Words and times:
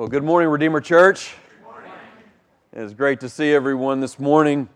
Well, 0.00 0.08
good 0.08 0.24
morning, 0.24 0.48
Redeemer 0.48 0.80
Church. 0.80 1.34
It's 2.72 2.94
great 2.94 3.20
to 3.20 3.28
see 3.28 3.52
everyone 3.52 4.00
this 4.00 4.18
morning. 4.18 4.66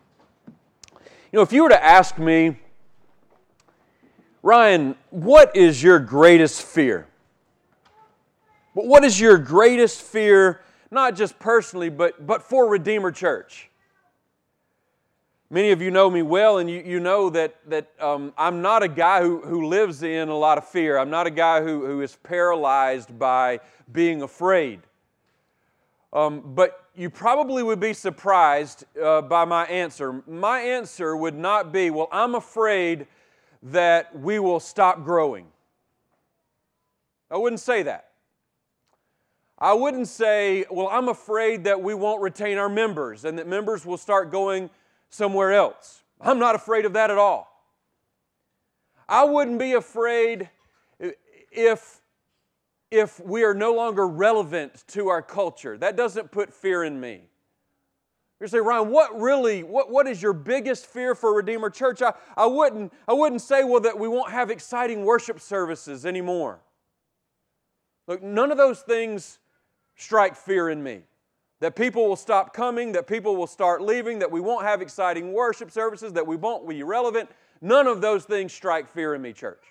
You 1.33 1.39
know, 1.39 1.41
if 1.41 1.51
you 1.51 1.63
were 1.63 1.71
to 1.71 1.83
ask 1.83 2.19
me, 2.19 2.59
Ryan, 4.43 4.97
what 5.09 5.57
is 5.57 5.83
your 5.83 5.99
greatest 5.99 6.61
fear? 6.61 7.07
But 8.75 8.85
What 8.85 9.03
is 9.03 9.19
your 9.19 9.39
greatest 9.39 10.03
fear, 10.03 10.61
not 10.91 11.17
just 11.17 11.39
personally, 11.39 11.89
but, 11.89 12.27
but 12.27 12.43
for 12.43 12.69
Redeemer 12.69 13.11
Church? 13.11 13.71
Many 15.49 15.71
of 15.71 15.81
you 15.81 15.91
know 15.91 16.11
me 16.11 16.21
well, 16.21 16.59
and 16.59 16.69
you, 16.69 16.83
you 16.85 17.01
know 17.01 17.31
that, 17.31 17.57
that 17.71 17.91
um, 17.99 18.35
I'm 18.37 18.61
not 18.61 18.83
a 18.83 18.89
guy 18.89 19.23
who, 19.23 19.41
who 19.41 19.69
lives 19.69 20.03
in 20.03 20.29
a 20.29 20.37
lot 20.37 20.59
of 20.59 20.69
fear. 20.69 20.99
I'm 20.99 21.09
not 21.09 21.27
a 21.27 21.31
guy 21.31 21.63
who, 21.63 21.87
who 21.87 22.03
is 22.03 22.15
paralyzed 22.15 23.19
by 23.19 23.61
being 23.91 24.21
afraid. 24.21 24.83
Um, 26.15 26.55
but 26.55 26.85
you 26.95 27.11
probably 27.11 27.63
would 27.65 27.81
be 27.81 27.93
surprised 27.93 28.85
uh, 29.03 29.21
by 29.23 29.45
my 29.45 29.65
answer. 29.67 30.23
My 30.29 30.61
answer 30.61 31.17
would 31.17 31.35
not 31.35 31.73
be, 31.73 31.91
well, 31.91 32.09
I'm 32.13 32.37
afraid 32.37 33.09
that 33.65 34.17
we 34.17 34.39
will 34.39 34.61
stop 34.61 35.05
growing. 35.05 35.47
I 37.31 37.37
wouldn't 37.37 37.61
say 37.61 37.83
that. 37.83 38.11
I 39.59 39.73
wouldn't 39.73 40.09
say, 40.09 40.65
well, 40.71 40.89
I'm 40.89 41.09
afraid 41.09 41.65
that 41.65 41.81
we 41.81 41.95
won't 41.95 42.23
retain 42.23 42.59
our 42.59 42.69
members 42.69 43.25
and 43.25 43.39
that 43.39 43.49
members 43.49 43.85
will 43.85 43.97
start 43.97 44.31
going 44.31 44.71
somewhere 45.09 45.53
else. 45.53 46.03
I'm 46.21 46.39
not 46.39 46.55
afraid 46.55 46.85
of 46.85 46.93
that 46.93 47.11
at 47.11 47.19
all. 47.19 47.51
I 49.09 49.25
wouldn't 49.25 49.59
be 49.59 49.73
afraid 49.73 50.49
if, 51.51 52.01
if 52.91 53.21
we 53.21 53.45
are 53.45 53.55
no 53.55 53.75
longer 53.75 54.07
relevant 54.07 54.85
to 54.89 55.09
our 55.09 55.23
culture. 55.23 55.77
That 55.79 55.97
doesn't 55.97 56.31
put 56.31 56.53
fear 56.53 56.85
in 56.85 57.01
me. 57.01 57.23
You 58.41 58.49
say, 58.49 58.59
Ryan, 58.59 58.91
what 58.91 59.19
really, 59.19 59.63
what, 59.63 59.91
what 59.91 60.07
is 60.07 60.21
your 60.21 60.35
biggest 60.35 60.87
fear 60.87 61.15
for 61.15 61.35
Redeemer 61.35 61.71
Church? 61.71 62.03
I, 62.03 62.13
I, 62.37 62.45
wouldn't, 62.45 62.93
I 63.09 63.15
wouldn't 63.15 63.41
say, 63.41 63.65
well, 63.65 63.81
that 63.81 63.99
we 63.99 64.07
won't 64.07 64.33
have 64.33 64.51
exciting 64.51 65.05
worship 65.05 65.41
services 65.41 66.05
anymore. 66.05 66.61
Look, 68.07 68.23
none 68.23 68.51
of 68.51 68.59
those 68.59 68.81
things 68.81 69.39
strike 69.97 70.37
fear 70.37 70.69
in 70.69 70.83
me 70.83 71.05
that 71.61 71.77
people 71.77 72.07
will 72.07 72.17
stop 72.17 72.53
coming, 72.53 72.93
that 72.93 73.07
people 73.07 73.37
will 73.37 73.47
start 73.47 73.81
leaving, 73.81 74.19
that 74.19 74.31
we 74.31 74.41
won't 74.41 74.67
have 74.67 74.83
exciting 74.83 75.33
worship 75.33 75.71
services, 75.71 76.13
that 76.13 76.27
we 76.27 76.37
won't 76.37 76.69
be 76.69 76.83
relevant. 76.83 77.31
None 77.63 77.87
of 77.87 78.03
those 78.03 78.27
things 78.27 78.53
strike 78.53 78.91
fear 78.91 79.15
in 79.15 79.23
me, 79.23 79.33
church. 79.33 79.65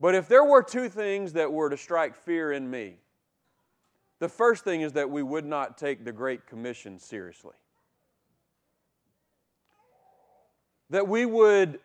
But 0.00 0.14
if 0.14 0.28
there 0.28 0.44
were 0.44 0.62
two 0.62 0.88
things 0.88 1.32
that 1.34 1.52
were 1.52 1.70
to 1.70 1.76
strike 1.76 2.14
fear 2.14 2.52
in 2.52 2.70
me, 2.70 2.96
the 4.18 4.28
first 4.28 4.64
thing 4.64 4.80
is 4.80 4.92
that 4.92 5.10
we 5.10 5.22
would 5.22 5.44
not 5.44 5.76
take 5.78 6.04
the 6.04 6.12
Great 6.12 6.46
Commission 6.46 6.98
seriously. 6.98 7.54
That 10.90 11.08
we 11.08 11.26
would 11.26 11.80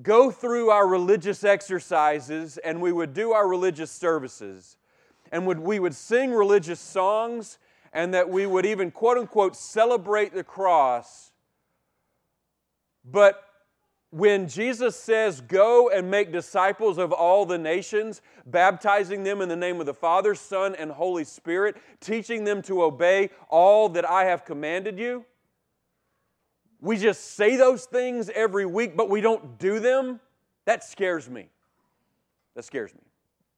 go 0.00 0.30
through 0.30 0.70
our 0.70 0.86
religious 0.86 1.44
exercises 1.44 2.58
and 2.58 2.80
we 2.80 2.92
would 2.92 3.12
do 3.12 3.32
our 3.32 3.46
religious 3.46 3.90
services 3.90 4.76
and 5.30 5.46
would, 5.46 5.58
we 5.58 5.78
would 5.78 5.94
sing 5.94 6.32
religious 6.32 6.80
songs 6.80 7.58
and 7.92 8.14
that 8.14 8.28
we 8.28 8.46
would 8.46 8.64
even 8.64 8.90
quote 8.90 9.18
unquote 9.18 9.54
celebrate 9.54 10.32
the 10.34 10.44
cross. 10.44 11.32
But 13.04 13.42
when 14.12 14.46
Jesus 14.46 14.94
says, 14.94 15.40
Go 15.40 15.88
and 15.88 16.10
make 16.10 16.30
disciples 16.30 16.98
of 16.98 17.12
all 17.12 17.46
the 17.46 17.58
nations, 17.58 18.20
baptizing 18.46 19.24
them 19.24 19.40
in 19.40 19.48
the 19.48 19.56
name 19.56 19.80
of 19.80 19.86
the 19.86 19.94
Father, 19.94 20.34
Son, 20.34 20.74
and 20.74 20.92
Holy 20.92 21.24
Spirit, 21.24 21.76
teaching 22.00 22.44
them 22.44 22.60
to 22.62 22.82
obey 22.82 23.30
all 23.48 23.88
that 23.88 24.08
I 24.08 24.24
have 24.26 24.44
commanded 24.44 24.98
you, 24.98 25.24
we 26.80 26.98
just 26.98 27.36
say 27.36 27.56
those 27.56 27.86
things 27.86 28.28
every 28.34 28.66
week, 28.66 28.96
but 28.96 29.08
we 29.08 29.20
don't 29.20 29.58
do 29.58 29.80
them. 29.80 30.20
That 30.66 30.84
scares 30.84 31.30
me. 31.30 31.48
That 32.54 32.64
scares 32.64 32.92
me. 32.92 33.00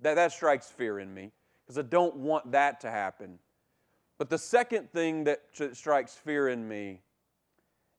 That, 0.02 0.14
that 0.14 0.30
strikes 0.30 0.68
fear 0.68 1.00
in 1.00 1.12
me 1.12 1.32
because 1.64 1.78
I 1.78 1.82
don't 1.82 2.14
want 2.16 2.52
that 2.52 2.80
to 2.82 2.90
happen. 2.90 3.38
But 4.18 4.30
the 4.30 4.38
second 4.38 4.92
thing 4.92 5.24
that 5.24 5.40
strikes 5.72 6.14
fear 6.14 6.48
in 6.48 6.68
me 6.68 7.00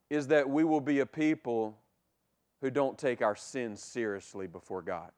is 0.09 0.27
that 0.27 0.47
we 0.47 0.63
will 0.63 0.79
be 0.79 0.99
a 0.99 1.05
people 1.05 1.77
who 2.65 2.71
don't 2.71 2.97
take 2.97 3.21
our 3.21 3.35
sins 3.35 3.79
seriously 3.79 4.47
before 4.47 4.81
God. 4.81 5.11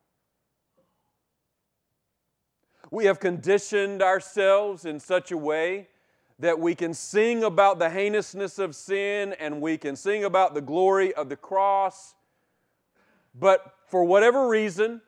We 2.92 3.06
have 3.06 3.22
conditioned 3.22 4.02
ourselves 4.02 4.84
in 4.84 5.00
such 5.00 5.32
a 5.32 5.38
way 5.38 5.88
that 6.40 6.60
we 6.60 6.76
can 6.76 6.94
sing 6.94 7.46
about 7.46 7.80
the 7.80 7.90
heinousness 7.90 8.60
of 8.60 8.76
sin 8.76 9.32
and 9.40 9.62
we 9.62 9.78
can 9.78 9.96
sing 9.96 10.26
about 10.26 10.56
the 10.56 10.62
glory 10.62 11.14
of 11.14 11.30
the 11.30 11.38
cross. 11.38 12.16
But 13.34 13.76
for 13.86 14.04
whatever 14.04 14.50
reason, 14.50 15.00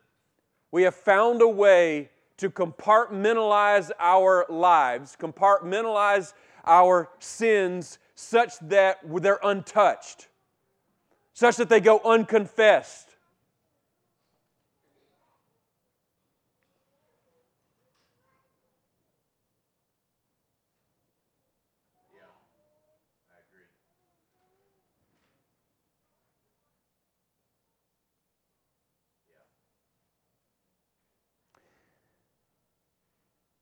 we 0.72 0.84
have 0.84 0.94
found 0.94 1.42
a 1.42 1.48
way 1.48 2.08
to 2.38 2.48
compartmentalize 2.48 3.90
our 4.00 4.46
lives, 4.48 5.14
compartmentalize 5.20 6.32
our 6.64 7.10
sins 7.18 7.98
such 8.14 8.58
that 8.60 9.00
they're 9.04 9.40
untouched, 9.42 10.28
such 11.40 11.56
that 11.56 11.70
they 11.70 11.80
go 11.80 11.98
unconfessed. 12.04 13.16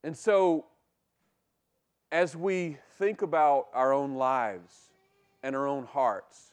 And 0.03 0.17
so, 0.17 0.67
as 2.11 2.35
we 2.35 2.79
think 2.99 3.23
about 3.23 3.69
our 3.73 3.93
own 3.93 4.17
lives 4.17 4.91
and 5.45 5.55
our 5.55 5.69
own 5.69 5.85
hearts, 5.85 6.51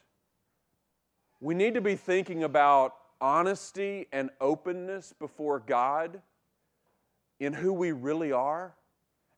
we 1.46 1.54
need 1.54 1.76
to 1.76 1.82
be 1.82 1.96
thinking 1.96 2.44
about 2.44 2.96
honesty 3.22 4.08
and 4.12 4.32
openness 4.42 5.14
before 5.20 5.60
God 5.60 6.20
in 7.40 7.54
who 7.54 7.72
we 7.72 7.92
really 7.92 8.32
are 8.32 8.74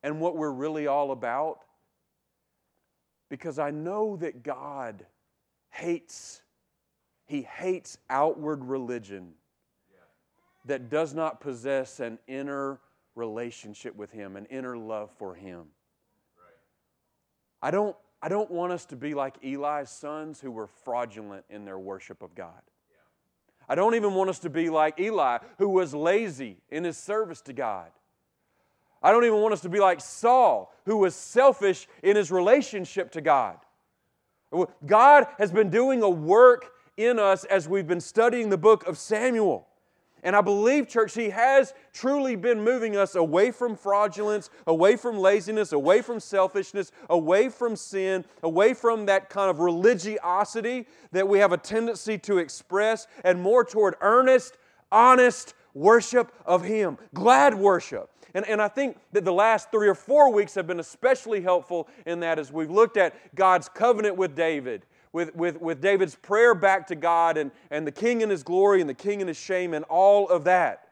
and 0.04 0.22
what 0.22 0.38
we're 0.38 0.54
really 0.54 0.88
all 0.88 1.12
about. 1.12 1.60
Because 3.28 3.60
I 3.60 3.72
know 3.72 4.16
that 4.22 4.42
God 4.42 5.06
hates, 5.70 6.42
He 7.26 7.42
hates 7.42 7.98
outward 8.10 8.64
religion 8.64 9.34
that 10.64 10.90
does 10.90 11.14
not 11.14 11.42
possess 11.42 12.00
an 12.00 12.20
inner 12.26 12.80
relationship 13.16 13.98
with 13.98 14.12
Him, 14.12 14.38
an 14.38 14.46
inner 14.46 14.78
love 14.78 15.12
for 15.18 15.36
Him. 15.36 15.66
I 17.62 17.70
don't, 17.70 17.98
I 18.22 18.30
don't 18.30 18.50
want 18.50 18.72
us 18.72 18.86
to 18.88 18.96
be 18.96 19.14
like 19.14 19.36
Eli's 19.44 19.90
sons 19.90 20.40
who 20.40 20.52
were 20.52 20.68
fraudulent 20.68 21.46
in 21.50 21.66
their 21.66 21.78
worship 21.78 22.22
of 22.22 22.34
God. 22.34 22.62
I 23.70 23.76
don't 23.76 23.96
even 23.96 24.14
want 24.14 24.30
us 24.30 24.40
to 24.40 24.50
be 24.50 24.70
like 24.70 25.00
Eli, 25.00 25.40
who 25.58 25.70
was 25.70 25.94
lazy 25.94 26.58
in 26.70 26.84
his 26.84 26.98
service 26.98 27.42
to 27.42 27.54
God. 27.54 27.92
I 29.04 29.12
don't 29.12 29.26
even 29.26 29.42
want 29.42 29.54
us 29.54 29.62
to 29.62 29.70
be 29.70 29.80
like 29.80 30.02
Saul, 30.02 30.74
who 30.86 30.98
was 30.98 31.14
selfish 31.14 31.88
in 32.02 32.16
his 32.16 32.32
relationship 32.32 33.12
to 33.12 33.22
God. 33.22 33.58
God 34.86 35.28
has 35.38 35.52
been 35.52 35.70
doing 35.70 36.02
a 36.02 36.10
work 36.10 36.72
in 36.96 37.20
us 37.20 37.44
as 37.44 37.68
we've 37.68 37.86
been 37.86 38.02
studying 38.02 38.50
the 38.50 38.58
book 38.58 38.88
of 38.88 38.98
Samuel. 38.98 39.67
And 40.28 40.36
I 40.36 40.42
believe, 40.42 40.90
church, 40.90 41.14
He 41.14 41.30
has 41.30 41.74
truly 41.94 42.36
been 42.36 42.62
moving 42.62 42.98
us 42.98 43.16
away 43.16 43.50
from 43.50 43.78
fraudulence, 43.78 44.50
away 44.68 44.98
from 44.98 45.18
laziness, 45.18 45.72
away 45.72 46.02
from 46.02 46.20
selfishness, 46.20 46.92
away 47.10 47.48
from 47.48 47.78
sin, 47.78 48.26
away 48.44 48.74
from 48.74 49.06
that 49.06 49.30
kind 49.30 49.50
of 49.50 49.62
religiosity 49.62 50.86
that 51.14 51.26
we 51.26 51.40
have 51.40 51.54
a 51.54 51.58
tendency 51.58 52.18
to 52.18 52.40
express, 52.40 53.08
and 53.24 53.42
more 53.42 53.64
toward 53.64 53.96
earnest, 54.02 54.58
honest 54.92 55.54
worship 55.74 56.34
of 56.46 56.62
Him, 56.62 56.98
glad 57.14 57.56
worship. 57.56 58.10
And, 58.34 58.46
and 58.50 58.62
I 58.62 58.68
think 58.68 58.98
that 59.14 59.24
the 59.24 59.32
last 59.32 59.72
three 59.72 59.88
or 59.88 59.96
four 59.96 60.34
weeks 60.34 60.56
have 60.56 60.68
been 60.68 60.82
especially 60.82 61.40
helpful 61.40 61.88
in 62.06 62.20
that 62.20 62.38
as 62.38 62.52
we've 62.52 62.70
looked 62.70 62.98
at 62.98 63.34
God's 63.34 63.70
covenant 63.70 64.18
with 64.18 64.36
David 64.36 64.86
with, 65.18 65.36
with, 65.36 65.60
with 65.60 65.82
David's 65.82 66.14
prayer 66.14 66.54
back 66.54 66.86
to 66.88 66.96
God 66.96 67.38
and, 67.38 67.50
and 67.72 67.88
the 67.88 67.92
king 67.92 68.22
in 68.22 68.30
his 68.30 68.44
glory 68.44 68.82
and 68.82 68.90
the 68.90 68.94
king 68.94 69.20
in 69.20 69.28
his 69.28 69.36
shame 69.36 69.74
and 69.74 69.84
all 69.86 70.30
of 70.30 70.44
that. 70.44 70.90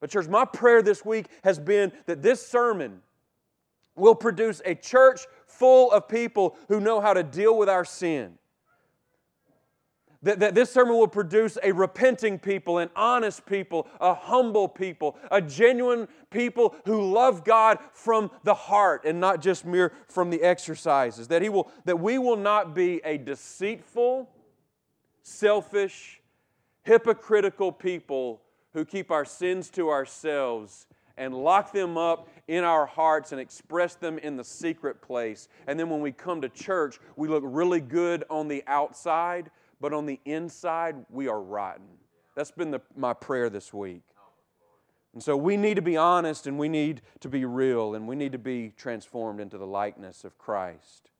But, 0.00 0.08
church, 0.08 0.28
my 0.28 0.46
prayer 0.46 0.80
this 0.80 1.04
week 1.04 1.26
has 1.44 1.58
been 1.58 1.92
that 2.06 2.22
this 2.22 2.46
sermon 2.46 3.02
will 3.96 4.14
produce 4.14 4.62
a 4.64 4.74
church 4.74 5.26
full 5.46 5.92
of 5.92 6.08
people 6.08 6.56
who 6.68 6.80
know 6.80 7.02
how 7.02 7.12
to 7.12 7.22
deal 7.22 7.58
with 7.58 7.68
our 7.68 7.84
sin. 7.84 8.38
That, 10.22 10.40
that 10.40 10.54
this 10.56 10.72
sermon 10.72 10.96
will 10.96 11.06
produce 11.06 11.58
a 11.62 11.70
repenting 11.70 12.40
people, 12.40 12.78
an 12.78 12.90
honest 12.96 13.46
people, 13.46 13.86
a 14.00 14.14
humble 14.14 14.66
people, 14.66 15.16
a 15.30 15.40
genuine 15.40 16.08
people 16.30 16.74
who 16.86 17.12
love 17.12 17.44
God 17.44 17.78
from 17.92 18.32
the 18.42 18.54
heart 18.54 19.02
and 19.04 19.20
not 19.20 19.40
just 19.40 19.64
mere 19.64 19.92
from 20.08 20.30
the 20.30 20.42
exercises. 20.42 21.28
That, 21.28 21.40
he 21.40 21.48
will, 21.48 21.70
that 21.84 22.00
we 22.00 22.18
will 22.18 22.36
not 22.36 22.74
be 22.74 23.00
a 23.04 23.16
deceitful, 23.16 24.28
selfish, 25.22 26.20
hypocritical 26.82 27.70
people 27.70 28.40
who 28.72 28.84
keep 28.84 29.12
our 29.12 29.24
sins 29.24 29.70
to 29.70 29.88
ourselves 29.90 30.86
and 31.16 31.34
lock 31.34 31.72
them 31.72 31.98
up 31.98 32.28
in 32.46 32.64
our 32.64 32.86
hearts 32.86 33.32
and 33.32 33.40
express 33.40 33.94
them 33.94 34.18
in 34.18 34.36
the 34.36 34.44
secret 34.44 35.02
place. 35.02 35.48
And 35.66 35.78
then 35.78 35.90
when 35.90 36.00
we 36.00 36.12
come 36.12 36.40
to 36.40 36.48
church, 36.48 36.98
we 37.16 37.28
look 37.28 37.42
really 37.46 37.80
good 37.80 38.24
on 38.30 38.48
the 38.48 38.64
outside, 38.66 39.50
but 39.80 39.92
on 39.92 40.06
the 40.06 40.20
inside, 40.24 40.96
we 41.10 41.28
are 41.28 41.40
rotten. 41.40 41.86
That's 42.34 42.50
been 42.50 42.70
the, 42.70 42.80
my 42.96 43.14
prayer 43.14 43.50
this 43.50 43.72
week. 43.72 44.02
And 45.14 45.22
so 45.22 45.36
we 45.36 45.56
need 45.56 45.74
to 45.74 45.82
be 45.82 45.96
honest 45.96 46.46
and 46.46 46.58
we 46.58 46.68
need 46.68 47.02
to 47.20 47.28
be 47.28 47.44
real 47.44 47.94
and 47.94 48.06
we 48.06 48.14
need 48.14 48.32
to 48.32 48.38
be 48.38 48.72
transformed 48.76 49.40
into 49.40 49.58
the 49.58 49.66
likeness 49.66 50.24
of 50.24 50.38
Christ. 50.38 51.10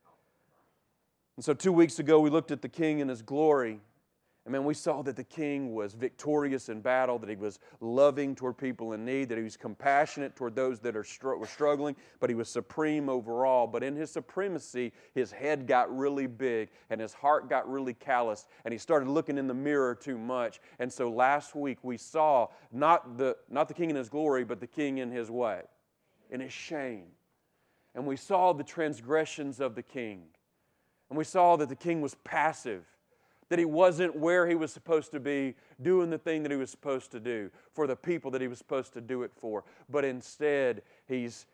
And 1.37 1.45
so 1.45 1.55
two 1.55 1.73
weeks 1.73 1.99
ago, 1.99 2.21
we 2.21 2.31
looked 2.31 2.51
at 2.51 2.63
the 2.63 2.69
King 2.69 3.01
and 3.01 3.09
his 3.09 3.23
glory. 3.23 3.81
And 4.49 4.55
man, 4.55 4.65
we 4.65 4.73
saw 4.73 5.03
that 5.03 5.15
the 5.15 5.25
king 5.25 5.75
was 5.75 5.93
victorious 5.93 6.71
in 6.71 6.81
battle, 6.81 7.19
that 7.19 7.29
he 7.29 7.37
was 7.37 7.59
loving 7.83 8.35
toward 8.35 8.57
people 8.57 8.95
in 8.95 9.05
need, 9.05 9.29
that 9.29 9.37
he 9.37 9.45
was 9.45 9.59
compassionate 9.59 10.35
toward 10.37 10.57
those 10.57 10.81
that 10.81 10.97
are 10.97 11.05
were 11.23 11.47
struggling, 11.47 11.95
but 12.19 12.31
he 12.31 12.35
was 12.35 12.49
supreme 12.49 13.11
overall. 13.11 13.67
But 13.67 13.83
in 13.83 13.95
his 13.95 14.11
supremacy, 14.11 14.95
his 15.13 15.31
head 15.31 15.67
got 15.67 15.95
really 15.95 16.27
big 16.27 16.71
and 16.89 16.99
his 16.99 17.13
heart 17.13 17.51
got 17.51 17.71
really 17.71 17.93
calloused, 17.93 18.49
and 18.65 18.73
he 18.73 18.79
started 18.79 19.11
looking 19.11 19.37
in 19.37 19.49
the 19.49 19.53
mirror 19.53 19.95
too 19.95 20.17
much. 20.17 20.61
And 20.79 20.91
so 20.91 21.11
last 21.11 21.55
week 21.55 21.81
we 21.83 21.99
saw 21.99 22.49
not 22.73 23.19
the, 23.19 23.37
not 23.51 23.69
the 23.69 23.75
king 23.75 23.91
in 23.91 23.97
his 23.97 24.09
glory, 24.09 24.45
but 24.45 24.61
the 24.61 24.67
king 24.67 24.97
in 24.97 25.11
his 25.11 25.31
what? 25.31 25.69
In 26.31 26.41
his 26.41 26.55
shame. 26.55 27.09
And 27.95 28.07
we 28.07 28.17
saw 28.17 28.55
the 28.55 28.65
transgressions 28.65 29.61
of 29.61 29.75
the 29.75 29.83
king. 29.83 30.23
And 31.11 31.19
we 31.19 31.25
saw 31.25 31.57
that 31.57 31.69
the 31.69 31.77
king 31.77 32.01
was 32.01 32.15
passive 32.25 32.87
that 33.49 33.59
he 33.59 33.65
wasn't 33.65 34.15
where 34.17 34.47
he 34.47 34.55
was 34.55 34.73
supposed 34.73 35.11
to 35.13 35.21
be, 35.21 35.55
doing 35.81 36.11
the 36.11 36.19
thing 36.19 36.43
that 36.43 36.53
he 36.53 36.59
was 36.59 36.71
supposed 36.71 37.11
to 37.13 37.21
do 37.21 37.51
for 37.73 37.87
the 37.87 37.97
people 37.97 38.31
that 38.31 38.41
he 38.41 38.49
was 38.49 38.59
supposed 38.59 38.93
to 38.93 39.01
do 39.01 39.23
it 39.23 39.33
for. 39.35 39.65
But 39.89 40.05
instead, 40.05 40.83
he's, 41.07 41.47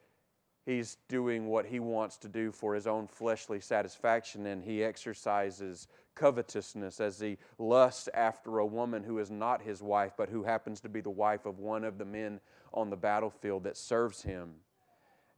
he's 0.66 0.98
doing 1.08 1.46
what 1.46 1.66
he 1.66 1.78
wants 1.78 2.16
to 2.18 2.28
do 2.28 2.50
for 2.50 2.74
his 2.74 2.86
own 2.86 3.06
fleshly 3.06 3.60
satisfaction, 3.60 4.46
and 4.46 4.62
he 4.62 4.82
exercises 4.82 5.86
covetousness 6.14 7.00
as 7.00 7.18
he 7.18 7.38
lusts 7.58 8.08
after 8.14 8.58
a 8.58 8.66
woman 8.66 9.02
who 9.02 9.18
is 9.18 9.30
not 9.30 9.62
his 9.62 9.82
wife, 9.82 10.12
but 10.16 10.28
who 10.28 10.42
happens 10.42 10.80
to 10.80 10.88
be 10.88 11.00
the 11.00 11.10
wife 11.10 11.46
of 11.46 11.58
one 11.58 11.84
of 11.84 11.98
the 11.98 12.04
men 12.04 12.40
on 12.72 12.90
the 12.90 12.96
battlefield 12.96 13.64
that 13.64 13.76
serves 13.76 14.22
him. 14.22 14.54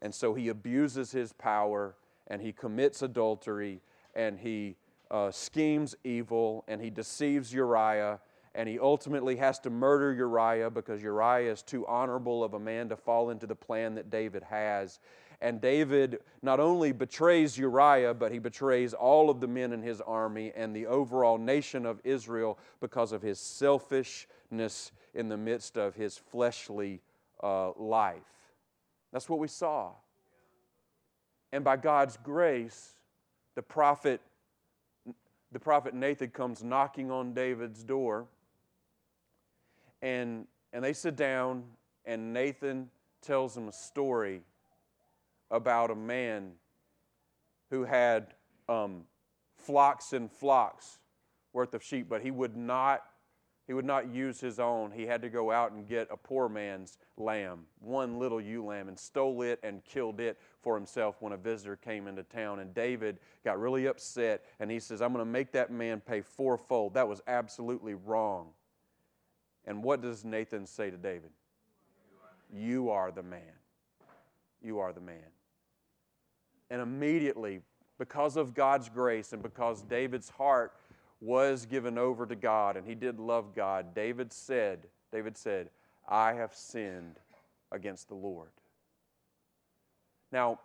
And 0.00 0.14
so 0.14 0.35
he 0.35 0.49
abuses 0.49 1.12
his 1.12 1.32
power 1.32 1.97
and 2.26 2.43
he 2.43 2.52
commits 2.52 3.02
adultery 3.02 3.81
and 4.14 4.38
he 4.38 4.76
uh, 5.11 5.31
schemes 5.31 5.94
evil 6.05 6.64
and 6.69 6.81
he 6.81 6.91
deceives 6.91 7.53
Uriah 7.53 8.20
and 8.56 8.69
he 8.69 8.79
ultimately 8.79 9.37
has 9.37 9.58
to 9.61 9.70
murder 9.70 10.12
Uriah 10.14 10.70
because 10.70 11.03
Uriah 11.03 11.53
is 11.53 11.62
too 11.62 11.87
honorable 11.87 12.43
of 12.43 12.55
a 12.55 12.58
man 12.58 12.88
to 12.88 12.97
fall 12.97 13.29
into 13.29 13.47
the 13.47 13.55
plan 13.55 13.94
that 13.97 14.11
David 14.11 14.43
has. 14.44 14.99
And 15.43 15.61
David 15.61 16.20
not 16.41 16.58
only 16.58 16.93
betrays 16.93 17.58
Uriah, 17.58 18.14
but 18.14 18.32
he 18.32 18.38
betrays 18.38 18.94
all 18.94 19.29
of 19.29 19.41
the 19.41 19.47
men 19.47 19.75
in 19.75 19.82
his 19.82 20.00
army 20.00 20.53
and 20.56 20.75
the 20.75 20.87
overall 20.87 21.37
nation 21.37 21.85
of 21.85 22.00
Israel 22.02 22.59
because 22.81 23.12
of 23.12 23.20
his 23.20 23.38
selfishness 23.38 24.93
in 25.12 25.29
the 25.29 25.37
midst 25.37 25.76
of 25.76 25.94
his 25.94 26.17
fleshly 26.17 27.02
uh, 27.43 27.73
life. 27.73 28.23
That's 29.12 29.29
what 29.29 29.38
we 29.38 29.49
saw. 29.49 29.91
And 31.52 31.62
by 31.62 31.76
God's 31.76 32.17
grace, 32.17 32.97
the 33.55 33.62
prophet 33.62 34.23
the 35.56 35.61
prophet 35.61 35.94
Nathan 35.94 36.29
comes 36.29 36.62
knocking 36.62 37.11
on 37.11 37.32
David's 37.32 37.82
door. 37.82 38.26
And, 40.03 40.47
and 40.75 40.85
they 40.85 40.93
sit 40.93 41.17
down, 41.17 41.64
and 42.05 42.35
Nathan 42.35 42.91
tells 43.23 43.55
them 43.55 43.67
a 43.67 43.73
story 43.73 44.43
about 45.50 45.91
a 45.91 45.94
man 45.94 46.53
who 47.70 47.85
had 47.85 48.35
um, 48.69 49.05
flocks 49.56 50.12
and 50.12 50.31
flocks 50.31 50.99
worth 51.55 51.73
of 51.73 51.82
sheep, 51.82 52.06
but 52.06 52.20
he 52.20 52.31
would 52.31 52.55
not 52.55 53.05
he 53.66 53.74
would 53.74 53.84
not 53.84 54.08
use 54.08 54.40
his 54.40 54.60
own. 54.60 54.92
He 54.92 55.06
had 55.06 55.20
to 55.22 55.28
go 55.28 55.50
out 55.50 55.72
and 55.72 55.88
get 55.88 56.06
a 56.10 56.16
poor 56.16 56.48
man's 56.48 56.98
lamb, 57.16 57.64
one 57.80 58.18
little 58.18 58.40
ewe 58.40 58.64
lamb, 58.64 58.86
and 58.86 58.96
stole 58.96 59.42
it 59.42 59.58
and 59.64 59.84
killed 59.84 60.20
it 60.20 60.38
for 60.62 60.76
himself 60.76 61.16
when 61.20 61.32
a 61.32 61.36
visitor 61.36 61.74
came 61.74 62.06
into 62.06 62.22
town. 62.22 62.60
And 62.60 62.72
David 62.72 63.18
got 63.44 63.58
really 63.58 63.86
upset 63.86 64.44
and 64.60 64.70
he 64.70 64.78
says, 64.78 65.02
I'm 65.02 65.12
going 65.12 65.24
to 65.24 65.30
make 65.30 65.50
that 65.52 65.72
man 65.72 66.00
pay 66.00 66.20
fourfold. 66.20 66.94
That 66.94 67.08
was 67.08 67.20
absolutely 67.26 67.94
wrong. 67.94 68.50
And 69.64 69.82
what 69.82 70.00
does 70.00 70.24
Nathan 70.24 70.64
say 70.64 70.90
to 70.90 70.96
David? 70.96 71.30
You 72.52 72.90
are 72.90 73.10
the 73.10 73.24
man. 73.24 73.40
You 74.62 74.78
are 74.78 74.92
the 74.92 75.00
man. 75.00 75.16
And 76.70 76.80
immediately, 76.80 77.62
because 77.98 78.36
of 78.36 78.54
God's 78.54 78.88
grace 78.88 79.32
and 79.32 79.42
because 79.42 79.82
David's 79.82 80.28
heart 80.30 80.72
was 81.20 81.66
given 81.66 81.98
over 81.98 82.26
to 82.26 82.36
God 82.36 82.76
and 82.76 82.86
he 82.86 82.94
did 82.94 83.18
love 83.18 83.54
God, 83.54 83.94
David 83.94 84.32
said, 84.32 84.86
David 85.12 85.36
said, 85.36 85.70
I 86.08 86.34
have 86.34 86.54
sinned 86.54 87.18
against 87.72 88.08
the 88.08 88.14
Lord. 88.14 88.50
Now, 90.30 90.60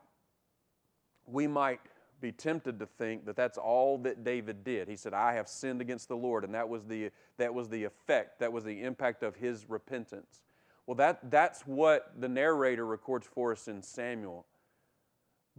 we 1.25 1.48
might 1.48 1.80
be 2.19 2.31
tempted 2.31 2.80
to 2.80 2.86
think 2.86 3.25
that 3.25 3.36
that's 3.36 3.57
all 3.57 3.98
that 4.00 4.24
David 4.24 4.63
did. 4.63 4.88
He 4.88 4.95
said, 4.95 5.13
I 5.13 5.33
have 5.33 5.48
sinned 5.48 5.81
against 5.81 6.07
the 6.07 6.15
Lord, 6.15 6.44
and 6.44 6.53
that 6.53 6.69
was 6.69 6.83
the, 6.86 7.09
that 7.38 7.53
was 7.53 7.68
the 7.69 7.83
effect, 7.83 8.39
that 8.39 8.53
was 8.53 8.63
the 8.63 8.83
impact 8.83 9.24
of 9.24 9.36
his 9.36 9.69
repentance. 9.69 10.42
Well, 10.86 10.95
that, 10.95 11.31
that's 11.31 11.62
what 11.62 12.13
the 12.19 12.30
narrator 12.30 12.86
records 12.86 13.27
for 13.27 13.51
us 13.51 13.68
in 13.68 13.81
Samuel. 13.81 14.45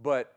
But 0.01 0.35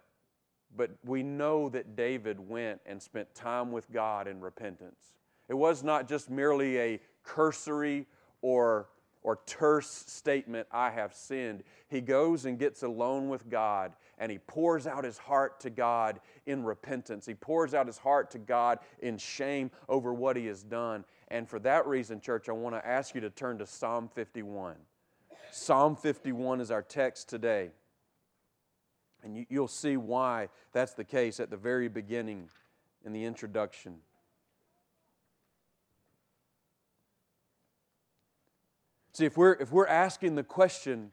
but 0.77 0.91
we 1.05 1.23
know 1.23 1.69
that 1.71 1.97
David 1.97 2.39
went 2.39 2.81
and 2.87 3.01
spent 3.01 3.35
time 3.35 3.73
with 3.73 3.91
God 3.93 4.29
in 4.29 4.41
repentance. 4.41 5.15
It 5.49 5.55
was 5.55 5.83
not 5.83 6.09
just 6.09 6.31
merely 6.31 6.79
a 6.79 7.01
cursory 7.23 8.07
or, 8.43 8.89
or 9.23 9.41
terse 9.47 9.89
statement, 9.89 10.67
I 10.71 10.91
have 10.91 11.15
sinned. 11.15 11.63
He 11.89 12.01
goes 12.01 12.45
and 12.45 12.59
gets 12.59 12.83
alone 12.83 13.29
with 13.29 13.49
God 13.49 13.93
and 14.19 14.33
he 14.33 14.39
pours 14.39 14.87
out 14.87 15.05
his 15.05 15.19
heart 15.19 15.61
to 15.61 15.71
God 15.71 16.21
in 16.47 16.65
repentance. 16.65 17.27
He 17.27 17.35
pours 17.35 17.75
out 17.75 17.87
his 17.87 17.99
heart 17.99 18.31
to 18.33 18.39
God 18.39 18.79
in 19.01 19.19
shame 19.19 19.71
over 19.89 20.13
what 20.13 20.37
he 20.37 20.47
has 20.47 20.63
done. 20.63 21.05
And 21.29 21.49
for 21.49 21.59
that 21.61 21.87
reason, 21.87 22.21
church, 22.21 22.49
I 22.49 22.53
want 22.53 22.75
to 22.75 22.87
ask 22.87 23.15
you 23.15 23.21
to 23.21 23.31
turn 23.31 23.59
to 23.59 23.67
Psalm 23.67 24.09
51. 24.15 24.77
Psalm 25.53 25.97
51 25.97 26.61
is 26.61 26.71
our 26.71 26.83
text 26.83 27.29
today. 27.29 27.71
And 29.27 29.45
you, 29.51 29.61
will 29.61 29.67
see 29.67 29.97
why 29.97 30.49
that's 30.73 30.95
the 30.95 31.03
case 31.03 31.41
at 31.41 31.51
the 31.51 31.57
very 31.57 31.89
beginning 31.89 32.49
in 33.05 33.13
the 33.13 33.25
introduction. 33.25 33.97
See, 39.13 39.25
if 39.25 39.37
we're, 39.37 39.55
if 39.55 39.73
we're 39.73 39.89
asking 39.89 40.37
the 40.37 40.45
question, 40.45 41.11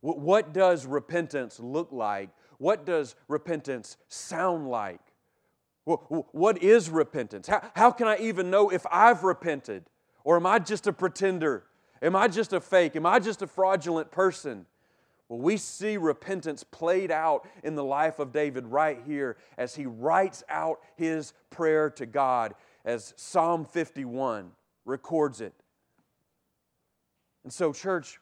what, 0.00 0.52
does 0.52 0.86
repentance 0.86 1.60
look 1.60 1.92
like? 1.92 2.30
What 2.58 2.84
does 2.84 3.14
repentance 3.28 3.96
sound 4.08 4.68
like? 4.68 5.00
What 5.84 6.60
is 6.60 6.90
repentance? 6.90 7.46
How, 7.46 7.70
how 7.76 7.90
can 7.92 8.08
I 8.08 8.18
even 8.18 8.50
know 8.50 8.70
if 8.70 8.84
I've 8.90 9.22
repented? 9.22 9.84
Or 10.24 10.34
am 10.34 10.46
I 10.46 10.58
just 10.58 10.88
a 10.88 10.92
pretender? 10.92 11.62
Am 12.02 12.16
I 12.16 12.26
just 12.26 12.52
a 12.52 12.60
fake? 12.60 12.96
Am 12.96 13.06
I 13.06 13.20
just 13.20 13.40
a 13.40 13.46
fraudulent 13.46 14.10
person? 14.10 14.66
Well, 15.28 15.40
we 15.40 15.56
see 15.56 15.96
repentance 15.96 16.64
played 16.64 17.10
out 17.10 17.46
in 17.62 17.74
the 17.74 17.84
life 17.84 18.18
of 18.18 18.32
David 18.32 18.66
right 18.66 18.98
here 19.06 19.36
as 19.58 19.74
he 19.74 19.86
writes 19.86 20.42
out 20.48 20.80
his 20.96 21.34
prayer 21.50 21.90
to 21.90 22.06
God, 22.06 22.54
as 22.84 23.12
Psalm 23.16 23.64
51 23.66 24.52
records 24.84 25.40
it. 25.40 25.52
And 27.44 27.52
so, 27.52 27.72
church, 27.72 28.18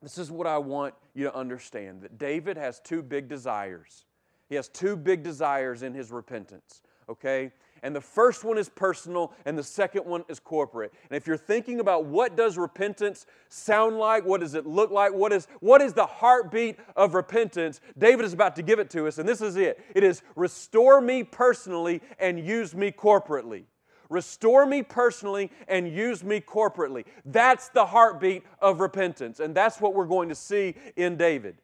this 0.00 0.18
is 0.18 0.30
what 0.30 0.46
I 0.46 0.58
want 0.58 0.94
you 1.14 1.24
to 1.24 1.34
understand 1.34 2.02
that 2.02 2.18
David 2.18 2.56
has 2.56 2.80
two 2.80 3.02
big 3.02 3.28
desires. 3.28 4.04
He 4.48 4.54
has 4.54 4.68
two 4.68 4.96
big 4.96 5.22
desires 5.22 5.82
in 5.82 5.92
his 5.92 6.10
repentance, 6.12 6.82
okay? 7.08 7.52
And 7.82 7.94
the 7.94 8.00
first 8.00 8.44
one 8.44 8.58
is 8.58 8.68
personal, 8.68 9.32
and 9.44 9.56
the 9.56 9.62
second 9.62 10.04
one 10.04 10.24
is 10.28 10.40
corporate. 10.40 10.92
And 11.10 11.16
if 11.16 11.26
you're 11.26 11.36
thinking 11.36 11.80
about 11.80 12.04
what 12.04 12.36
does 12.36 12.58
repentance 12.58 13.26
sound 13.48 13.98
like, 13.98 14.24
what 14.24 14.40
does 14.40 14.54
it 14.54 14.66
look 14.66 14.90
like, 14.90 15.12
what 15.12 15.32
is, 15.32 15.46
what 15.60 15.80
is 15.80 15.92
the 15.92 16.06
heartbeat 16.06 16.76
of 16.96 17.14
repentance, 17.14 17.80
David 17.98 18.24
is 18.24 18.32
about 18.32 18.56
to 18.56 18.62
give 18.62 18.78
it 18.78 18.90
to 18.90 19.06
us, 19.06 19.18
and 19.18 19.28
this 19.28 19.40
is 19.40 19.56
it. 19.56 19.80
It 19.94 20.04
is 20.04 20.22
restore 20.36 21.00
me 21.00 21.24
personally 21.24 22.02
and 22.18 22.38
use 22.38 22.74
me 22.74 22.90
corporately. 22.90 23.64
restore 24.10 24.66
me 24.66 24.82
personally 24.82 25.50
and 25.66 25.88
use 25.88 26.24
me 26.24 26.40
corporately. 26.40 27.04
That's 27.24 27.68
the 27.68 27.86
heartbeat 27.86 28.42
of 28.60 28.80
repentance. 28.80 29.40
And 29.40 29.54
that's 29.54 29.80
what 29.80 29.94
we're 29.94 30.06
going 30.06 30.28
to 30.28 30.34
see 30.34 30.74
in 30.96 31.16
David. 31.16 31.56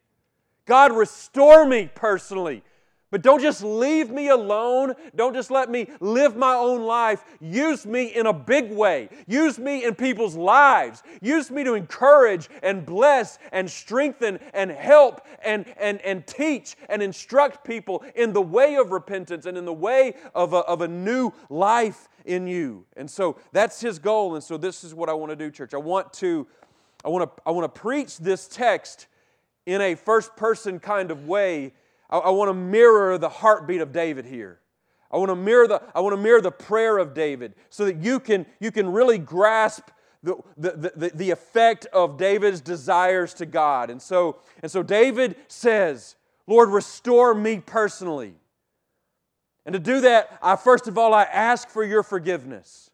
God, 0.66 0.92
restore 0.92 1.66
me 1.66 1.90
personally. 1.94 2.62
But 3.14 3.22
don't 3.22 3.40
just 3.40 3.62
leave 3.62 4.10
me 4.10 4.30
alone. 4.30 4.94
Don't 5.14 5.34
just 5.34 5.48
let 5.48 5.70
me 5.70 5.88
live 6.00 6.34
my 6.34 6.52
own 6.52 6.82
life. 6.82 7.22
Use 7.40 7.86
me 7.86 8.06
in 8.06 8.26
a 8.26 8.32
big 8.32 8.72
way. 8.72 9.08
Use 9.28 9.56
me 9.56 9.84
in 9.84 9.94
people's 9.94 10.34
lives. 10.34 11.04
Use 11.22 11.48
me 11.48 11.62
to 11.62 11.74
encourage 11.74 12.48
and 12.60 12.84
bless 12.84 13.38
and 13.52 13.70
strengthen 13.70 14.40
and 14.52 14.68
help 14.68 15.24
and, 15.44 15.64
and, 15.78 16.00
and 16.00 16.26
teach 16.26 16.74
and 16.88 17.00
instruct 17.00 17.64
people 17.64 18.04
in 18.16 18.32
the 18.32 18.42
way 18.42 18.74
of 18.74 18.90
repentance 18.90 19.46
and 19.46 19.56
in 19.56 19.64
the 19.64 19.72
way 19.72 20.16
of 20.34 20.52
a, 20.52 20.62
of 20.62 20.80
a 20.80 20.88
new 20.88 21.30
life 21.48 22.08
in 22.24 22.48
you. 22.48 22.84
And 22.96 23.08
so 23.08 23.36
that's 23.52 23.80
his 23.80 24.00
goal. 24.00 24.34
And 24.34 24.42
so 24.42 24.56
this 24.56 24.82
is 24.82 24.92
what 24.92 25.08
I 25.08 25.12
want 25.12 25.30
to 25.30 25.36
do, 25.36 25.52
church. 25.52 25.72
I 25.72 25.76
want 25.78 26.12
to, 26.14 26.48
I 27.04 27.10
want 27.10 27.36
to, 27.36 27.42
I 27.46 27.52
want 27.52 27.72
to 27.72 27.80
preach 27.80 28.18
this 28.18 28.48
text 28.48 29.06
in 29.66 29.80
a 29.80 29.94
first 29.94 30.34
person 30.34 30.80
kind 30.80 31.12
of 31.12 31.28
way 31.28 31.74
I, 32.14 32.18
I 32.18 32.30
want 32.30 32.48
to 32.48 32.54
mirror 32.54 33.18
the 33.18 33.28
heartbeat 33.28 33.80
of 33.80 33.92
David 33.92 34.24
here. 34.24 34.60
I 35.10 35.16
want 35.16 35.30
to 35.30 35.36
mirror 35.36 35.66
the, 35.66 35.82
I 35.94 36.00
want 36.00 36.12
to 36.14 36.22
mirror 36.22 36.40
the 36.40 36.52
prayer 36.52 36.98
of 36.98 37.12
David 37.12 37.54
so 37.70 37.84
that 37.84 37.96
you 37.96 38.20
can, 38.20 38.46
you 38.60 38.70
can 38.70 38.92
really 38.92 39.18
grasp 39.18 39.90
the, 40.22 40.36
the, 40.56 40.92
the, 40.96 41.12
the 41.14 41.30
effect 41.30 41.86
of 41.92 42.16
David's 42.16 42.60
desires 42.60 43.34
to 43.34 43.46
God. 43.46 43.90
And 43.90 44.00
so, 44.00 44.38
and 44.62 44.70
so 44.70 44.82
David 44.82 45.36
says, 45.48 46.16
Lord, 46.46 46.70
restore 46.70 47.34
me 47.34 47.58
personally. 47.58 48.34
And 49.66 49.72
to 49.72 49.78
do 49.78 50.00
that, 50.02 50.38
I 50.42 50.56
first 50.56 50.86
of 50.88 50.96
all, 50.96 51.12
I 51.14 51.24
ask 51.24 51.68
for 51.68 51.82
your 51.82 52.02
forgiveness. 52.02 52.90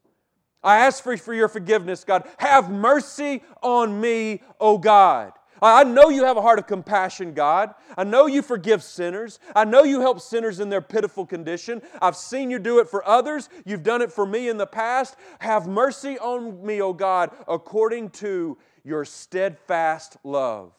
I 0.63 0.79
ask 0.79 1.03
for, 1.03 1.17
for 1.17 1.35
your 1.35 1.49
forgiveness, 1.49 2.05
God. 2.05 2.29
Have 2.39 2.71
mercy 2.71 3.43
on 3.63 4.01
me, 4.01 4.43
O 4.59 4.79
God. 4.79 5.33
I 5.63 5.85
know 5.85 6.09
you 6.09 6.25
have 6.25 6.37
a 6.37 6.43
heart 6.43 6.59
of 6.59 6.67
compassion, 6.67 7.35
God. 7.35 7.75
I 7.97 8.05
know 8.05 8.27
you 8.27 8.43
forgive 8.43 8.83
sinners. 8.83 9.39
I 9.55 9.65
know 9.65 9.83
you 9.83 10.01
help 10.01 10.21
sinners 10.21 10.61
in 10.61 10.71
their 10.71 10.81
pitiful 10.81 11.27
condition. 11.27 11.83
I've 12.01 12.17
seen 12.17 12.51
you 12.51 12.59
do 12.59 12.79
it 12.79 12.89
for 12.89 13.07
others. 13.07 13.49
You've 13.65 13.83
done 13.83 14.03
it 14.03 14.13
for 14.13 14.25
me 14.25 14.49
in 14.49 14.57
the 14.57 14.67
past. 14.67 15.17
Have 15.41 15.67
mercy 15.67 16.19
on 16.19 16.65
me, 16.65 16.81
O 16.81 16.93
God, 16.93 17.31
according 17.47 18.11
to 18.11 18.57
your 18.85 19.05
steadfast 19.05 20.17
love, 20.25 20.73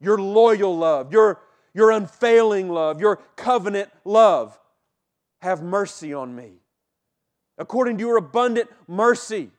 your 0.00 0.18
loyal 0.18 0.76
love, 0.76 1.12
your, 1.12 1.40
your 1.74 1.90
unfailing 1.90 2.68
love, 2.68 3.00
your 3.00 3.16
covenant 3.36 3.90
love. 4.04 4.58
Have 5.40 5.62
mercy 5.62 6.14
on 6.14 6.34
me. 6.34 6.52
According 7.58 7.98
to 7.98 8.00
your 8.00 8.16
abundant 8.16 8.70
mercy, 8.88 9.50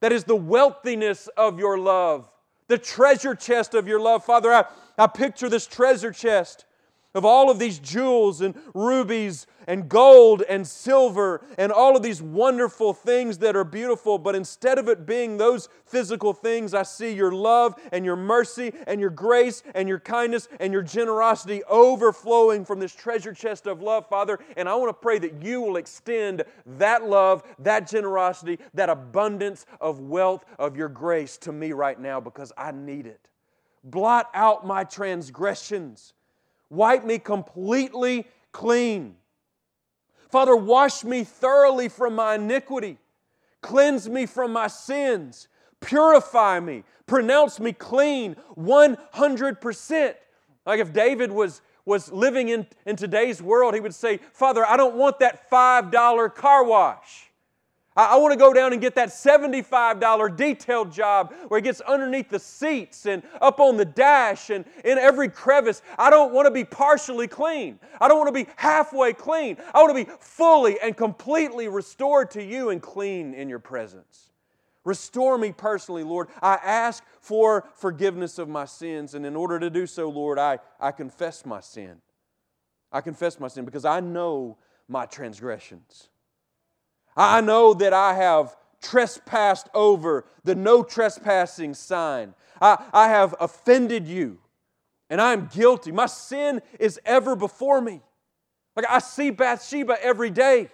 that 0.00 0.12
is 0.12 0.24
the 0.24 0.36
wealthiness 0.36 1.28
of 1.36 1.58
your 1.58 1.78
love 1.78 2.30
the 2.70 2.78
treasure 2.78 3.34
chest 3.34 3.74
of 3.74 3.88
your 3.88 4.00
love. 4.00 4.24
Father, 4.24 4.52
I, 4.52 4.64
I 4.96 5.08
picture 5.08 5.48
this 5.48 5.66
treasure 5.66 6.12
chest 6.12 6.64
of 7.14 7.24
all 7.24 7.50
of 7.50 7.58
these 7.58 7.78
jewels 7.78 8.40
and 8.40 8.54
rubies 8.74 9.46
and 9.66 9.88
gold 9.88 10.42
and 10.48 10.66
silver 10.66 11.44
and 11.58 11.72
all 11.72 11.96
of 11.96 12.02
these 12.02 12.22
wonderful 12.22 12.92
things 12.92 13.38
that 13.38 13.56
are 13.56 13.64
beautiful. 13.64 14.18
But 14.18 14.34
instead 14.34 14.78
of 14.78 14.88
it 14.88 15.06
being 15.06 15.36
those 15.36 15.68
physical 15.84 16.32
things, 16.32 16.72
I 16.72 16.84
see 16.84 17.12
your 17.12 17.32
love 17.32 17.74
and 17.92 18.04
your 18.04 18.16
mercy 18.16 18.72
and 18.86 19.00
your 19.00 19.10
grace 19.10 19.62
and 19.74 19.88
your 19.88 19.98
kindness 19.98 20.48
and 20.60 20.72
your 20.72 20.82
generosity 20.82 21.62
overflowing 21.64 22.64
from 22.64 22.78
this 22.78 22.94
treasure 22.94 23.32
chest 23.32 23.66
of 23.66 23.82
love, 23.82 24.08
Father. 24.08 24.38
And 24.56 24.68
I 24.68 24.74
want 24.76 24.90
to 24.90 25.00
pray 25.00 25.18
that 25.18 25.42
you 25.42 25.60
will 25.60 25.76
extend 25.76 26.44
that 26.78 27.04
love, 27.04 27.42
that 27.58 27.88
generosity, 27.88 28.58
that 28.74 28.88
abundance 28.88 29.66
of 29.80 30.00
wealth 30.00 30.44
of 30.58 30.76
your 30.76 30.88
grace 30.88 31.36
to 31.38 31.52
me 31.52 31.72
right 31.72 31.98
now 31.98 32.20
because 32.20 32.52
I 32.56 32.70
need 32.70 33.06
it. 33.06 33.20
Blot 33.82 34.30
out 34.34 34.66
my 34.66 34.84
transgressions 34.84 36.12
Wipe 36.70 37.04
me 37.04 37.18
completely 37.18 38.26
clean. 38.52 39.16
Father, 40.30 40.54
wash 40.54 41.02
me 41.02 41.24
thoroughly 41.24 41.88
from 41.88 42.14
my 42.14 42.36
iniquity. 42.36 42.98
Cleanse 43.60 44.08
me 44.08 44.26
from 44.26 44.52
my 44.52 44.68
sins. 44.68 45.48
Purify 45.80 46.60
me. 46.60 46.84
Pronounce 47.06 47.58
me 47.58 47.72
clean 47.72 48.36
100%. 48.56 50.14
Like 50.64 50.78
if 50.80 50.92
David 50.92 51.32
was, 51.32 51.60
was 51.84 52.12
living 52.12 52.48
in, 52.48 52.66
in 52.86 52.94
today's 52.94 53.42
world, 53.42 53.74
he 53.74 53.80
would 53.80 53.94
say, 53.94 54.20
Father, 54.32 54.64
I 54.64 54.76
don't 54.76 54.94
want 54.94 55.18
that 55.18 55.50
$5 55.50 56.34
car 56.34 56.64
wash. 56.64 57.29
I, 57.96 58.16
want 58.18 58.32
to 58.32 58.38
go 58.38 58.52
down 58.52 58.72
and 58.72 58.80
get 58.80 58.94
that 58.94 59.08
$75 59.08 60.36
detailed 60.36 60.92
job 60.92 61.34
where 61.48 61.58
it 61.58 61.62
gets 61.62 61.80
underneath 61.80 62.28
the 62.30 62.38
seats 62.38 63.06
and 63.06 63.22
up 63.40 63.58
on 63.58 63.76
the 63.76 63.84
dash 63.84 64.50
and 64.50 64.64
in 64.84 64.96
every 64.96 65.28
crevice. 65.28 65.82
I 65.98 66.08
don't 66.08 66.32
want 66.32 66.46
to 66.46 66.52
be 66.52 66.64
partially 66.64 67.26
clean. 67.26 67.80
I 68.00 68.06
don't 68.06 68.18
want 68.18 68.28
to 68.28 68.44
be 68.44 68.48
halfway 68.56 69.12
clean. 69.12 69.56
I 69.74 69.82
want 69.82 69.96
to 69.96 70.04
be 70.04 70.10
fully 70.20 70.78
and 70.80 70.96
completely 70.96 71.66
restored 71.66 72.30
to 72.32 72.44
you 72.44 72.70
and 72.70 72.80
clean 72.80 73.34
in 73.34 73.48
your 73.48 73.58
presence. 73.58 74.30
Restore 74.84 75.36
me 75.36 75.52
personally, 75.52 76.04
Lord. 76.04 76.28
I 76.40 76.54
ask 76.54 77.04
for 77.20 77.68
forgiveness 77.74 78.38
of 78.38 78.48
my 78.48 78.64
sins, 78.64 79.14
and 79.14 79.26
in 79.26 79.36
order 79.36 79.58
to 79.58 79.68
do 79.68 79.86
so, 79.86 80.08
Lord, 80.08 80.38
I, 80.38 80.58
I 80.78 80.92
confess 80.92 81.44
my 81.44 81.60
sin. 81.60 82.00
I 82.90 83.00
confess 83.00 83.38
my 83.38 83.48
sin 83.48 83.64
because 83.64 83.84
I 83.84 84.00
know 84.00 84.56
my 84.88 85.06
transgressions. 85.06 86.08
I 87.20 87.40
know 87.42 87.74
that 87.74 87.92
I 87.92 88.14
have 88.14 88.56
trespassed 88.80 89.68
over 89.74 90.24
the 90.44 90.54
no 90.54 90.82
trespassing 90.82 91.74
sign. 91.74 92.34
I, 92.62 92.82
I 92.92 93.08
have 93.08 93.34
offended 93.38 94.06
you, 94.06 94.38
and 95.10 95.20
I 95.20 95.34
am 95.34 95.50
guilty. 95.52 95.92
My 95.92 96.06
sin 96.06 96.62
is 96.78 96.98
ever 97.04 97.36
before 97.36 97.80
me. 97.80 98.00
Like 98.74 98.86
I 98.88 99.00
see 99.00 99.30
Bathsheba 99.30 100.02
every 100.02 100.30
day. 100.30 100.70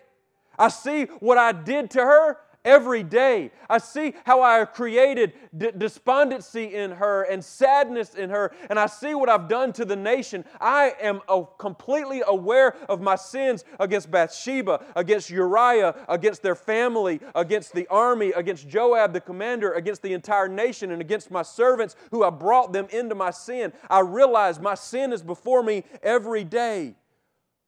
I 0.59 0.69
see 0.69 1.05
what 1.19 1.37
I 1.37 1.51
did 1.53 1.91
to 1.91 2.01
her, 2.01 2.39
every 2.67 3.05
day. 3.05 3.53
I 3.71 3.79
see 3.79 4.13
how 4.25 4.43
I 4.43 4.59
have 4.59 4.73
created 4.73 5.33
d- 5.57 5.71
despondency 5.79 6.75
in 6.75 6.91
her 6.91 7.23
and 7.23 7.43
sadness 7.43 8.15
in 8.15 8.29
her, 8.31 8.53
and 8.69 8.79
I 8.79 8.87
see 8.87 9.15
what 9.15 9.31
I've 9.31 9.49
done 9.49 9.73
to 9.75 9.85
the 9.85 9.97
nation. 9.97 10.45
I 10.61 10.95
am 11.01 11.21
completely 11.59 12.23
aware 12.27 12.75
of 12.89 13.01
my 13.01 13.15
sins 13.15 13.65
against 13.81 14.11
Bathsheba, 14.11 14.85
against 14.97 15.31
Uriah, 15.31 15.95
against 16.09 16.43
their 16.43 16.57
family, 16.57 17.21
against 17.35 17.73
the 17.73 17.87
army, 17.87 18.33
against 18.33 18.69
Joab 18.69 19.13
the 19.13 19.21
commander, 19.21 19.73
against 19.73 20.03
the 20.03 20.13
entire 20.13 20.49
nation, 20.49 20.91
and 20.91 21.01
against 21.01 21.31
my 21.31 21.43
servants 21.43 21.95
who 22.11 22.25
have 22.25 22.39
brought 22.39 22.73
them 22.73 22.89
into 22.91 23.15
my 23.15 23.31
sin. 23.31 23.73
I 23.89 24.01
realize 24.01 24.59
my 24.59 24.75
sin 24.75 25.13
is 25.13 25.23
before 25.23 25.63
me 25.63 25.85
every 26.03 26.43
day. 26.43 26.97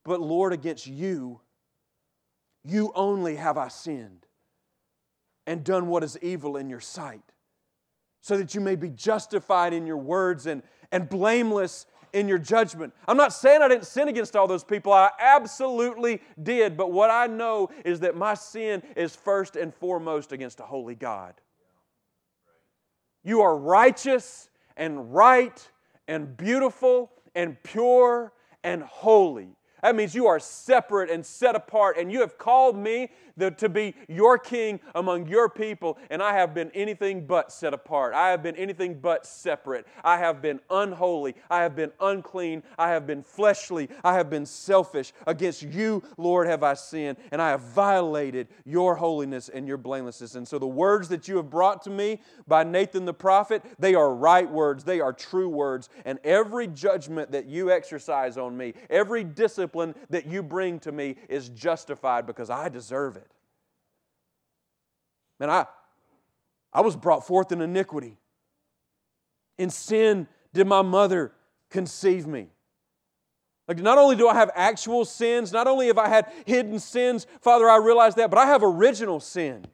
But 0.04 0.20
Lord, 0.20 0.52
against 0.52 0.86
you, 0.86 1.40
you 2.64 2.92
only 2.94 3.36
have 3.36 3.56
I 3.56 3.68
sinned 3.68 4.27
and 5.48 5.64
done 5.64 5.88
what 5.88 6.04
is 6.04 6.18
evil 6.20 6.58
in 6.58 6.68
your 6.68 6.78
sight, 6.78 7.22
so 8.20 8.36
that 8.36 8.54
you 8.54 8.60
may 8.60 8.76
be 8.76 8.90
justified 8.90 9.72
in 9.72 9.86
your 9.86 9.96
words 9.96 10.46
and, 10.46 10.62
and 10.92 11.08
blameless 11.08 11.86
in 12.12 12.28
your 12.28 12.36
judgment. 12.38 12.92
I'm 13.06 13.16
not 13.16 13.32
saying 13.32 13.62
I 13.62 13.68
didn't 13.68 13.86
sin 13.86 14.08
against 14.08 14.36
all 14.36 14.46
those 14.46 14.62
people. 14.62 14.92
I 14.92 15.10
absolutely 15.18 16.20
did. 16.42 16.76
But 16.76 16.92
what 16.92 17.10
I 17.10 17.26
know 17.26 17.70
is 17.82 18.00
that 18.00 18.14
my 18.14 18.34
sin 18.34 18.82
is 18.94 19.16
first 19.16 19.56
and 19.56 19.74
foremost 19.74 20.32
against 20.32 20.60
a 20.60 20.64
holy 20.64 20.94
God. 20.94 21.34
You 23.24 23.40
are 23.40 23.56
righteous 23.56 24.50
and 24.76 25.14
right 25.14 25.66
and 26.06 26.36
beautiful 26.36 27.10
and 27.34 27.62
pure 27.62 28.34
and 28.62 28.82
holy. 28.82 29.56
That 29.82 29.94
means 29.94 30.14
you 30.14 30.26
are 30.26 30.40
separate 30.40 31.08
and 31.08 31.24
set 31.24 31.54
apart, 31.54 31.96
and 31.98 32.10
you 32.10 32.20
have 32.20 32.36
called 32.36 32.76
me 32.76 33.10
the, 33.38 33.50
to 33.52 33.68
be 33.68 33.94
your 34.08 34.36
king 34.36 34.80
among 34.94 35.28
your 35.28 35.48
people, 35.48 35.98
and 36.10 36.22
I 36.22 36.34
have 36.34 36.54
been 36.54 36.70
anything 36.74 37.26
but 37.26 37.52
set 37.52 37.72
apart. 37.72 38.14
I 38.14 38.30
have 38.30 38.42
been 38.42 38.56
anything 38.56 38.98
but 39.00 39.26
separate. 39.26 39.86
I 40.04 40.18
have 40.18 40.42
been 40.42 40.60
unholy. 40.70 41.36
I 41.48 41.62
have 41.62 41.74
been 41.76 41.92
unclean. 42.00 42.62
I 42.78 42.90
have 42.90 43.06
been 43.06 43.22
fleshly. 43.22 43.88
I 44.04 44.14
have 44.14 44.28
been 44.28 44.44
selfish. 44.46 45.12
Against 45.26 45.62
you, 45.62 46.02
Lord, 46.16 46.46
have 46.48 46.62
I 46.62 46.74
sinned, 46.74 47.18
and 47.30 47.40
I 47.40 47.50
have 47.50 47.60
violated 47.60 48.48
your 48.64 48.96
holiness 48.96 49.48
and 49.48 49.66
your 49.66 49.78
blamelessness. 49.78 50.34
And 50.34 50.46
so 50.46 50.58
the 50.58 50.66
words 50.66 51.08
that 51.08 51.28
you 51.28 51.36
have 51.36 51.50
brought 51.50 51.82
to 51.82 51.90
me 51.90 52.20
by 52.46 52.64
Nathan 52.64 53.04
the 53.04 53.14
prophet, 53.14 53.62
they 53.78 53.94
are 53.94 54.14
right 54.14 54.50
words, 54.50 54.84
they 54.84 55.00
are 55.00 55.12
true 55.12 55.48
words, 55.48 55.88
and 56.04 56.18
every 56.24 56.66
judgment 56.66 57.30
that 57.32 57.46
you 57.46 57.70
exercise 57.70 58.36
on 58.36 58.56
me, 58.56 58.74
every 58.90 59.24
discipline 59.24 59.94
that 60.10 60.26
you 60.26 60.42
bring 60.42 60.78
to 60.80 60.92
me 60.92 61.16
is 61.28 61.48
justified 61.50 62.26
because 62.26 62.50
I 62.50 62.68
deserve 62.68 63.16
it. 63.16 63.27
Man, 65.38 65.50
I, 65.50 65.66
I 66.72 66.80
was 66.80 66.96
brought 66.96 67.26
forth 67.26 67.52
in 67.52 67.60
iniquity. 67.60 68.16
In 69.56 69.70
sin 69.70 70.28
did 70.52 70.66
my 70.66 70.82
mother 70.82 71.32
conceive 71.70 72.26
me. 72.26 72.48
Like, 73.66 73.78
not 73.78 73.98
only 73.98 74.16
do 74.16 74.28
I 74.28 74.34
have 74.34 74.50
actual 74.54 75.04
sins, 75.04 75.52
not 75.52 75.66
only 75.66 75.88
have 75.88 75.98
I 75.98 76.08
had 76.08 76.32
hidden 76.46 76.78
sins, 76.78 77.26
Father, 77.42 77.68
I 77.68 77.76
realize 77.76 78.14
that, 78.14 78.30
but 78.30 78.38
I 78.38 78.46
have 78.46 78.62
original 78.62 79.20
sin. 79.20 79.66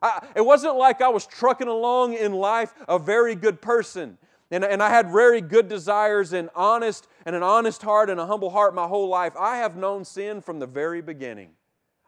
I, 0.00 0.24
it 0.36 0.44
wasn't 0.44 0.76
like 0.76 1.00
I 1.00 1.08
was 1.08 1.26
trucking 1.26 1.68
along 1.68 2.14
in 2.14 2.32
life 2.32 2.72
a 2.88 2.98
very 2.98 3.34
good 3.34 3.60
person. 3.60 4.16
And, 4.52 4.64
and 4.64 4.82
I 4.82 4.90
had 4.90 5.10
very 5.10 5.40
good 5.40 5.68
desires 5.68 6.32
and 6.32 6.50
honest 6.54 7.08
and 7.24 7.34
an 7.34 7.42
honest 7.42 7.82
heart 7.82 8.10
and 8.10 8.20
a 8.20 8.26
humble 8.26 8.50
heart 8.50 8.74
my 8.74 8.86
whole 8.86 9.08
life. 9.08 9.32
I 9.36 9.56
have 9.56 9.76
known 9.76 10.04
sin 10.04 10.40
from 10.40 10.58
the 10.58 10.66
very 10.66 11.00
beginning. 11.00 11.50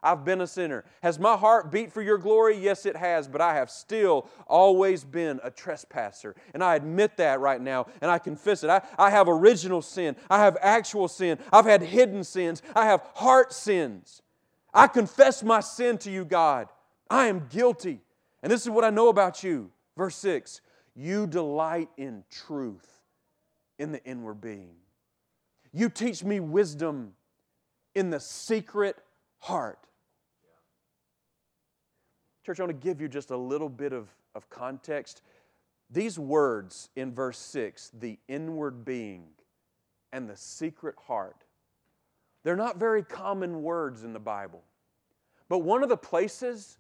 I've 0.04 0.24
been 0.24 0.40
a 0.40 0.46
sinner. 0.46 0.84
Has 1.02 1.18
my 1.18 1.36
heart 1.36 1.72
beat 1.72 1.92
for 1.92 2.02
your 2.02 2.18
glory? 2.18 2.56
Yes, 2.56 2.86
it 2.86 2.96
has, 2.96 3.26
but 3.26 3.40
I 3.40 3.54
have 3.54 3.70
still 3.70 4.28
always 4.46 5.02
been 5.02 5.40
a 5.42 5.50
trespasser. 5.50 6.36
And 6.52 6.62
I 6.62 6.76
admit 6.76 7.16
that 7.16 7.40
right 7.40 7.60
now, 7.60 7.86
and 8.00 8.10
I 8.10 8.18
confess 8.18 8.62
it. 8.62 8.70
I, 8.70 8.82
I 8.98 9.10
have 9.10 9.28
original 9.28 9.82
sin, 9.82 10.16
I 10.28 10.38
have 10.38 10.56
actual 10.60 11.08
sin, 11.08 11.38
I've 11.52 11.66
had 11.66 11.82
hidden 11.82 12.22
sins, 12.22 12.62
I 12.76 12.84
have 12.84 13.00
heart 13.14 13.52
sins. 13.52 14.22
I 14.72 14.88
confess 14.88 15.42
my 15.42 15.60
sin 15.60 15.98
to 15.98 16.10
you, 16.10 16.24
God. 16.24 16.68
I 17.08 17.26
am 17.26 17.46
guilty. 17.48 18.00
And 18.42 18.52
this 18.52 18.62
is 18.62 18.70
what 18.70 18.84
I 18.84 18.90
know 18.90 19.08
about 19.08 19.42
you. 19.42 19.70
Verse 19.96 20.16
6 20.16 20.60
You 20.94 21.26
delight 21.26 21.88
in 21.96 22.24
truth 22.30 22.88
in 23.78 23.92
the 23.92 24.04
inward 24.04 24.40
being. 24.40 24.74
You 25.72 25.88
teach 25.88 26.22
me 26.22 26.40
wisdom 26.40 27.14
in 27.94 28.10
the 28.10 28.20
secret 28.20 28.96
heart. 29.38 29.78
Church, 32.44 32.60
I 32.60 32.64
want 32.64 32.78
to 32.78 32.86
give 32.86 33.00
you 33.00 33.08
just 33.08 33.30
a 33.30 33.36
little 33.36 33.70
bit 33.70 33.94
of, 33.94 34.08
of 34.34 34.50
context. 34.50 35.22
These 35.90 36.18
words 36.18 36.90
in 36.94 37.14
verse 37.14 37.38
6, 37.38 37.90
the 37.98 38.18
inward 38.28 38.84
being 38.84 39.24
and 40.12 40.28
the 40.28 40.36
secret 40.36 40.94
heart, 41.06 41.44
they're 42.42 42.54
not 42.54 42.78
very 42.78 43.02
common 43.02 43.62
words 43.62 44.04
in 44.04 44.12
the 44.12 44.20
Bible. 44.20 44.62
But 45.48 45.60
one 45.60 45.82
of 45.82 45.88
the 45.88 45.96
places 45.96 46.76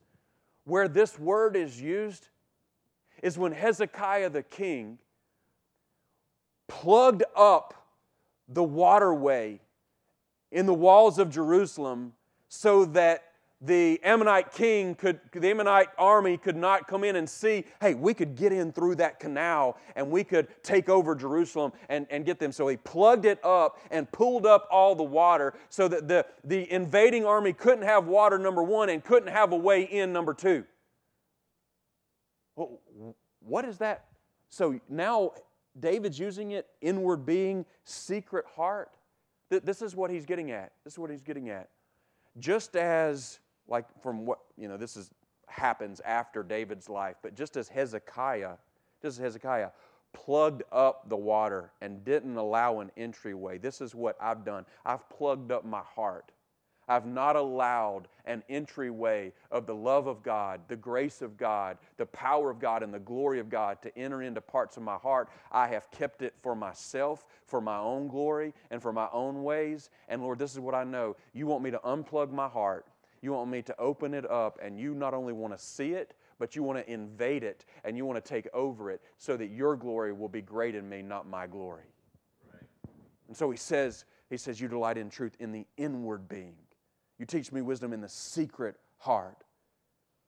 where 0.64 0.86
this 0.86 1.18
word 1.18 1.56
is 1.56 1.80
used 1.80 2.28
is 3.22 3.38
when 3.38 3.52
Hezekiah 3.52 4.30
the 4.30 4.42
king 4.42 4.98
plugged 6.68 7.22
up 7.34 7.86
the 8.48 8.62
waterway 8.62 9.60
in 10.52 10.66
the 10.66 10.74
walls 10.74 11.18
of 11.18 11.30
Jerusalem 11.30 12.12
so 12.48 12.84
that 12.84 13.24
the 13.64 14.00
Ammonite 14.02 14.52
king 14.52 14.94
could, 14.94 15.20
the 15.32 15.48
Ammonite 15.48 15.88
army 15.96 16.36
could 16.36 16.56
not 16.56 16.86
come 16.86 17.04
in 17.04 17.16
and 17.16 17.28
see, 17.28 17.64
hey, 17.80 17.94
we 17.94 18.12
could 18.12 18.36
get 18.36 18.52
in 18.52 18.72
through 18.72 18.96
that 18.96 19.18
canal 19.18 19.78
and 19.96 20.10
we 20.10 20.22
could 20.24 20.48
take 20.62 20.88
over 20.88 21.14
Jerusalem 21.14 21.72
and, 21.88 22.06
and 22.10 22.24
get 22.24 22.38
them. 22.38 22.52
So 22.52 22.68
he 22.68 22.76
plugged 22.76 23.24
it 23.24 23.42
up 23.44 23.78
and 23.90 24.10
pulled 24.12 24.46
up 24.46 24.68
all 24.70 24.94
the 24.94 25.02
water 25.02 25.54
so 25.70 25.88
that 25.88 26.08
the, 26.08 26.26
the 26.44 26.70
invading 26.70 27.24
army 27.24 27.52
couldn't 27.52 27.84
have 27.84 28.06
water, 28.06 28.38
number 28.38 28.62
one, 28.62 28.90
and 28.90 29.02
couldn't 29.02 29.32
have 29.32 29.52
a 29.52 29.56
way 29.56 29.82
in, 29.82 30.12
number 30.12 30.34
two. 30.34 30.64
Well, 32.56 32.80
what 33.40 33.64
is 33.64 33.78
that? 33.78 34.04
So 34.50 34.78
now 34.88 35.32
David's 35.78 36.18
using 36.18 36.52
it, 36.52 36.66
inward 36.80 37.26
being, 37.26 37.64
secret 37.84 38.44
heart. 38.54 38.90
This 39.50 39.82
is 39.82 39.94
what 39.96 40.10
he's 40.10 40.26
getting 40.26 40.50
at. 40.50 40.72
This 40.84 40.94
is 40.94 40.98
what 40.98 41.10
he's 41.10 41.22
getting 41.22 41.48
at. 41.48 41.68
Just 42.38 42.74
as 42.76 43.38
like 43.68 43.86
from 44.02 44.26
what, 44.26 44.40
you 44.56 44.68
know, 44.68 44.76
this 44.76 44.96
is 44.96 45.10
happens 45.46 46.00
after 46.04 46.42
David's 46.42 46.88
life, 46.88 47.16
but 47.22 47.34
just 47.34 47.56
as 47.56 47.68
Hezekiah, 47.68 48.54
just 49.02 49.18
as 49.18 49.24
Hezekiah 49.24 49.70
plugged 50.12 50.62
up 50.72 51.08
the 51.08 51.16
water 51.16 51.70
and 51.80 52.04
didn't 52.04 52.36
allow 52.36 52.80
an 52.80 52.90
entryway, 52.96 53.58
this 53.58 53.80
is 53.80 53.94
what 53.94 54.16
I've 54.20 54.44
done. 54.44 54.64
I've 54.84 55.08
plugged 55.10 55.52
up 55.52 55.64
my 55.64 55.82
heart. 55.94 56.32
I've 56.86 57.06
not 57.06 57.34
allowed 57.36 58.08
an 58.26 58.42
entryway 58.48 59.32
of 59.50 59.66
the 59.66 59.74
love 59.74 60.06
of 60.06 60.22
God, 60.22 60.60
the 60.68 60.76
grace 60.76 61.22
of 61.22 61.36
God, 61.38 61.78
the 61.96 62.06
power 62.06 62.50
of 62.50 62.58
God, 62.58 62.82
and 62.82 62.92
the 62.92 62.98
glory 62.98 63.40
of 63.40 63.48
God 63.48 63.80
to 63.82 63.98
enter 63.98 64.22
into 64.22 64.40
parts 64.42 64.76
of 64.76 64.82
my 64.82 64.96
heart. 64.96 65.30
I 65.50 65.68
have 65.68 65.90
kept 65.90 66.20
it 66.20 66.34
for 66.42 66.54
myself, 66.54 67.24
for 67.46 67.62
my 67.62 67.78
own 67.78 68.08
glory, 68.08 68.52
and 68.70 68.82
for 68.82 68.92
my 68.92 69.08
own 69.12 69.44
ways. 69.44 69.88
And 70.08 70.22
Lord, 70.22 70.38
this 70.38 70.52
is 70.52 70.60
what 70.60 70.74
I 70.74 70.84
know. 70.84 71.16
You 71.32 71.46
want 71.46 71.64
me 71.64 71.70
to 71.70 71.78
unplug 71.78 72.30
my 72.30 72.48
heart 72.48 72.86
you 73.24 73.32
want 73.32 73.50
me 73.50 73.62
to 73.62 73.78
open 73.80 74.14
it 74.14 74.30
up, 74.30 74.58
and 74.62 74.78
you 74.78 74.94
not 74.94 75.14
only 75.14 75.32
want 75.32 75.56
to 75.56 75.58
see 75.58 75.92
it, 75.92 76.14
but 76.38 76.54
you 76.54 76.62
want 76.62 76.78
to 76.78 76.92
invade 76.92 77.42
it 77.42 77.64
and 77.84 77.96
you 77.96 78.04
want 78.04 78.22
to 78.22 78.28
take 78.28 78.48
over 78.52 78.90
it 78.90 79.00
so 79.18 79.36
that 79.36 79.46
your 79.46 79.76
glory 79.76 80.12
will 80.12 80.28
be 80.28 80.42
great 80.42 80.74
in 80.74 80.88
me, 80.88 81.02
not 81.02 81.28
my 81.28 81.46
glory. 81.46 81.84
Right. 82.52 82.62
And 83.28 83.36
so 83.36 83.50
he 83.50 83.56
says, 83.56 84.04
he 84.30 84.36
says, 84.36 84.60
You 84.60 84.68
delight 84.68 84.98
in 84.98 85.10
truth 85.10 85.36
in 85.38 85.52
the 85.52 85.66
inward 85.76 86.28
being. 86.28 86.56
You 87.18 87.26
teach 87.26 87.52
me 87.52 87.62
wisdom 87.62 87.92
in 87.92 88.00
the 88.00 88.08
secret 88.08 88.76
heart. 88.98 89.44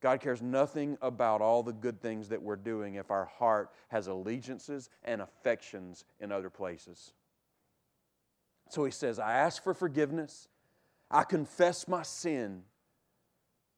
God 0.00 0.20
cares 0.20 0.42
nothing 0.42 0.96
about 1.02 1.40
all 1.40 1.62
the 1.62 1.72
good 1.72 2.00
things 2.00 2.28
that 2.28 2.40
we're 2.40 2.56
doing 2.56 2.94
if 2.94 3.10
our 3.10 3.24
heart 3.24 3.72
has 3.88 4.06
allegiances 4.06 4.90
and 5.02 5.20
affections 5.20 6.04
in 6.20 6.30
other 6.30 6.50
places. 6.50 7.12
So 8.68 8.84
he 8.84 8.90
says, 8.90 9.18
I 9.18 9.32
ask 9.32 9.62
for 9.62 9.74
forgiveness. 9.74 10.48
I 11.10 11.24
confess 11.24 11.88
my 11.88 12.02
sin. 12.02 12.62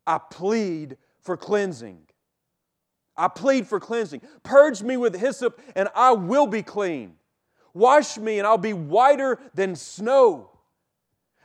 I 0.09 0.17
plead 0.17 0.97
for 1.21 1.37
cleansing. 1.37 2.01
I 3.15 3.29
plead 3.29 3.67
for 3.67 3.79
cleansing. 3.79 4.23
Purge 4.43 4.83
me 4.83 4.97
with 4.97 5.15
hyssop, 5.15 5.61
and 5.77 5.89
I 5.95 6.13
will 6.13 6.47
be 6.47 6.63
clean. 6.63 7.17
Wash 7.75 8.17
me, 8.17 8.39
and 8.39 8.47
I'll 8.47 8.57
be 8.57 8.73
whiter 8.73 9.39
than 9.55 9.77
snow. 9.77 10.51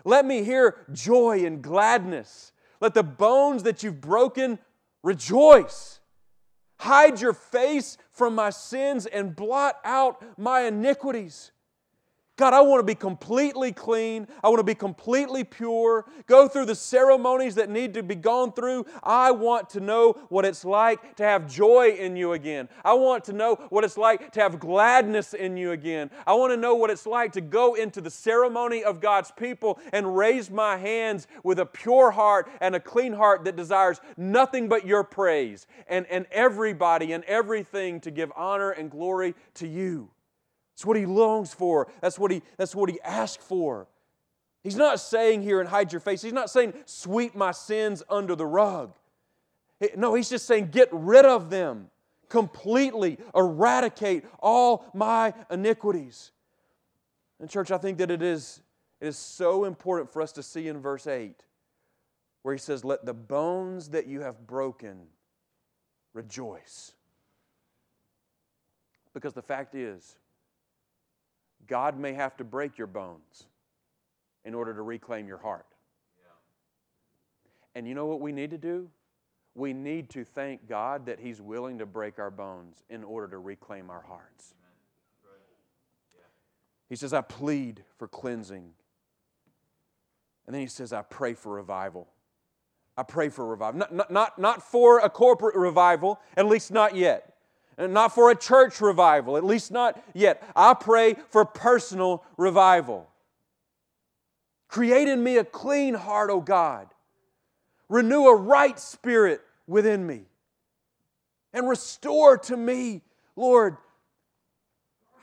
Let 0.05 0.25
me 0.25 0.43
hear 0.43 0.85
joy 0.93 1.45
and 1.45 1.61
gladness. 1.61 2.53
Let 2.79 2.93
the 2.93 3.03
bones 3.03 3.63
that 3.63 3.83
you've 3.83 4.01
broken 4.01 4.59
rejoice. 5.03 5.99
Hide 6.79 7.21
your 7.21 7.33
face 7.33 7.97
from 8.11 8.35
my 8.35 8.49
sins 8.49 9.05
and 9.05 9.35
blot 9.35 9.75
out 9.83 10.23
my 10.37 10.61
iniquities. 10.61 11.52
God, 12.35 12.53
I 12.53 12.61
want 12.61 12.79
to 12.79 12.83
be 12.83 12.95
completely 12.95 13.71
clean. 13.71 14.27
I 14.43 14.49
want 14.49 14.57
to 14.57 14.63
be 14.63 14.73
completely 14.73 15.43
pure. 15.43 16.05
Go 16.25 16.47
through 16.47 16.65
the 16.65 16.73
ceremonies 16.73 17.53
that 17.55 17.69
need 17.69 17.93
to 17.93 18.01
be 18.01 18.15
gone 18.15 18.53
through. 18.53 18.87
I 19.03 19.29
want 19.29 19.69
to 19.71 19.79
know 19.79 20.13
what 20.29 20.43
it's 20.43 20.65
like 20.65 21.15
to 21.17 21.23
have 21.23 21.47
joy 21.47 21.89
in 21.89 22.15
you 22.15 22.33
again. 22.33 22.69
I 22.83 22.93
want 22.93 23.23
to 23.25 23.33
know 23.33 23.55
what 23.69 23.83
it's 23.83 23.97
like 23.97 24.31
to 24.31 24.39
have 24.39 24.59
gladness 24.59 25.35
in 25.35 25.57
you 25.57 25.73
again. 25.73 26.09
I 26.25 26.33
want 26.33 26.51
to 26.51 26.57
know 26.57 26.73
what 26.73 26.89
it's 26.89 27.05
like 27.05 27.33
to 27.33 27.41
go 27.41 27.75
into 27.75 28.01
the 28.01 28.09
ceremony 28.09 28.83
of 28.83 28.99
God's 28.99 29.29
people 29.29 29.79
and 29.91 30.17
raise 30.17 30.49
my 30.49 30.77
hands 30.77 31.27
with 31.43 31.59
a 31.59 31.67
pure 31.67 32.09
heart 32.09 32.49
and 32.61 32.73
a 32.75 32.79
clean 32.79 33.13
heart 33.13 33.43
that 33.43 33.55
desires 33.55 34.01
nothing 34.17 34.67
but 34.67 34.87
your 34.87 35.03
praise 35.03 35.67
and, 35.87 36.07
and 36.07 36.25
everybody 36.31 37.11
and 37.13 37.23
everything 37.25 37.99
to 37.99 38.09
give 38.09 38.31
honor 38.35 38.71
and 38.71 38.89
glory 38.89 39.35
to 39.53 39.67
you. 39.67 40.09
That's 40.75 40.85
what 40.85 40.97
he 40.97 41.05
longs 41.05 41.53
for. 41.53 41.91
That's 42.01 42.17
what 42.17 42.31
he, 42.31 42.41
that's 42.57 42.75
what 42.75 42.89
he 42.89 42.99
asks 43.01 43.43
for. 43.43 43.87
He's 44.63 44.75
not 44.75 44.99
saying 44.99 45.41
here 45.41 45.59
and 45.59 45.69
hide 45.69 45.91
your 45.91 45.99
face. 45.99 46.21
He's 46.21 46.33
not 46.33 46.49
saying 46.49 46.73
sweep 46.85 47.35
my 47.35 47.51
sins 47.51 48.01
under 48.09 48.35
the 48.35 48.45
rug. 48.45 48.93
No, 49.97 50.13
he's 50.13 50.29
just 50.29 50.45
saying 50.45 50.69
get 50.71 50.87
rid 50.91 51.25
of 51.25 51.49
them 51.49 51.89
completely, 52.29 53.17
eradicate 53.35 54.23
all 54.39 54.85
my 54.93 55.33
iniquities. 55.51 56.31
And, 57.39 57.49
church, 57.49 57.69
I 57.69 57.77
think 57.77 57.97
that 57.97 58.09
it 58.09 58.21
is, 58.21 58.61
it 59.01 59.09
is 59.09 59.17
so 59.17 59.65
important 59.65 60.11
for 60.11 60.21
us 60.21 60.31
to 60.33 60.43
see 60.43 60.67
in 60.67 60.79
verse 60.79 61.05
8 61.05 61.43
where 62.41 62.53
he 62.53 62.59
says, 62.59 62.85
Let 62.85 63.05
the 63.05 63.13
bones 63.13 63.89
that 63.89 64.07
you 64.07 64.21
have 64.21 64.47
broken 64.47 65.07
rejoice. 66.13 66.93
Because 69.13 69.33
the 69.33 69.41
fact 69.41 69.75
is, 69.75 70.15
God 71.67 71.97
may 71.97 72.13
have 72.13 72.37
to 72.37 72.43
break 72.43 72.77
your 72.77 72.87
bones 72.87 73.47
in 74.45 74.53
order 74.53 74.73
to 74.73 74.81
reclaim 74.81 75.27
your 75.27 75.37
heart. 75.37 75.65
And 77.75 77.87
you 77.87 77.95
know 77.95 78.05
what 78.05 78.21
we 78.21 78.31
need 78.31 78.51
to 78.51 78.57
do? 78.57 78.89
We 79.55 79.73
need 79.73 80.09
to 80.11 80.23
thank 80.23 80.67
God 80.67 81.05
that 81.07 81.19
He's 81.19 81.41
willing 81.41 81.79
to 81.79 81.85
break 81.85 82.19
our 82.19 82.31
bones 82.31 82.83
in 82.89 83.03
order 83.03 83.27
to 83.29 83.37
reclaim 83.37 83.89
our 83.89 84.01
hearts. 84.01 84.53
He 86.89 86.95
says, 86.95 87.13
I 87.13 87.21
plead 87.21 87.83
for 87.97 88.07
cleansing. 88.07 88.69
And 90.45 90.53
then 90.53 90.61
he 90.61 90.67
says, 90.67 90.93
I 90.93 91.01
pray 91.01 91.33
for 91.33 91.53
revival. 91.53 92.07
I 92.95 93.01
pray 93.01 93.29
for 93.29 93.47
revival. 93.47 93.79
Not, 93.79 93.95
not, 93.95 94.11
not, 94.11 94.37
not 94.37 94.61
for 94.61 94.99
a 94.99 95.09
corporate 95.09 95.55
revival, 95.55 96.19
at 96.37 96.45
least 96.45 96.71
not 96.71 96.95
yet 96.95 97.32
not 97.77 98.13
for 98.13 98.29
a 98.29 98.35
church 98.35 98.81
revival, 98.81 99.37
at 99.37 99.43
least 99.43 99.71
not 99.71 100.01
yet. 100.13 100.43
I 100.55 100.73
pray 100.73 101.15
for 101.29 101.45
personal 101.45 102.23
revival. 102.37 103.09
Create 104.67 105.07
in 105.07 105.23
me 105.23 105.37
a 105.37 105.43
clean 105.43 105.93
heart, 105.93 106.29
O 106.29 106.41
God. 106.41 106.87
Renew 107.89 108.25
a 108.25 108.35
right 108.35 108.79
spirit 108.79 109.41
within 109.67 110.05
me. 110.05 110.23
And 111.53 111.69
restore 111.69 112.37
to 112.39 112.57
me, 112.57 113.01
Lord, 113.35 113.77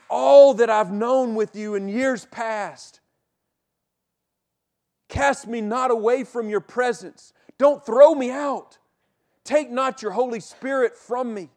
all 0.09 0.53
that 0.55 0.69
I've 0.69 0.91
known 0.91 1.35
with 1.35 1.55
you 1.55 1.75
in 1.75 1.87
years 1.89 2.25
past. 2.25 3.01
Cast 5.09 5.47
me 5.47 5.59
not 5.59 5.91
away 5.91 6.23
from 6.23 6.49
your 6.49 6.61
presence. 6.61 7.33
Don't 7.57 7.85
throw 7.85 8.15
me 8.15 8.31
out. 8.31 8.77
Take 9.43 9.69
not 9.69 10.01
your 10.01 10.11
Holy 10.11 10.39
Spirit 10.39 10.97
from 10.97 11.33
me. 11.33 11.49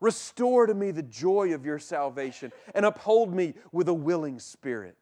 Restore 0.00 0.66
to 0.66 0.74
me 0.74 0.90
the 0.90 1.02
joy 1.02 1.52
of 1.54 1.64
your 1.64 1.78
salvation 1.78 2.52
and 2.74 2.86
uphold 2.86 3.34
me 3.34 3.54
with 3.70 3.88
a 3.88 3.94
willing 3.94 4.38
spirit. 4.38 4.96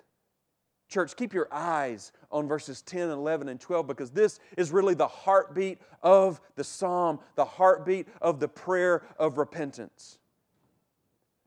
Church, 0.89 1.15
keep 1.17 1.35
your 1.35 1.49
eyes 1.53 2.13
on 2.33 2.49
verses 2.49 2.83
10 2.83 3.03
and 3.03 3.13
11 3.13 3.49
and 3.49 3.61
12 3.61 3.87
because 3.87 4.11
this 4.11 4.41
is 4.57 4.73
really 4.73 4.95
the 4.95 5.07
heartbeat 5.07 5.79
of 6.03 6.41
the 6.57 6.65
psalm, 6.65 7.21
the 7.35 7.45
heartbeat 7.45 8.09
of 8.23 8.41
the 8.41 8.49
prayer 8.49 9.03
of 9.19 9.37
repentance. 9.37 10.19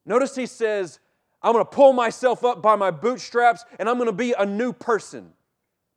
Notice 0.05 0.35
he 0.35 0.45
says, 0.45 0.99
I'm 1.41 1.53
going 1.53 1.65
to 1.65 1.69
pull 1.69 1.91
myself 1.91 2.45
up 2.45 2.61
by 2.61 2.75
my 2.75 2.91
bootstraps 2.91 3.65
and 3.79 3.89
I'm 3.89 3.97
going 3.97 4.07
to 4.07 4.13
be 4.13 4.33
a 4.37 4.45
new 4.45 4.73
person. 4.73 5.31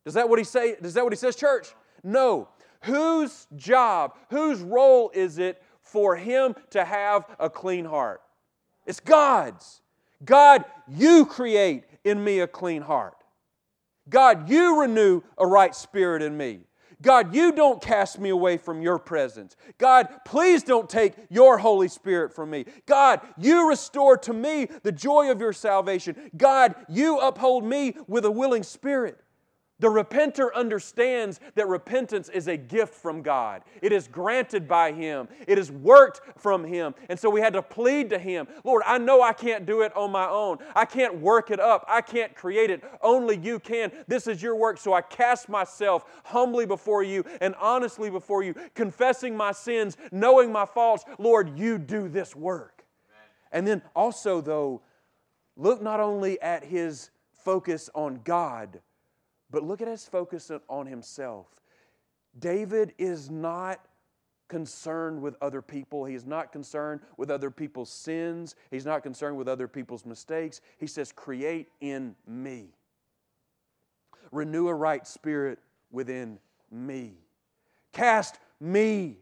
Does 0.05 0.15
that 0.15 0.27
what 0.27 0.39
he 0.39 0.45
say? 0.45 0.75
Does 0.81 0.95
that 0.95 1.03
what 1.03 1.13
he 1.13 1.17
says, 1.17 1.35
church? 1.35 1.67
No. 2.03 2.49
Whose 2.83 3.47
job, 3.55 4.15
whose 4.29 4.59
role 4.59 5.11
is 5.13 5.37
it 5.37 5.61
for 5.85 6.17
him 6.17 6.55
to 6.71 6.83
have 6.83 7.25
a 7.39 7.49
clean 7.49 7.85
heart? 7.85 8.21
It's 8.85 8.99
God's. 8.99 9.81
God, 10.23 10.65
you 10.87 11.25
create 11.25 11.85
in 12.03 12.23
me 12.23 12.39
a 12.39 12.47
clean 12.47 12.81
heart. 12.81 13.15
God, 14.09 14.49
you 14.49 14.81
renew 14.81 15.21
a 15.37 15.47
right 15.47 15.73
spirit 15.73 16.21
in 16.21 16.35
me. 16.35 16.61
God, 17.01 17.35
you 17.35 17.51
don't 17.51 17.81
cast 17.81 18.19
me 18.19 18.29
away 18.29 18.57
from 18.57 18.81
your 18.81 18.97
presence. 18.97 19.55
God, 19.77 20.07
please 20.25 20.63
don't 20.63 20.89
take 20.89 21.13
your 21.29 21.57
Holy 21.57 21.87
Spirit 21.87 22.33
from 22.33 22.49
me. 22.49 22.65
God, 22.85 23.21
you 23.37 23.67
restore 23.69 24.17
to 24.19 24.33
me 24.33 24.67
the 24.83 24.91
joy 24.91 25.29
of 25.29 25.39
your 25.39 25.53
salvation. 25.53 26.31
God, 26.37 26.73
you 26.87 27.19
uphold 27.19 27.65
me 27.65 27.95
with 28.07 28.25
a 28.25 28.31
willing 28.31 28.63
spirit. 28.63 29.19
The 29.79 29.87
repenter 29.89 30.53
understands 30.53 31.41
that 31.55 31.67
repentance 31.67 32.29
is 32.29 32.47
a 32.47 32.55
gift 32.55 32.93
from 32.93 33.21
God. 33.21 33.61
It 33.81 33.91
is 33.91 34.07
granted 34.07 34.69
by 34.69 34.93
Him, 34.93 35.27
it 35.47 35.59
is 35.59 35.69
worked 35.69 36.21
from 36.39 36.63
Him. 36.63 36.95
And 37.09 37.19
so 37.19 37.29
we 37.29 37.41
had 37.41 37.53
to 37.53 37.61
plead 37.61 38.09
to 38.11 38.19
Him 38.19 38.47
Lord, 38.63 38.83
I 38.85 38.97
know 38.97 39.21
I 39.21 39.33
can't 39.33 39.65
do 39.65 39.81
it 39.81 39.95
on 39.95 40.11
my 40.11 40.27
own. 40.29 40.59
I 40.75 40.85
can't 40.85 41.19
work 41.19 41.51
it 41.51 41.59
up. 41.59 41.85
I 41.87 42.01
can't 42.01 42.35
create 42.35 42.69
it. 42.69 42.83
Only 43.01 43.37
you 43.37 43.59
can. 43.59 43.91
This 44.07 44.27
is 44.27 44.41
your 44.41 44.55
work. 44.55 44.77
So 44.77 44.93
I 44.93 45.01
cast 45.01 45.49
myself 45.49 46.05
humbly 46.23 46.65
before 46.65 47.03
you 47.03 47.25
and 47.41 47.53
honestly 47.59 48.09
before 48.09 48.43
you, 48.43 48.55
confessing 48.73 49.35
my 49.35 49.51
sins, 49.51 49.97
knowing 50.11 50.51
my 50.51 50.65
faults. 50.65 51.03
Lord, 51.19 51.59
you 51.59 51.77
do 51.77 52.07
this 52.07 52.35
work. 52.35 52.85
And 53.51 53.67
then 53.67 53.81
also, 53.95 54.41
though, 54.41 54.81
look 55.57 55.81
not 55.81 55.99
only 55.99 56.41
at 56.41 56.63
His 56.63 57.11
focus 57.43 57.89
on 57.93 58.21
God 58.23 58.79
but 59.55 59.63
look 59.63 59.81
at 59.81 59.87
his 59.87 60.05
focus 60.05 60.51
on 60.67 60.85
himself. 60.85 61.47
David 62.37 62.93
is 62.97 63.29
not 63.29 63.79
concerned 64.49 65.21
with 65.21 65.37
other 65.41 65.61
people. 65.61 66.03
He 66.03 66.13
is 66.13 66.25
not 66.25 66.51
concerned 66.51 66.99
with 67.15 67.31
other 67.31 67.49
people's 67.49 67.89
sins. 67.89 68.57
He's 68.69 68.85
not 68.85 69.01
concerned 69.01 69.37
with 69.37 69.47
other 69.47 69.69
people's 69.69 70.05
mistakes. 70.05 70.59
He 70.77 70.87
says, 70.87 71.13
Create 71.13 71.69
in 71.79 72.17
me. 72.27 72.75
Renew 74.33 74.67
a 74.67 74.73
right 74.73 75.07
spirit 75.07 75.59
within 75.89 76.37
me. 76.69 77.13
Cast 77.93 78.37
me 78.59 79.19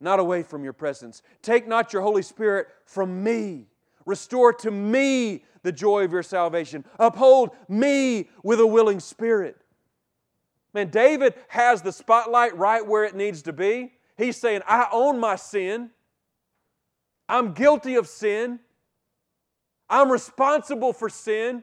not 0.00 0.18
away 0.18 0.42
from 0.42 0.64
your 0.64 0.72
presence. 0.72 1.22
Take 1.42 1.68
not 1.68 1.92
your 1.92 2.02
Holy 2.02 2.22
Spirit 2.22 2.66
from 2.86 3.22
me. 3.22 3.68
Restore 4.04 4.52
to 4.54 4.72
me 4.72 5.44
the 5.62 5.70
joy 5.70 6.02
of 6.02 6.10
your 6.10 6.24
salvation. 6.24 6.84
Uphold 6.98 7.50
me 7.68 8.30
with 8.42 8.58
a 8.58 8.66
willing 8.66 8.98
spirit. 8.98 9.62
Man, 10.76 10.90
David 10.90 11.32
has 11.48 11.80
the 11.80 11.90
spotlight 11.90 12.54
right 12.58 12.86
where 12.86 13.04
it 13.04 13.16
needs 13.16 13.40
to 13.44 13.52
be. 13.54 13.94
He's 14.18 14.36
saying, 14.36 14.60
I 14.68 14.86
own 14.92 15.18
my 15.18 15.36
sin. 15.36 15.88
I'm 17.30 17.54
guilty 17.54 17.94
of 17.94 18.06
sin. 18.06 18.60
I'm 19.88 20.12
responsible 20.12 20.92
for 20.92 21.08
sin. 21.08 21.62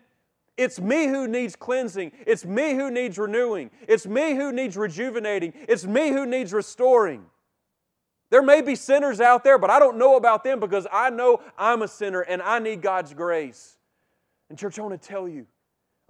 It's 0.58 0.82
me 0.82 1.06
who 1.06 1.28
needs 1.28 1.56
cleansing. 1.56 2.12
It's 2.26 2.44
me 2.44 2.74
who 2.74 2.90
needs 2.90 3.20
renewing. 3.20 3.70
It's 3.88 4.08
me 4.08 4.34
who 4.34 4.52
needs 4.52 4.76
rejuvenating. 4.76 5.54
It's 5.70 5.86
me 5.86 6.10
who 6.10 6.26
needs 6.26 6.52
restoring. 6.52 7.24
There 8.32 8.42
may 8.42 8.64
be 8.64 8.74
sinners 8.74 9.22
out 9.22 9.44
there, 9.44 9.60
but 9.60 9.70
I 9.70 9.78
don't 9.78 10.00
know 10.00 10.16
about 10.16 10.44
them 10.44 10.60
because 10.60 10.88
I 10.92 11.12
know 11.12 11.40
I'm 11.56 11.84
a 11.84 11.88
sinner 11.88 12.22
and 12.22 12.42
I 12.42 12.58
need 12.58 12.82
God's 12.82 13.14
grace. 13.14 13.78
And, 14.50 14.58
church, 14.58 14.80
I 14.80 14.82
want 14.82 15.00
to 15.00 15.08
tell 15.08 15.28
you 15.28 15.46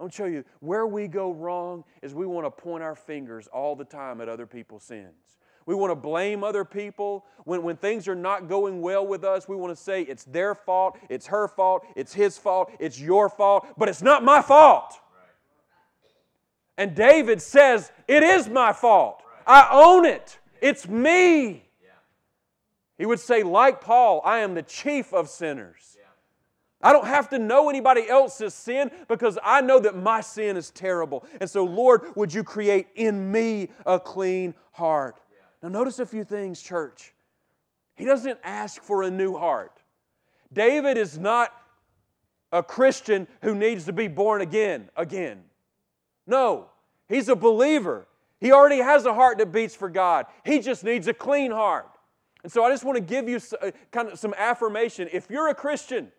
I 0.04 0.06
want 0.06 0.12
to 0.12 0.16
show 0.18 0.26
you 0.26 0.44
where 0.60 0.86
we 0.86 1.08
go 1.08 1.32
wrong 1.32 1.82
is 2.02 2.12
we 2.12 2.26
want 2.26 2.44
to 2.44 2.50
point 2.50 2.82
our 2.82 2.94
fingers 2.94 3.46
all 3.46 3.74
the 3.74 3.86
time 3.86 4.20
at 4.20 4.28
other 4.28 4.44
people's 4.44 4.82
sins. 4.82 5.38
We 5.64 5.74
want 5.74 5.92
to 5.92 5.96
blame 5.96 6.44
other 6.44 6.62
people. 6.62 7.24
When, 7.44 7.62
when 7.62 7.78
things 7.78 8.06
are 8.06 8.14
not 8.14 8.46
going 8.46 8.82
well 8.82 9.06
with 9.06 9.24
us, 9.24 9.48
we 9.48 9.56
want 9.56 9.74
to 9.74 9.82
say 9.82 10.02
it's 10.02 10.24
their 10.24 10.54
fault, 10.54 10.98
it's 11.08 11.26
her 11.28 11.48
fault, 11.48 11.86
it's 11.96 12.12
his 12.12 12.36
fault, 12.36 12.70
it's 12.78 13.00
your 13.00 13.30
fault, 13.30 13.66
but 13.78 13.88
it's 13.88 14.02
not 14.02 14.22
my 14.22 14.42
fault. 14.42 14.92
And 16.76 16.94
David 16.94 17.40
says, 17.40 17.90
It 18.06 18.22
is 18.22 18.46
my 18.46 18.74
fault. 18.74 19.22
I 19.46 19.68
own 19.72 20.04
it. 20.04 20.38
It's 20.60 20.86
me. 20.86 21.64
He 22.98 23.06
would 23.06 23.20
say, 23.20 23.42
like 23.42 23.80
Paul, 23.80 24.20
I 24.22 24.40
am 24.40 24.52
the 24.52 24.62
chief 24.62 25.14
of 25.14 25.30
sinners. 25.30 25.93
I 26.84 26.92
don't 26.92 27.06
have 27.06 27.30
to 27.30 27.38
know 27.38 27.70
anybody 27.70 28.06
else's 28.06 28.52
sin 28.52 28.90
because 29.08 29.38
I 29.42 29.62
know 29.62 29.80
that 29.80 29.96
my 29.96 30.20
sin 30.20 30.58
is 30.58 30.70
terrible. 30.70 31.24
And 31.40 31.48
so, 31.48 31.64
Lord, 31.64 32.02
would 32.14 32.32
you 32.32 32.44
create 32.44 32.88
in 32.94 33.32
me 33.32 33.70
a 33.86 33.98
clean 33.98 34.54
heart? 34.72 35.18
Now, 35.62 35.70
notice 35.70 35.98
a 35.98 36.04
few 36.04 36.24
things, 36.24 36.60
church. 36.60 37.14
He 37.96 38.04
doesn't 38.04 38.38
ask 38.44 38.82
for 38.82 39.02
a 39.02 39.10
new 39.10 39.34
heart. 39.34 39.80
David 40.52 40.98
is 40.98 41.18
not 41.18 41.54
a 42.52 42.62
Christian 42.62 43.26
who 43.40 43.54
needs 43.54 43.86
to 43.86 43.92
be 43.92 44.06
born 44.06 44.42
again 44.42 44.90
again. 44.94 45.42
No, 46.26 46.68
he's 47.08 47.30
a 47.30 47.36
believer. 47.36 48.06
He 48.40 48.52
already 48.52 48.78
has 48.78 49.06
a 49.06 49.14
heart 49.14 49.38
that 49.38 49.52
beats 49.52 49.74
for 49.74 49.88
God. 49.88 50.26
He 50.44 50.60
just 50.60 50.84
needs 50.84 51.08
a 51.08 51.14
clean 51.14 51.50
heart. 51.50 51.88
And 52.42 52.52
so 52.52 52.62
I 52.62 52.70
just 52.70 52.84
want 52.84 52.96
to 52.96 53.02
give 53.02 53.26
you 53.26 53.40
uh, 53.62 53.70
kind 53.90 54.10
of 54.10 54.18
some 54.18 54.34
affirmation. 54.36 55.08
If 55.12 55.30
you're 55.30 55.48
a 55.48 55.54
Christian, 55.54 56.12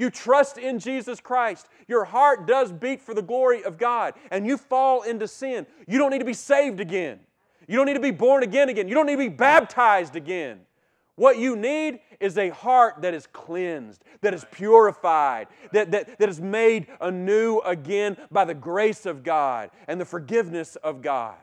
you 0.00 0.10
trust 0.10 0.56
in 0.56 0.78
Jesus 0.78 1.20
Christ, 1.20 1.68
your 1.86 2.04
heart 2.04 2.46
does 2.46 2.72
beat 2.72 3.02
for 3.02 3.14
the 3.14 3.22
glory 3.22 3.62
of 3.62 3.76
God, 3.76 4.14
and 4.30 4.46
you 4.46 4.56
fall 4.56 5.02
into 5.02 5.28
sin, 5.28 5.66
you 5.86 5.98
don't 5.98 6.10
need 6.10 6.20
to 6.20 6.24
be 6.24 6.32
saved 6.32 6.80
again. 6.80 7.20
You 7.68 7.76
don't 7.76 7.86
need 7.86 7.94
to 7.94 8.00
be 8.00 8.10
born 8.10 8.42
again 8.42 8.68
again. 8.68 8.88
You 8.88 8.94
don't 8.94 9.06
need 9.06 9.12
to 9.12 9.18
be 9.18 9.28
baptized 9.28 10.16
again. 10.16 10.60
What 11.16 11.38
you 11.38 11.54
need 11.54 12.00
is 12.18 12.38
a 12.38 12.48
heart 12.48 13.02
that 13.02 13.12
is 13.12 13.26
cleansed, 13.26 14.02
that 14.22 14.32
is 14.32 14.44
purified, 14.50 15.48
that, 15.72 15.90
that, 15.90 16.18
that 16.18 16.28
is 16.30 16.40
made 16.40 16.86
anew 17.00 17.58
again 17.58 18.16
by 18.30 18.46
the 18.46 18.54
grace 18.54 19.04
of 19.04 19.22
God 19.22 19.70
and 19.86 20.00
the 20.00 20.06
forgiveness 20.06 20.76
of 20.76 21.02
God. 21.02 21.36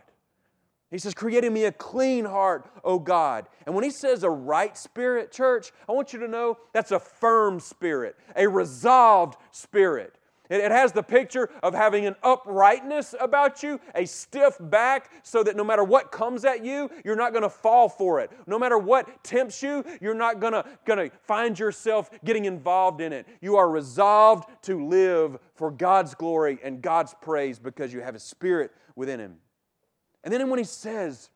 He 0.89 0.97
says, 0.97 1.13
creating 1.13 1.53
me 1.53 1.65
a 1.65 1.71
clean 1.71 2.23
heart, 2.23 2.69
O 2.83 2.97
God. 2.97 3.47
And 3.65 3.75
when 3.75 3.83
he 3.83 3.89
says 3.89 4.23
a 4.23 4.29
right 4.29 4.77
spirit, 4.77 5.31
church, 5.31 5.73
I 5.87 5.91
want 5.91 6.13
you 6.13 6.19
to 6.19 6.27
know 6.27 6.57
that's 6.71 6.91
a 6.91 6.99
firm 6.99 7.59
spirit, 7.59 8.15
a 8.37 8.47
resolved 8.47 9.37
spirit. 9.51 10.17
It, 10.49 10.71
has 10.71 10.93
the 10.93 11.03
picture 11.03 11.49
of 11.61 11.73
having 11.73 12.05
an 12.05 12.15
uprightness 12.23 13.13
about 13.19 13.63
you, 13.63 13.81
a 13.95 14.05
stiff 14.05 14.55
back, 14.59 15.11
so 15.23 15.43
that 15.43 15.55
no 15.57 15.63
matter 15.63 15.83
what 15.83 16.11
comes 16.11 16.45
at 16.45 16.63
you, 16.63 16.89
you're 17.03 17.17
not 17.17 17.31
going 17.31 17.43
to 17.43 17.49
fall 17.49 17.89
for 17.89 18.21
it. 18.21 18.31
No 18.45 18.57
matter 18.57 18.77
what 18.77 19.23
tempts 19.23 19.61
you, 19.61 19.83
you're 19.99 20.13
not 20.13 20.39
going 20.39 20.53
to 20.53 21.11
find 21.23 21.59
yourself 21.59 22.09
getting 22.23 22.45
involved 22.45 23.01
in 23.01 23.11
it. 23.11 23.27
You 23.41 23.57
are 23.57 23.69
resolved 23.69 24.47
to 24.63 24.87
live 24.87 25.37
for 25.55 25.69
God's 25.69 26.15
glory 26.15 26.59
and 26.63 26.81
God's 26.81 27.13
praise 27.21 27.59
because 27.59 27.91
you 27.91 27.99
have 27.99 28.15
a 28.15 28.19
spirit 28.19 28.71
within 28.95 29.19
Him. 29.19 29.37
And 30.23 30.33
then 30.33 30.49
when 30.49 30.59
he 30.59 30.65
says, 30.65 31.29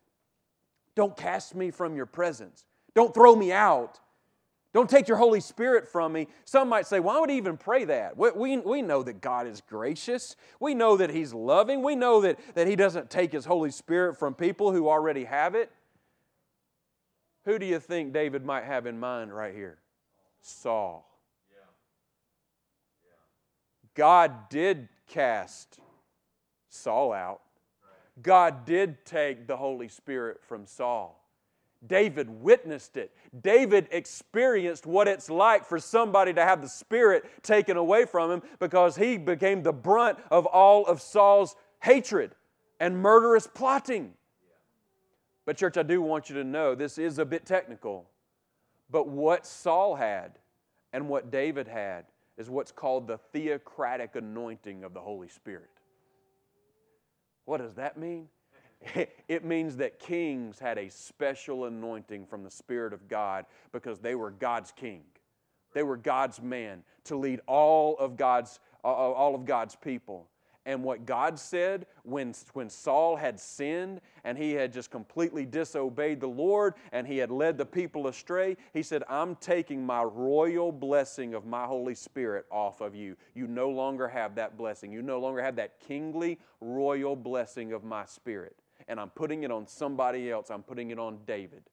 Don't 0.95 1.15
cast 1.15 1.55
me 1.55 1.71
from 1.71 1.95
your 1.95 2.05
presence, 2.05 2.65
don't 2.93 3.13
throw 3.13 3.35
me 3.35 3.51
out, 3.51 3.99
don't 4.73 4.89
take 4.89 5.07
your 5.07 5.17
Holy 5.17 5.41
Spirit 5.41 5.87
from 5.87 6.13
me. 6.13 6.27
Some 6.45 6.69
might 6.69 6.87
say, 6.87 7.01
why 7.01 7.19
would 7.19 7.29
he 7.29 7.35
even 7.35 7.57
pray 7.57 7.83
that? 7.85 8.15
We, 8.15 8.31
we, 8.31 8.57
we, 8.57 8.81
know 8.81 9.03
that 9.03 9.19
God 9.19 9.45
is 9.45 9.61
gracious. 9.61 10.37
We 10.61 10.73
know 10.73 10.95
that 10.95 11.09
he's 11.09 11.33
loving. 11.33 11.83
We 11.83 11.95
know 11.95 12.21
that, 12.21 12.39
that 12.55 12.67
he 12.67 12.77
doesn't 12.77 13.09
take 13.09 13.33
his 13.33 13.43
Holy 13.43 13.71
Spirit 13.71 14.17
from 14.17 14.33
people 14.33 14.71
who 14.71 14.87
already 14.87 15.25
have 15.25 15.55
it. 15.55 15.71
Who 17.43 17.59
do 17.59 17.65
you 17.65 17.79
think 17.79 18.13
David 18.13 18.45
might 18.45 18.63
have 18.63 18.85
in 18.85 18.97
mind 18.97 19.35
right 19.35 19.53
here? 19.53 19.79
Saul. 20.41 21.07
God 23.93 24.49
did 24.49 24.87
cast 25.07 25.79
Saul 26.69 27.11
out. 27.11 27.41
God 28.21 28.65
did 28.65 29.05
take 29.05 29.47
the 29.47 29.57
Holy 29.57 29.87
Spirit 29.87 30.41
from 30.43 30.65
Saul. 30.65 31.17
David 31.85 32.29
witnessed 32.29 32.95
it. 32.95 33.11
David 33.41 33.87
experienced 33.91 34.85
what 34.85 35.07
it's 35.07 35.29
like 35.29 35.65
for 35.65 35.79
somebody 35.79 36.31
to 36.33 36.43
have 36.43 36.61
the 36.61 36.69
Spirit 36.69 37.25
taken 37.41 37.75
away 37.75 38.05
from 38.05 38.29
him 38.29 38.43
because 38.59 38.95
he 38.95 39.17
became 39.17 39.63
the 39.63 39.73
brunt 39.73 40.19
of 40.29 40.45
all 40.45 40.85
of 40.85 41.01
Saul's 41.01 41.55
hatred 41.81 42.35
and 42.79 42.97
murderous 42.97 43.47
plotting. 43.47 44.13
But, 45.45 45.57
church, 45.57 45.75
I 45.75 45.83
do 45.83 46.01
want 46.01 46.29
you 46.29 46.35
to 46.35 46.43
know 46.43 46.75
this 46.75 46.99
is 46.99 47.17
a 47.17 47.25
bit 47.25 47.45
technical. 47.45 48.07
But 48.91 49.07
what 49.07 49.47
Saul 49.47 49.95
had 49.95 50.37
and 50.93 51.09
what 51.09 51.31
David 51.31 51.67
had 51.67 52.05
is 52.37 52.49
what's 52.49 52.71
called 52.71 53.07
the 53.07 53.17
theocratic 53.17 54.15
anointing 54.15 54.83
of 54.83 54.93
the 54.93 55.01
Holy 55.01 55.29
Spirit. 55.29 55.80
What 57.45 57.57
does 57.57 57.75
that 57.75 57.97
mean? 57.97 58.27
It 59.27 59.45
means 59.45 59.77
that 59.77 59.99
kings 59.99 60.59
had 60.59 60.77
a 60.77 60.89
special 60.89 61.65
anointing 61.65 62.25
from 62.25 62.43
the 62.43 62.49
Spirit 62.51 62.93
of 62.93 63.07
God 63.07 63.45
because 63.71 63.99
they 63.99 64.15
were 64.15 64.31
God's 64.31 64.71
king. 64.71 65.03
They 65.73 65.83
were 65.83 65.97
God's 65.97 66.41
man 66.41 66.83
to 67.05 67.15
lead 67.15 67.39
all 67.47 67.97
of 67.97 68.17
God's, 68.17 68.59
uh, 68.83 68.87
uh, 68.87 68.91
all 68.91 69.35
of 69.35 69.45
God's 69.45 69.75
people. 69.75 70.27
And 70.65 70.83
what 70.83 71.07
God 71.07 71.39
said 71.39 71.87
when, 72.03 72.35
when 72.53 72.69
Saul 72.69 73.15
had 73.15 73.39
sinned 73.39 73.99
and 74.23 74.37
he 74.37 74.51
had 74.51 74.71
just 74.71 74.91
completely 74.91 75.43
disobeyed 75.43 76.19
the 76.19 76.27
Lord 76.27 76.75
and 76.91 77.07
he 77.07 77.17
had 77.17 77.31
led 77.31 77.57
the 77.57 77.65
people 77.65 78.07
astray, 78.07 78.57
he 78.71 78.83
said, 78.83 79.03
I'm 79.09 79.35
taking 79.37 79.83
my 79.83 80.03
royal 80.03 80.71
blessing 80.71 81.33
of 81.33 81.47
my 81.47 81.65
Holy 81.65 81.95
Spirit 81.95 82.45
off 82.51 82.79
of 82.79 82.93
you. 82.93 83.17
You 83.33 83.47
no 83.47 83.69
longer 83.71 84.07
have 84.07 84.35
that 84.35 84.55
blessing. 84.55 84.91
You 84.91 85.01
no 85.01 85.19
longer 85.19 85.41
have 85.41 85.55
that 85.55 85.79
kingly, 85.79 86.39
royal 86.59 87.15
blessing 87.15 87.73
of 87.73 87.83
my 87.83 88.05
spirit. 88.05 88.55
And 88.87 88.99
I'm 88.99 89.09
putting 89.09 89.43
it 89.43 89.51
on 89.51 89.65
somebody 89.65 90.29
else. 90.29 90.51
I'm 90.51 90.63
putting 90.63 90.91
it 90.91 90.99
on 90.99 91.19
David. 91.25 91.63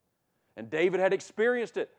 And 0.56 0.70
David 0.70 1.00
had 1.00 1.12
experienced 1.12 1.76
it. 1.76 1.90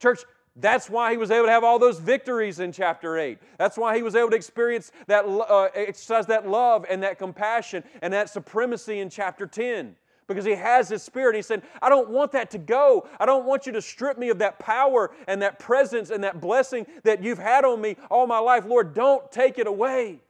Church, 0.00 0.24
that's 0.58 0.88
why 0.88 1.10
he 1.10 1.18
was 1.18 1.30
able 1.30 1.46
to 1.46 1.52
have 1.52 1.64
all 1.64 1.78
those 1.78 1.98
victories 1.98 2.60
in 2.60 2.72
chapter 2.72 3.18
8. 3.18 3.38
That's 3.58 3.76
why 3.76 3.94
he 3.94 4.02
was 4.02 4.14
able 4.14 4.30
to 4.30 4.36
experience 4.36 4.90
that, 5.06 5.26
uh, 5.26 5.68
exercise 5.74 6.26
that 6.26 6.48
love 6.48 6.86
and 6.88 7.02
that 7.02 7.18
compassion 7.18 7.84
and 8.00 8.12
that 8.14 8.30
supremacy 8.30 9.00
in 9.00 9.10
chapter 9.10 9.46
10 9.46 9.96
because 10.26 10.46
he 10.46 10.54
has 10.54 10.88
his 10.88 11.02
spirit. 11.02 11.36
He 11.36 11.42
said, 11.42 11.62
I 11.82 11.90
don't 11.90 12.08
want 12.08 12.32
that 12.32 12.50
to 12.52 12.58
go. 12.58 13.06
I 13.20 13.26
don't 13.26 13.44
want 13.44 13.66
you 13.66 13.72
to 13.72 13.82
strip 13.82 14.16
me 14.18 14.30
of 14.30 14.38
that 14.38 14.58
power 14.58 15.12
and 15.28 15.42
that 15.42 15.58
presence 15.58 16.10
and 16.10 16.24
that 16.24 16.40
blessing 16.40 16.86
that 17.04 17.22
you've 17.22 17.38
had 17.38 17.64
on 17.64 17.80
me 17.80 17.96
all 18.10 18.26
my 18.26 18.38
life. 18.38 18.64
Lord, 18.64 18.94
don't 18.94 19.30
take 19.30 19.58
it 19.58 19.66
away. 19.66 20.20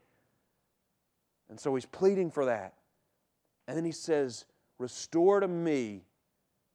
And 1.48 1.58
so 1.58 1.74
he's 1.76 1.86
pleading 1.86 2.32
for 2.32 2.46
that. 2.46 2.74
And 3.68 3.76
then 3.76 3.84
he 3.84 3.92
says, 3.92 4.44
Restore 4.78 5.40
to 5.40 5.48
me. 5.48 6.02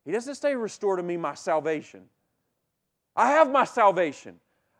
He 0.05 0.11
doesn't 0.11 0.35
say, 0.35 0.55
Restore 0.55 0.95
to 0.95 1.03
me 1.03 1.17
my 1.17 1.35
salvation. 1.35 2.05
I 3.15 3.31
have 3.31 3.51
my 3.51 3.65
salvation. 3.65 4.39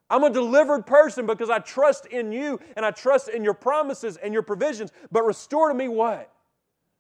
I'm 0.10 0.24
a 0.24 0.30
delivered 0.30 0.86
person 0.86 1.26
because 1.26 1.50
I 1.50 1.60
trust 1.60 2.06
in 2.08 2.32
you 2.32 2.60
and 2.76 2.86
I 2.86 2.92
trust 2.92 3.30
in 3.30 3.44
your 3.44 3.54
promises 3.54 4.18
and 4.18 4.34
your 4.34 4.44
provisions. 4.44 4.92
But 5.12 5.24
restore 5.24 5.70
to 5.70 5.74
me 5.74 5.88
what? 5.88 6.32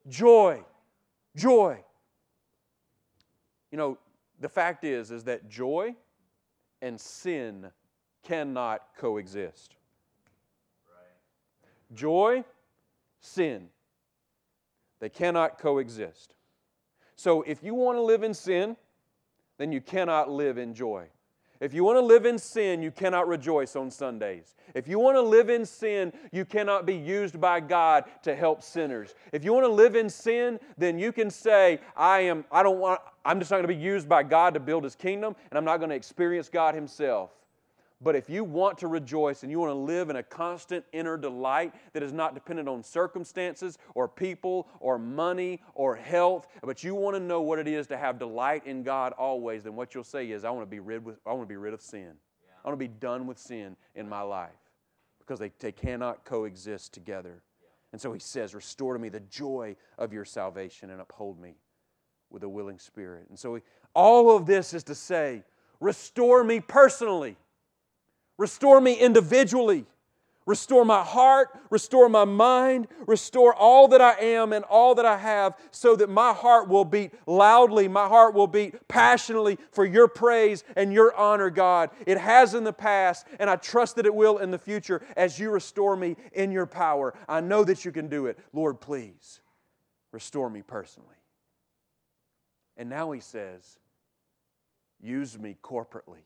Joy. 0.08 0.64
Joy. 1.36 1.84
You 3.72 3.78
know, 3.78 3.98
the 4.40 4.50
fact 4.50 4.84
is 4.84 5.12
is 5.12 5.26
that 5.26 5.50
joy 5.50 5.96
and 6.82 7.00
sin 7.00 7.68
cannot 8.24 8.82
coexist. 8.98 9.76
Joy, 11.94 12.44
sin. 13.20 13.68
They 15.00 15.10
cannot 15.10 15.60
coexist. 15.60 16.34
So 17.16 17.42
if 17.42 17.62
you 17.64 17.74
want 17.74 17.98
to 17.98 18.02
live 18.02 18.24
in 18.24 18.34
sin, 18.34 18.78
then 19.58 19.72
you 19.72 19.82
cannot 19.82 20.30
live 20.30 20.58
in 20.58 20.74
joy. 20.74 21.08
If 21.62 21.76
you 21.76 21.84
want 21.84 21.98
to 21.98 22.02
live 22.02 22.26
in 22.26 22.40
sin, 22.40 22.82
you 22.82 22.90
cannot 22.90 23.28
rejoice 23.28 23.76
on 23.76 23.92
Sundays. 23.92 24.56
If 24.74 24.88
you 24.88 24.98
want 24.98 25.16
to 25.16 25.22
live 25.22 25.52
in 25.52 25.64
sin, 25.64 26.12
you 26.32 26.44
cannot 26.44 26.88
be 26.88 26.96
used 26.96 27.40
by 27.40 27.60
God 27.60 28.06
to 28.24 28.36
help 28.36 28.64
sinners. 28.64 29.14
If 29.32 29.44
you 29.44 29.54
want 29.54 29.66
to 29.66 29.72
live 29.72 29.96
in 29.96 30.10
sin, 30.10 30.60
then 30.80 30.98
you 30.98 31.12
can 31.12 31.30
say, 31.30 31.80
I 31.96 32.22
am 32.22 32.46
I 32.52 32.64
don't 32.64 32.80
want 32.80 33.00
I'm 33.24 33.38
just 33.38 33.52
not 33.52 33.58
going 33.58 33.68
to 33.68 33.76
be 33.76 33.80
used 33.80 34.10
by 34.10 34.24
God 34.24 34.56
to 34.56 34.60
build 34.60 34.84
his 34.84 34.96
kingdom 34.96 35.36
and 35.52 35.58
I'm 35.58 35.66
not 35.66 35.78
going 35.78 35.92
to 35.92 35.96
experience 35.96 36.50
God 36.50 36.74
himself. 36.74 37.30
But 38.04 38.16
if 38.16 38.30
you 38.30 38.44
want 38.44 38.80
to 38.80 38.88
rejoice 38.88 39.44
and 39.44 39.52
you 39.52 39.60
want 39.60 39.70
to 39.70 39.76
live 39.76 40.10
in 40.10 40.16
a 40.16 40.24
constant 40.24 40.84
inner 40.92 41.18
delight 41.18 41.74
that 41.94 42.02
is 42.02 42.12
not 42.12 42.34
dependent 42.34 42.68
on 42.68 42.82
circumstances 42.82 43.78
or 43.94 44.08
people 44.08 44.68
or 44.80 44.98
money 44.98 45.62
or 45.76 45.96
health, 45.96 46.48
but 46.64 46.84
you 46.84 46.96
want 46.96 47.16
to 47.16 47.20
know 47.20 47.42
what 47.42 47.60
it 47.60 47.68
is 47.68 47.86
to 47.88 47.98
have 47.98 48.18
delight 48.18 48.66
in 48.66 48.82
God 48.82 49.14
always, 49.14 49.64
then 49.64 49.76
what 49.76 49.94
you'll 49.94 50.04
say 50.04 50.32
is, 50.32 50.44
I 50.44 50.50
want 50.50 50.64
to 50.64 50.72
be 50.72 50.80
rid, 50.80 51.06
with, 51.06 51.20
I 51.28 51.34
want 51.34 51.44
to 51.44 51.48
be 51.48 51.58
rid 51.58 51.76
of 51.76 51.82
sin. 51.82 52.14
I 52.64 52.68
want 52.68 52.80
to 52.80 52.88
be 52.88 52.94
done 52.94 53.28
with 53.28 53.38
sin 53.38 53.76
in 53.94 54.10
my 54.10 54.22
life 54.22 54.50
because 55.20 55.38
they, 55.40 55.52
they 55.60 55.72
cannot 55.72 56.26
coexist 56.26 56.94
together. 56.94 57.44
And 57.92 58.02
so 58.02 58.14
he 58.14 58.20
says, 58.20 58.56
Restore 58.56 58.94
to 58.94 59.00
me 59.00 59.10
the 59.10 59.20
joy 59.20 59.76
of 59.98 60.12
your 60.12 60.26
salvation 60.26 60.90
and 60.90 61.02
uphold 61.02 61.40
me 61.40 61.56
with 62.32 62.44
a 62.44 62.50
willing 62.50 62.80
spirit. 62.80 63.28
And 63.30 63.38
so 63.38 63.56
he, 63.56 63.62
all 63.94 64.36
of 64.36 64.46
this 64.46 64.74
is 64.74 64.84
to 64.86 64.96
say, 64.96 65.44
Restore 65.80 66.44
me 66.44 66.60
personally. 66.60 67.38
Restore 68.42 68.82
me 68.82 68.96
individually. 68.96 69.86
Restore 70.48 70.84
my 70.84 71.04
heart, 71.04 71.50
restore 71.70 72.10
my 72.10 72.26
mind, 72.26 72.88
restore 73.06 73.54
all 73.54 73.88
that 73.90 74.02
I 74.02 74.14
am 74.14 74.52
and 74.52 74.66
all 74.66 74.96
that 74.96 75.06
I 75.06 75.20
have 75.20 75.56
so 75.70 75.96
that 75.96 76.10
my 76.10 76.34
heart 76.34 76.68
will 76.68 76.84
beat 76.84 77.14
loudly, 77.28 77.88
my 77.88 78.08
heart 78.08 78.34
will 78.34 78.48
beat 78.48 78.88
passionately 78.88 79.60
for 79.72 79.86
your 79.86 80.08
praise 80.08 80.64
and 80.76 80.92
your 80.92 81.16
honor, 81.16 81.52
God. 81.52 81.92
It 82.08 82.18
has 82.18 82.56
in 82.56 82.64
the 82.64 82.74
past, 82.74 83.28
and 83.38 83.48
I 83.48 83.58
trust 83.58 83.98
that 83.98 84.08
it 84.08 84.16
will 84.16 84.40
in 84.40 84.50
the 84.50 84.58
future 84.58 85.04
as 85.16 85.38
you 85.38 85.52
restore 85.52 85.96
me 85.96 86.16
in 86.34 86.52
your 86.52 86.66
power. 86.66 87.14
I 87.30 87.42
know 87.42 87.64
that 87.64 87.86
you 87.86 87.92
can 87.92 88.08
do 88.08 88.26
it. 88.26 88.40
Lord, 88.54 88.82
please 88.82 89.40
restore 90.12 90.50
me 90.50 90.64
personally. 90.64 91.10
And 92.76 92.90
now 92.90 93.12
he 93.12 93.20
says, 93.20 93.78
use 95.00 95.38
me 95.38 95.58
corporately. 95.62 96.24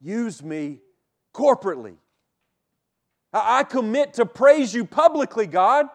Use 0.00 0.42
me 0.42 0.80
corporately. 1.34 1.96
I 3.32 3.64
commit 3.64 4.14
to 4.14 4.26
praise 4.26 4.72
you 4.72 4.84
publicly, 4.84 5.46
God. 5.46 5.86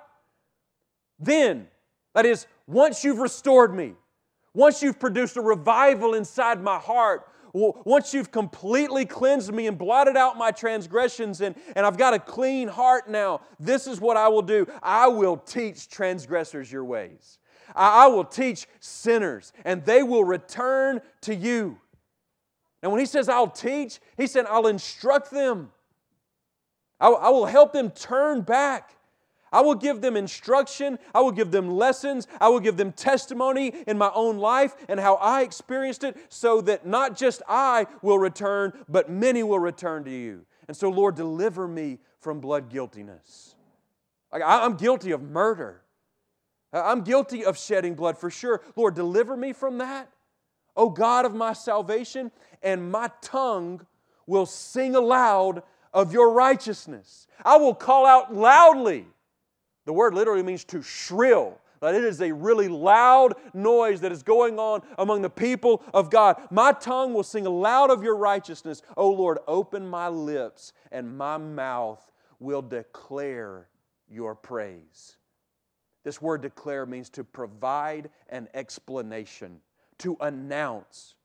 Then, 1.20 1.68
that 2.13 2.26
is, 2.26 2.46
once 2.68 3.04
you've 3.04 3.20
restored 3.20 3.74
me, 3.74 3.94
once 4.54 4.84
you've 4.84 5.00
produced 5.00 5.36
a 5.38 5.42
revival 5.42 6.13
inside 6.13 6.62
my 6.62 6.78
heart, 6.78 7.28
once 7.54 8.13
you've 8.13 8.32
completely 8.32 9.06
cleansed 9.06 9.54
me 9.54 9.68
and 9.68 9.78
blotted 9.78 10.18
out 10.18 10.38
my 10.38 10.52
transgressions, 10.52 11.42
and, 11.42 11.56
and 11.76 11.86
I've 11.86 11.98
got 11.98 12.13
a 12.13 12.20
clean 12.20 12.68
heart 12.68 13.10
now, 13.10 13.42
this 13.60 13.88
is 13.88 14.02
what 14.02 14.18
I 14.18 14.28
will 14.28 14.42
do. 14.42 14.68
I 14.82 15.08
will 15.08 15.38
teach 15.38 15.88
transgressors 15.88 16.72
your 16.72 16.84
ways. 16.84 17.39
I, 17.76 18.06
I 18.06 18.08
will 18.08 18.26
teach 18.26 18.68
sinners, 18.80 19.54
and 19.66 19.86
they 19.86 20.04
will 20.04 20.24
return 20.24 21.02
to 21.22 21.36
you. 21.36 21.80
And 22.84 22.91
when 22.91 23.00
he 23.00 23.06
says, 23.06 23.30
I'll 23.30 23.48
teach, 23.48 24.00
he 24.17 24.28
said, 24.28 24.46
I'll 24.46 24.67
instruct 24.67 25.32
them. 25.32 25.72
I, 27.00 27.08
I 27.08 27.30
will 27.30 27.46
help 27.46 27.72
them 27.72 27.89
turn 27.89 28.41
back. 28.41 28.91
I 29.54 29.62
will 29.62 29.76
give 29.76 30.02
them 30.02 30.17
instruction. 30.17 31.00
I 31.15 31.22
will 31.22 31.32
give 31.32 31.50
them 31.50 31.69
lessons. 31.69 32.28
I 32.41 32.50
will 32.50 32.60
give 32.60 32.76
them 32.76 32.91
testimony 32.91 33.74
in 33.88 33.98
my 33.98 34.12
own 34.13 34.38
life 34.38 34.76
and 34.89 35.00
how 35.00 35.15
I 35.15 35.43
experienced 35.43 36.04
it 36.04 36.17
so 36.28 36.60
that 36.62 36.86
not 36.86 37.15
just 37.15 37.41
I 37.48 37.88
will 38.02 38.19
return, 38.19 38.74
but 38.89 39.10
many 39.10 39.43
will 39.43 39.60
return 39.60 40.04
to 40.04 40.12
you. 40.12 40.46
And 40.67 40.76
so, 40.76 40.89
Lord, 40.89 41.15
deliver 41.15 41.67
me 41.67 42.00
from 42.19 42.41
blood 42.41 42.69
guiltiness. 42.69 43.56
I'm 44.34 44.76
guilty 44.76 45.12
of 45.12 45.22
murder. 45.22 45.84
I'm 46.74 47.04
guilty 47.04 47.46
of 47.46 47.58
shedding 47.58 47.93
blood 47.93 48.17
for 48.17 48.30
sure. 48.30 48.62
Lord, 48.76 48.96
deliver 48.96 49.38
me 49.38 49.54
from 49.54 49.78
that. 49.78 50.10
O 50.76 50.90
God 50.90 51.26
of 51.26 51.36
my 51.36 51.54
salvation, 51.54 52.32
and 52.62 52.92
my 52.92 53.12
tongue 53.22 53.86
will 54.26 54.46
sing 54.46 54.96
aloud 54.96 55.64
of 55.94 56.14
your 56.14 56.32
righteousness. 56.32 57.28
I 57.44 57.58
will 57.58 57.76
call 57.76 58.06
out 58.06 58.34
loudly. 58.34 59.06
The 59.86 59.94
word 59.94 60.14
literally 60.14 60.44
means 60.44 60.64
to 60.66 60.82
shrill. 60.82 61.60
But 61.84 61.96
it 61.96 62.06
is 62.06 62.22
a 62.22 62.32
really 62.32 62.70
loud 62.70 63.34
noise 63.54 64.00
that 64.02 64.14
is 64.14 64.24
going 64.24 64.58
on 64.58 64.84
among 64.98 65.22
the 65.22 65.30
people 65.30 65.84
of 65.94 66.10
God. 66.10 66.42
My 66.50 66.72
tongue 66.72 67.14
will 67.14 67.24
sing 67.24 67.46
aloud 67.46 67.92
of 67.92 68.02
your 68.02 68.16
righteousness. 68.16 68.82
O 68.96 69.12
Lord, 69.12 69.40
open 69.50 69.86
my 69.86 70.08
lips, 70.08 70.72
and 70.94 71.18
my 71.18 71.36
mouth 71.38 72.02
will 72.40 72.62
declare 72.62 73.68
your 74.10 74.34
praise. 74.34 75.18
This 76.06 76.22
word 76.22 76.42
declare 76.42 76.86
means 76.86 77.10
to 77.10 77.26
provide 77.26 78.10
an 78.30 78.48
explanation 78.54 79.60
to 80.04 80.18
announce 80.20 81.16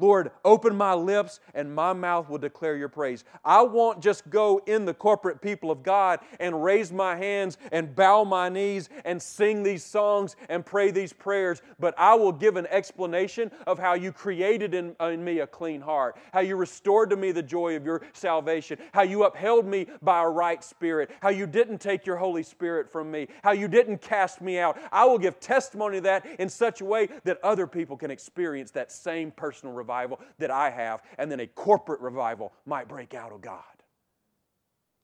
Lord, 0.00 0.30
open 0.44 0.76
my 0.76 0.94
lips 0.94 1.40
and 1.54 1.74
my 1.74 1.92
mouth 1.92 2.28
will 2.28 2.38
declare 2.38 2.76
your 2.76 2.88
praise. 2.88 3.24
I 3.44 3.62
won't 3.62 4.00
just 4.00 4.30
go 4.30 4.62
in 4.66 4.84
the 4.84 4.94
corporate 4.94 5.42
people 5.42 5.72
of 5.72 5.82
God 5.82 6.20
and 6.38 6.62
raise 6.62 6.92
my 6.92 7.16
hands 7.16 7.58
and 7.72 7.96
bow 7.96 8.22
my 8.22 8.48
knees 8.48 8.90
and 9.04 9.20
sing 9.20 9.64
these 9.64 9.84
songs 9.84 10.36
and 10.48 10.64
pray 10.64 10.92
these 10.92 11.12
prayers, 11.12 11.62
but 11.80 11.94
I 11.98 12.14
will 12.14 12.30
give 12.30 12.56
an 12.56 12.68
explanation 12.68 13.50
of 13.66 13.80
how 13.80 13.94
you 13.94 14.12
created 14.12 14.72
in, 14.72 14.94
uh, 15.00 15.06
in 15.06 15.24
me 15.24 15.40
a 15.40 15.48
clean 15.48 15.80
heart, 15.80 16.16
how 16.32 16.40
you 16.40 16.54
restored 16.54 17.10
to 17.10 17.16
me 17.16 17.32
the 17.32 17.42
joy 17.42 17.74
of 17.74 17.84
your 17.84 18.02
salvation, 18.12 18.78
how 18.94 19.02
you 19.02 19.24
upheld 19.24 19.66
me 19.66 19.88
by 20.00 20.22
a 20.22 20.28
right 20.28 20.62
spirit, 20.62 21.10
how 21.20 21.30
you 21.30 21.46
didn't 21.46 21.78
take 21.78 22.06
your 22.06 22.16
Holy 22.16 22.44
Spirit 22.44 22.88
from 22.88 23.10
me, 23.10 23.26
how 23.42 23.50
you 23.50 23.66
didn't 23.66 24.00
cast 24.00 24.40
me 24.40 24.60
out. 24.60 24.78
I 24.92 25.04
will 25.06 25.18
give 25.18 25.40
testimony 25.40 25.98
of 25.98 26.04
that 26.04 26.24
in 26.38 26.48
such 26.48 26.82
a 26.82 26.84
way 26.84 27.08
that 27.24 27.42
other 27.42 27.66
people 27.66 27.96
can 27.96 28.12
experience 28.12 28.70
that 28.70 28.92
same 28.92 29.32
personal 29.32 29.74
revival 29.74 29.87
revival 29.88 30.20
that 30.38 30.50
I 30.50 30.68
have, 30.68 31.02
and 31.16 31.32
then 31.32 31.40
a 31.40 31.46
corporate 31.46 32.00
revival 32.00 32.52
might 32.66 32.88
break 32.88 33.14
out, 33.14 33.32
oh 33.32 33.38
God. 33.38 33.62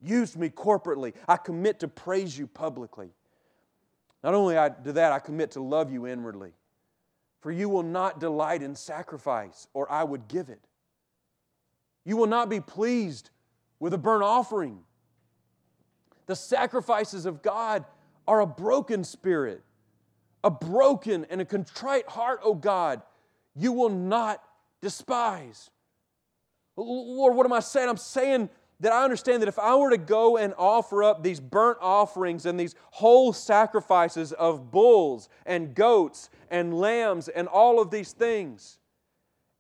Use 0.03 0.37
me 0.37 0.51
corporately. 0.51 1.14
I 1.27 1.38
commit 1.38 1.81
to 1.81 1.88
praise 1.88 2.37
you 2.37 2.47
publicly. 2.47 3.09
Not 4.23 4.35
only 4.35 4.59
I 4.59 4.68
do 4.68 4.92
that, 4.92 5.12
I 5.12 5.18
commit 5.18 5.53
to 5.53 5.62
love 5.62 5.90
you 5.90 6.07
inwardly. 6.07 6.53
For 7.40 7.51
you 7.51 7.70
will 7.70 7.83
not 7.83 8.20
delight 8.20 8.62
in 8.62 8.75
sacrifice, 8.75 9.68
or 9.73 9.90
I 9.90 10.05
would 10.05 10.29
give 10.29 10.51
it. 10.51 10.61
You 12.05 12.18
will 12.18 12.27
not 12.27 12.51
be 12.51 12.61
pleased 12.61 13.31
with 13.81 13.94
a 13.94 13.99
burnt 13.99 14.23
offering. 14.23 14.81
The 16.27 16.37
sacrifices 16.37 17.25
of 17.25 17.42
God 17.42 17.85
are 18.27 18.40
a 18.40 18.47
broken 18.47 19.05
spirit, 19.05 19.62
a 20.42 20.51
broken 20.51 21.27
and 21.31 21.40
a 21.40 21.44
contrite 21.47 22.09
heart, 22.09 22.40
O 22.42 22.55
God. 22.55 23.03
You 23.55 23.73
will 23.73 23.90
not 23.90 24.42
despise. 24.85 25.70
Lord, 26.77 27.35
what 27.35 27.47
am 27.47 27.53
I 27.55 27.61
saying? 27.61 27.88
I'm 27.88 27.97
saying 27.97 28.51
that 28.81 28.92
I 28.92 29.03
understand 29.03 29.40
that 29.42 29.49
if 29.49 29.59
I 29.59 29.75
were 29.77 29.90
to 29.90 29.97
go 29.97 30.37
and 30.37 30.53
offer 30.59 31.03
up 31.03 31.23
these 31.23 31.40
burnt 31.40 31.79
offerings 31.81 32.44
and 32.44 32.61
these 32.61 32.75
whole 32.90 33.33
sacrifices 33.33 34.33
of 34.33 34.70
bulls 34.70 35.31
and 35.47 35.75
goats 35.75 36.29
and 36.51 36.79
lambs 36.79 37.29
and 37.29 37.49
all 37.49 37.81
of 37.81 37.90
these 37.90 38.12
things, 38.12 38.79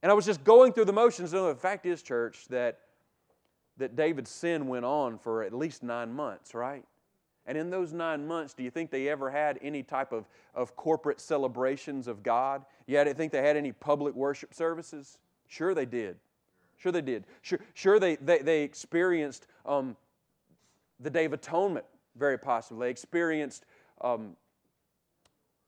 and 0.02 0.12
I 0.12 0.14
was 0.14 0.26
just 0.26 0.44
going 0.44 0.74
through 0.74 0.84
the 0.84 0.92
motions, 0.92 1.32
and 1.32 1.46
the 1.46 1.54
fact 1.54 1.86
is, 1.86 2.02
church, 2.02 2.44
that, 2.50 2.80
that 3.78 3.96
David's 3.96 4.30
sin 4.30 4.66
went 4.66 4.84
on 4.84 5.18
for 5.18 5.42
at 5.42 5.54
least 5.54 5.82
nine 5.82 6.12
months, 6.12 6.54
right? 6.54 6.84
And 7.46 7.58
in 7.58 7.70
those 7.70 7.92
nine 7.92 8.26
months, 8.26 8.54
do 8.54 8.62
you 8.62 8.70
think 8.70 8.90
they 8.90 9.08
ever 9.08 9.30
had 9.30 9.58
any 9.60 9.82
type 9.82 10.12
of, 10.12 10.24
of 10.54 10.74
corporate 10.76 11.20
celebrations 11.20 12.08
of 12.08 12.22
God? 12.22 12.64
Yeah, 12.86 13.04
do 13.04 13.10
you 13.10 13.14
think 13.14 13.32
they 13.32 13.42
had 13.42 13.56
any 13.56 13.72
public 13.72 14.14
worship 14.14 14.54
services? 14.54 15.18
Sure, 15.46 15.74
they 15.74 15.84
did. 15.84 16.16
Sure, 16.78 16.90
they 16.90 17.02
did. 17.02 17.24
Sure, 17.42 17.60
sure 17.74 17.98
they, 17.98 18.16
they, 18.16 18.38
they 18.38 18.62
experienced 18.62 19.46
um, 19.66 19.96
the 21.00 21.10
Day 21.10 21.26
of 21.26 21.32
Atonement, 21.32 21.84
very 22.16 22.38
possibly. 22.38 22.86
They 22.86 22.90
experienced 22.90 23.66
um, 24.00 24.36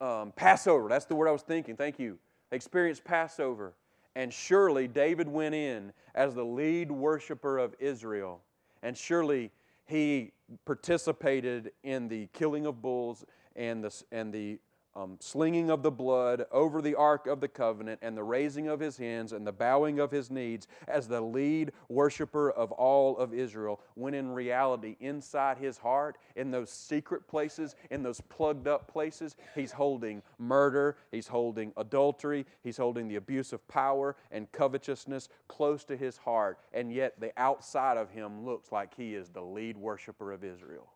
um, 0.00 0.32
Passover. 0.34 0.88
That's 0.88 1.04
the 1.04 1.14
word 1.14 1.28
I 1.28 1.32
was 1.32 1.42
thinking. 1.42 1.76
Thank 1.76 1.98
you. 1.98 2.18
They 2.50 2.56
experienced 2.56 3.04
Passover. 3.04 3.74
And 4.14 4.32
surely 4.32 4.88
David 4.88 5.28
went 5.28 5.54
in 5.54 5.92
as 6.14 6.34
the 6.34 6.44
lead 6.44 6.90
worshiper 6.90 7.58
of 7.58 7.74
Israel. 7.78 8.40
And 8.82 8.96
surely 8.96 9.50
he 9.84 10.32
participated 10.64 11.72
in 11.82 12.08
the 12.08 12.28
killing 12.32 12.66
of 12.66 12.80
bulls 12.82 13.24
and 13.54 13.84
the, 13.84 14.02
and 14.12 14.32
the 14.32 14.58
um, 14.96 15.18
slinging 15.20 15.70
of 15.70 15.82
the 15.82 15.90
blood 15.90 16.46
over 16.50 16.80
the 16.80 16.94
Ark 16.94 17.26
of 17.26 17.40
the 17.40 17.48
Covenant 17.48 18.00
and 18.02 18.16
the 18.16 18.22
raising 18.22 18.68
of 18.68 18.80
his 18.80 18.96
hands 18.96 19.32
and 19.32 19.46
the 19.46 19.52
bowing 19.52 20.00
of 20.00 20.10
his 20.10 20.30
knees 20.30 20.66
as 20.88 21.06
the 21.06 21.20
lead 21.20 21.72
worshiper 21.88 22.50
of 22.50 22.72
all 22.72 23.18
of 23.18 23.34
Israel, 23.34 23.80
when 23.94 24.14
in 24.14 24.30
reality, 24.30 24.96
inside 25.00 25.58
his 25.58 25.76
heart, 25.76 26.16
in 26.34 26.50
those 26.50 26.70
secret 26.70 27.28
places, 27.28 27.76
in 27.90 28.02
those 28.02 28.22
plugged 28.22 28.66
up 28.66 28.90
places, 28.90 29.36
he's 29.54 29.72
holding 29.72 30.22
murder, 30.38 30.96
he's 31.12 31.28
holding 31.28 31.72
adultery, 31.76 32.46
he's 32.62 32.78
holding 32.78 33.06
the 33.06 33.16
abuse 33.16 33.52
of 33.52 33.66
power 33.68 34.16
and 34.30 34.50
covetousness 34.52 35.28
close 35.46 35.84
to 35.84 35.96
his 35.96 36.16
heart, 36.16 36.58
and 36.72 36.90
yet 36.90 37.20
the 37.20 37.32
outside 37.36 37.98
of 37.98 38.10
him 38.10 38.46
looks 38.46 38.72
like 38.72 38.94
he 38.96 39.14
is 39.14 39.28
the 39.28 39.42
lead 39.42 39.76
worshiper 39.76 40.32
of 40.32 40.42
Israel. 40.42 40.88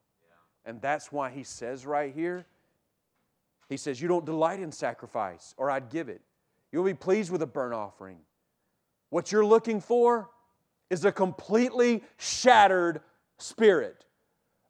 And 0.64 0.80
that's 0.80 1.10
why 1.12 1.30
he 1.30 1.42
says 1.42 1.84
right 1.84 2.14
here, 2.14 2.46
he 3.70 3.76
says, 3.76 4.02
You 4.02 4.08
don't 4.08 4.26
delight 4.26 4.60
in 4.60 4.72
sacrifice, 4.72 5.54
or 5.56 5.70
I'd 5.70 5.88
give 5.88 6.10
it. 6.10 6.20
You'll 6.72 6.84
be 6.84 6.92
pleased 6.92 7.30
with 7.30 7.40
a 7.40 7.46
burnt 7.46 7.72
offering. 7.72 8.18
What 9.08 9.32
you're 9.32 9.46
looking 9.46 9.80
for 9.80 10.28
is 10.90 11.04
a 11.04 11.12
completely 11.12 12.02
shattered 12.18 13.00
spirit, 13.38 14.04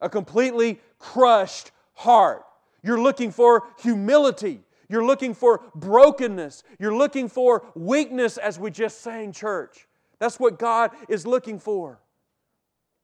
a 0.00 0.08
completely 0.08 0.80
crushed 0.98 1.72
heart. 1.94 2.44
You're 2.82 3.00
looking 3.00 3.32
for 3.32 3.64
humility. 3.82 4.60
You're 4.88 5.04
looking 5.04 5.34
for 5.34 5.62
brokenness. 5.74 6.62
You're 6.78 6.94
looking 6.94 7.28
for 7.28 7.64
weakness, 7.74 8.36
as 8.36 8.58
we 8.58 8.70
just 8.70 9.00
sang, 9.00 9.32
church. 9.32 9.86
That's 10.18 10.38
what 10.38 10.58
God 10.58 10.90
is 11.08 11.26
looking 11.26 11.58
for. 11.58 12.00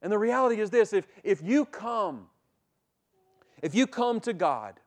And 0.02 0.12
the 0.12 0.18
reality 0.18 0.60
is 0.60 0.68
this 0.70 0.92
if, 0.92 1.06
if 1.24 1.42
you 1.42 1.64
come, 1.64 2.26
if 3.62 3.74
you 3.74 3.86
come 3.86 4.20
to 4.20 4.34
God 4.34 4.78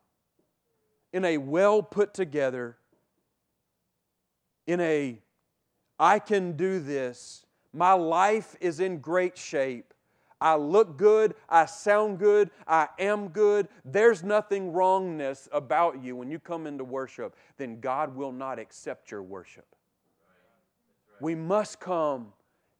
in 1.13 1.25
a 1.25 1.37
well 1.37 1.81
put 1.81 2.13
together, 2.13 2.77
in 4.67 4.79
a 4.79 5.21
I 5.99 6.19
can 6.19 6.53
do 6.53 6.79
this, 6.79 7.45
my 7.73 7.93
life 7.93 8.55
is 8.61 8.79
in 8.79 8.99
great 8.99 9.37
shape. 9.37 9.93
I 10.41 10.55
look 10.55 10.97
good, 10.97 11.35
I 11.49 11.65
sound 11.65 12.19
good, 12.19 12.49
I 12.65 12.87
am 12.97 13.27
good. 13.27 13.67
There's 13.83 14.23
nothing 14.23 14.71
wrongness 14.71 15.49
about 15.51 16.01
you 16.01 16.15
when 16.15 16.31
you 16.31 16.39
come 16.39 16.65
into 16.65 16.85
worship, 16.85 17.35
then 17.57 17.81
God 17.81 18.15
will 18.15 18.31
not 18.31 18.57
accept 18.57 19.11
your 19.11 19.21
worship. 19.21 19.65
We 21.19 21.35
must 21.35 21.81
come 21.81 22.31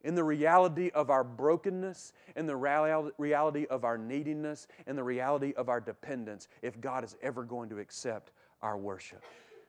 in 0.03 0.15
the 0.15 0.23
reality 0.23 0.89
of 0.93 1.09
our 1.09 1.23
brokenness, 1.23 2.13
in 2.35 2.45
the 2.45 2.55
reality 2.55 3.65
of 3.67 3.83
our 3.83 3.97
neediness, 3.97 4.67
in 4.87 4.95
the 4.95 5.03
reality 5.03 5.53
of 5.57 5.69
our 5.69 5.81
dependence, 5.81 6.47
if 6.61 6.79
God 6.79 7.03
is 7.03 7.15
ever 7.21 7.43
going 7.43 7.69
to 7.69 7.79
accept 7.79 8.31
our 8.61 8.77
worship. 8.77 9.23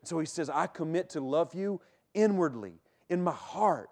So 0.04 0.18
he 0.18 0.26
says, 0.26 0.48
I 0.48 0.66
commit 0.66 1.10
to 1.10 1.20
love 1.20 1.54
you 1.54 1.80
inwardly, 2.14 2.74
in 3.08 3.22
my 3.22 3.32
heart, 3.32 3.90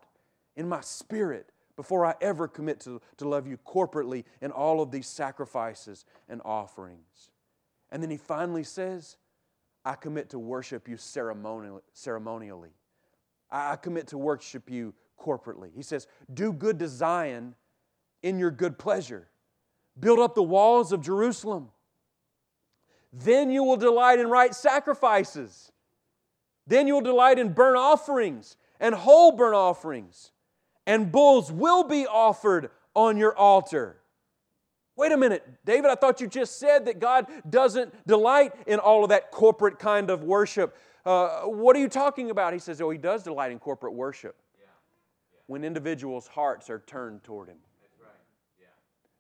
in 0.57 0.69
my 0.69 0.81
spirit, 0.81 1.51
before 1.77 2.07
I 2.07 2.15
ever 2.21 2.49
commit 2.49 2.81
to, 2.81 3.01
to 3.19 3.29
love 3.29 3.47
you 3.47 3.59
corporately 3.59 4.25
in 4.41 4.51
all 4.51 4.81
of 4.81 4.91
these 4.91 5.07
sacrifices 5.07 6.05
and 6.29 6.41
offerings. 6.45 7.31
And 7.91 8.03
then 8.03 8.11
he 8.11 8.17
finally 8.17 8.65
says, 8.65 9.17
I 9.85 9.95
commit 9.95 10.31
to 10.31 10.39
worship 10.39 10.89
you 10.89 10.97
ceremonially. 10.97 11.83
ceremonially. 11.93 12.71
I 13.51 13.77
commit 13.77 14.09
to 14.09 14.19
worship 14.19 14.69
you 14.69 14.93
corporately. 15.19 15.71
He 15.75 15.83
says, 15.83 16.07
Do 16.33 16.53
good 16.53 16.79
to 16.79 16.89
Zion 16.89 17.55
in 18.23 18.39
your 18.39 18.51
good 18.51 18.79
pleasure. 18.79 19.29
Build 19.99 20.19
up 20.19 20.35
the 20.35 20.43
walls 20.43 20.93
of 20.93 21.03
Jerusalem. 21.03 21.71
Then 23.13 23.51
you 23.51 23.65
will 23.65 23.77
delight 23.77 24.19
in 24.19 24.29
right 24.29 24.55
sacrifices. 24.55 25.73
Then 26.67 26.87
you 26.87 26.95
will 26.95 27.01
delight 27.01 27.39
in 27.39 27.53
burnt 27.53 27.79
offerings 27.79 28.57
and 28.79 28.95
whole 28.95 29.33
burnt 29.33 29.55
offerings. 29.55 30.33
And 30.87 31.11
bulls 31.11 31.51
will 31.51 31.85
be 31.85 32.07
offered 32.07 32.71
on 32.95 33.17
your 33.17 33.37
altar. 33.37 33.97
Wait 34.97 35.13
a 35.13 35.17
minute, 35.17 35.47
David, 35.65 35.91
I 35.91 35.95
thought 35.95 36.21
you 36.21 36.27
just 36.27 36.59
said 36.59 36.87
that 36.87 36.99
God 36.99 37.27
doesn't 37.49 37.95
delight 38.07 38.53
in 38.67 38.79
all 38.81 39.05
of 39.05 39.11
that 39.11 39.31
corporate 39.31 39.79
kind 39.79 40.11
of 40.11 40.25
worship. 40.25 40.77
Uh, 41.07 41.43
what 41.43 41.77
are 41.77 41.79
you 41.79 41.89
talking 41.89 42.31
about? 42.31 42.53
He 42.53 42.59
says, 42.59 42.81
Oh, 42.81 42.91
he 42.91 42.99
does 42.99 43.23
delight 43.23 43.53
in 43.53 43.59
corporate 43.59 43.95
worship 43.95 44.37
when 45.49 45.65
individuals' 45.65 46.29
hearts 46.29 46.71
are 46.71 46.79
turned 46.87 47.25
toward 47.25 47.49
Him. 47.49 47.57
Right. 48.01 48.11
Yeah. 48.61 48.67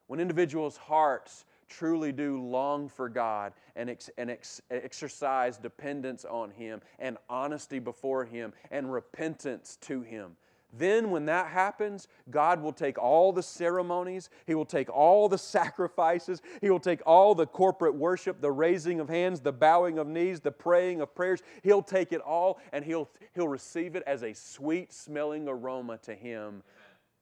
When 0.06 0.20
individuals' 0.20 0.76
hearts 0.76 1.44
truly 1.68 2.12
do 2.12 2.40
long 2.40 2.88
for 2.88 3.08
God 3.08 3.52
and, 3.76 3.90
ex- 3.90 4.10
and 4.16 4.30
ex- 4.30 4.60
exercise 4.70 5.58
dependence 5.58 6.24
on 6.24 6.50
Him 6.50 6.80
and 6.98 7.18
honesty 7.28 7.78
before 7.78 8.24
Him 8.24 8.52
and 8.70 8.92
repentance 8.92 9.76
to 9.82 10.02
Him, 10.02 10.36
then, 10.76 11.11
when 11.11 11.24
that 11.26 11.46
happens, 11.46 12.09
God 12.31 12.61
will 12.62 12.74
take 12.74 12.98
all 12.98 13.33
the 13.33 13.42
ceremonies, 13.42 14.28
He 14.46 14.54
will 14.54 14.66
take 14.66 14.90
all 14.90 15.28
the 15.28 15.38
sacrifices, 15.38 16.42
He 16.61 16.68
will 16.68 16.81
take 16.81 17.00
all 17.07 17.35
the 17.35 17.46
corporate 17.46 17.94
worship, 17.94 18.40
the 18.40 18.52
raising 18.52 19.00
of 19.00 19.09
hands, 19.09 19.40
the 19.40 19.52
bowing 19.52 19.98
of 19.98 20.07
knees, 20.07 20.40
the 20.40 20.52
praying 20.52 21.00
of 21.00 21.14
prayers. 21.14 21.42
He'll 21.62 21.83
take 21.83 22.12
it 22.12 22.20
all 22.20 22.61
and 22.72 22.85
He'll, 22.85 23.09
he'll 23.34 23.49
receive 23.49 23.97
it 23.97 24.03
as 24.07 24.22
a 24.22 24.34
sweet 24.34 24.92
smelling 24.92 25.49
aroma 25.49 25.99
to 26.03 26.14
Him 26.14 26.62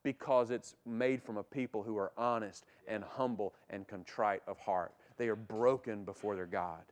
because 0.03 0.51
it's 0.51 0.75
made 0.85 1.23
from 1.23 1.37
a 1.37 1.43
people 1.45 1.85
who 1.85 1.97
are 1.97 2.13
honest 2.17 2.65
and 2.89 3.05
humble 3.05 3.55
and 3.71 3.87
contrite 3.87 4.43
of 4.49 4.59
heart. 4.59 4.93
They 5.19 5.29
are 5.29 5.37
broken 5.37 6.05
before 6.05 6.35
their 6.35 6.47
God. 6.47 6.83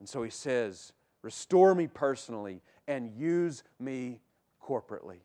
And 0.00 0.08
so 0.08 0.22
He 0.22 0.30
says, 0.30 0.92
Restore 1.22 1.74
me 1.74 1.86
personally 1.86 2.62
and 2.86 3.10
use 3.10 3.62
me 3.80 4.20
corporately. 4.66 5.18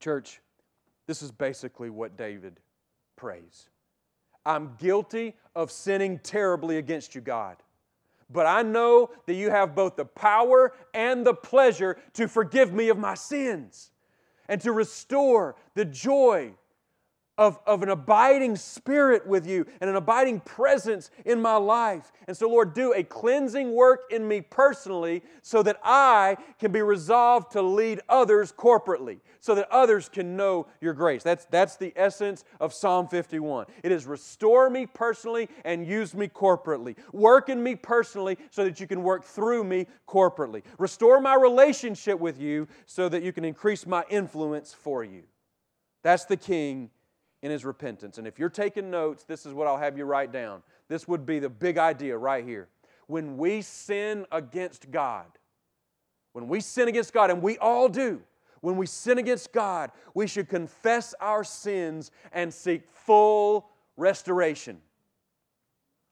Church, 0.00 0.40
this 1.06 1.22
is 1.22 1.30
basically 1.30 1.90
what 1.90 2.16
David 2.16 2.58
prays. 3.16 3.68
I'm 4.44 4.74
guilty 4.78 5.36
of 5.54 5.70
sinning 5.70 6.18
terribly 6.18 6.78
against 6.78 7.14
you, 7.14 7.20
God. 7.20 7.56
But 8.28 8.46
I 8.46 8.62
know 8.62 9.10
that 9.26 9.34
you 9.34 9.50
have 9.50 9.74
both 9.74 9.96
the 9.96 10.04
power 10.04 10.72
and 10.94 11.24
the 11.24 11.34
pleasure 11.34 11.98
to 12.14 12.26
forgive 12.26 12.72
me 12.72 12.88
of 12.88 12.98
my 12.98 13.14
sins 13.14 13.90
and 14.48 14.60
to 14.62 14.72
restore 14.72 15.54
the 15.74 15.84
joy 15.84 16.52
of, 17.38 17.58
of 17.66 17.82
an 17.82 17.88
abiding 17.88 18.56
spirit 18.56 19.26
with 19.26 19.46
you 19.46 19.66
and 19.80 19.88
an 19.88 19.96
abiding 19.96 20.40
presence 20.40 21.10
in 21.24 21.40
my 21.40 21.56
life. 21.56 22.12
And 22.28 22.36
so, 22.36 22.48
Lord, 22.48 22.74
do 22.74 22.92
a 22.92 23.02
cleansing 23.02 23.72
work 23.72 24.02
in 24.10 24.28
me 24.28 24.42
personally 24.42 25.22
so 25.40 25.62
that 25.62 25.80
I 25.82 26.36
can 26.58 26.72
be 26.72 26.82
resolved 26.82 27.52
to 27.52 27.62
lead 27.62 28.00
others 28.08 28.52
corporately, 28.52 29.20
so 29.40 29.54
that 29.54 29.70
others 29.70 30.10
can 30.10 30.36
know 30.36 30.66
your 30.80 30.92
grace. 30.92 31.22
That's, 31.22 31.46
that's 31.46 31.76
the 31.76 31.92
essence 31.96 32.44
of 32.60 32.74
Psalm 32.74 33.08
51. 33.08 33.66
It 33.82 33.92
is 33.92 34.06
restore 34.06 34.68
me 34.68 34.86
personally 34.86 35.48
and 35.64 35.86
use 35.86 36.14
me 36.14 36.28
corporately. 36.28 36.96
Work 37.12 37.48
in 37.48 37.62
me 37.62 37.76
personally 37.76 38.36
so 38.50 38.62
that 38.64 38.78
you 38.78 38.86
can 38.86 39.02
work 39.02 39.24
through 39.24 39.64
me 39.64 39.86
corporately. 40.06 40.62
Restore 40.78 41.20
my 41.20 41.34
relationship 41.34 42.20
with 42.20 42.38
you 42.38 42.68
so 42.84 43.08
that 43.08 43.22
you 43.22 43.32
can 43.32 43.44
increase 43.44 43.86
my 43.86 44.04
influence 44.10 44.74
for 44.74 45.02
you. 45.02 45.22
That's 46.02 46.26
the 46.26 46.36
king 46.36 46.90
in 47.42 47.50
his 47.50 47.64
repentance. 47.64 48.18
And 48.18 48.26
if 48.26 48.38
you're 48.38 48.48
taking 48.48 48.90
notes, 48.90 49.24
this 49.24 49.44
is 49.44 49.52
what 49.52 49.66
I'll 49.66 49.78
have 49.78 49.98
you 49.98 50.04
write 50.04 50.32
down. 50.32 50.62
This 50.88 51.08
would 51.08 51.26
be 51.26 51.38
the 51.38 51.50
big 51.50 51.76
idea 51.76 52.16
right 52.16 52.44
here. 52.44 52.68
When 53.08 53.36
we 53.36 53.62
sin 53.62 54.24
against 54.30 54.90
God, 54.90 55.26
when 56.32 56.48
we 56.48 56.60
sin 56.60 56.88
against 56.88 57.12
God, 57.12 57.30
and 57.30 57.42
we 57.42 57.58
all 57.58 57.88
do, 57.88 58.22
when 58.60 58.76
we 58.76 58.86
sin 58.86 59.18
against 59.18 59.52
God, 59.52 59.90
we 60.14 60.26
should 60.26 60.48
confess 60.48 61.14
our 61.20 61.42
sins 61.42 62.12
and 62.32 62.54
seek 62.54 62.88
full 62.88 63.68
restoration. 63.96 64.80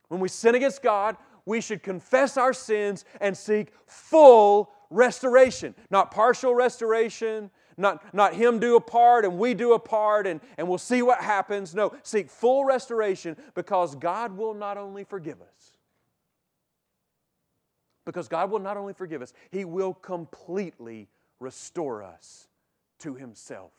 When 0.09 0.20
we 0.20 0.28
sin 0.28 0.57
against 0.57 0.83
God, 0.83 1.16
we 1.47 1.61
should 1.61 1.83
confess 1.83 2.37
our 2.37 2.53
sins 2.53 3.05
and 3.20 3.37
seek 3.37 3.72
full 3.87 4.72
restoration, 4.91 5.74
not 5.91 6.11
partial 6.11 6.55
restoration, 6.55 7.51
not, 7.81 8.14
not 8.14 8.35
him 8.35 8.59
do 8.59 8.76
a 8.76 8.81
part 8.81 9.24
and 9.24 9.39
we 9.39 9.55
do 9.55 9.72
a 9.72 9.78
part 9.78 10.26
and, 10.26 10.41
and 10.59 10.68
we'll 10.68 10.78
see 10.78 11.03
what 11.03 11.20
happens. 11.20 11.74
No, 11.74 11.95
seek 12.03 12.31
full 12.31 12.64
restoration 12.64 13.37
because 13.55 13.95
God 13.95 14.37
will 14.37 14.55
not 14.55 14.76
only 14.76 15.05
forgive 15.05 15.41
us, 15.41 15.78
because 18.05 18.28
God 18.28 18.51
will 18.51 18.59
not 18.59 18.76
only 18.76 18.93
forgive 18.93 19.22
us, 19.22 19.33
He 19.51 19.64
will 19.64 19.95
completely 19.95 21.09
restore 21.39 22.03
us 22.03 22.49
to 23.01 23.14
Himself. 23.14 23.72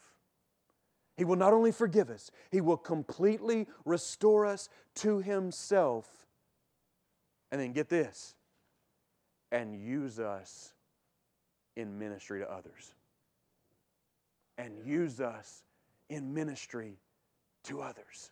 He 1.18 1.26
will 1.26 1.36
not 1.36 1.54
only 1.54 1.72
forgive 1.72 2.10
us, 2.10 2.32
He 2.50 2.62
will 2.62 2.78
completely 2.78 3.68
restore 3.86 4.46
us 4.46 4.70
to 4.96 5.20
Himself. 5.20 6.08
And 7.52 7.60
then 7.60 7.74
get 7.74 7.90
this 7.90 8.36
and 9.52 9.76
use 9.76 10.20
us 10.20 10.74
in 11.76 12.00
ministry 12.00 12.40
to 12.40 12.50
others 12.50 12.94
and 14.58 14.78
use 14.86 15.20
us 15.20 15.64
in 16.10 16.34
ministry 16.34 16.98
to 17.64 17.82
others. 17.82 18.32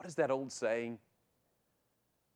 What 0.00 0.08
is 0.08 0.14
that 0.14 0.30
old 0.30 0.50
saying? 0.50 0.98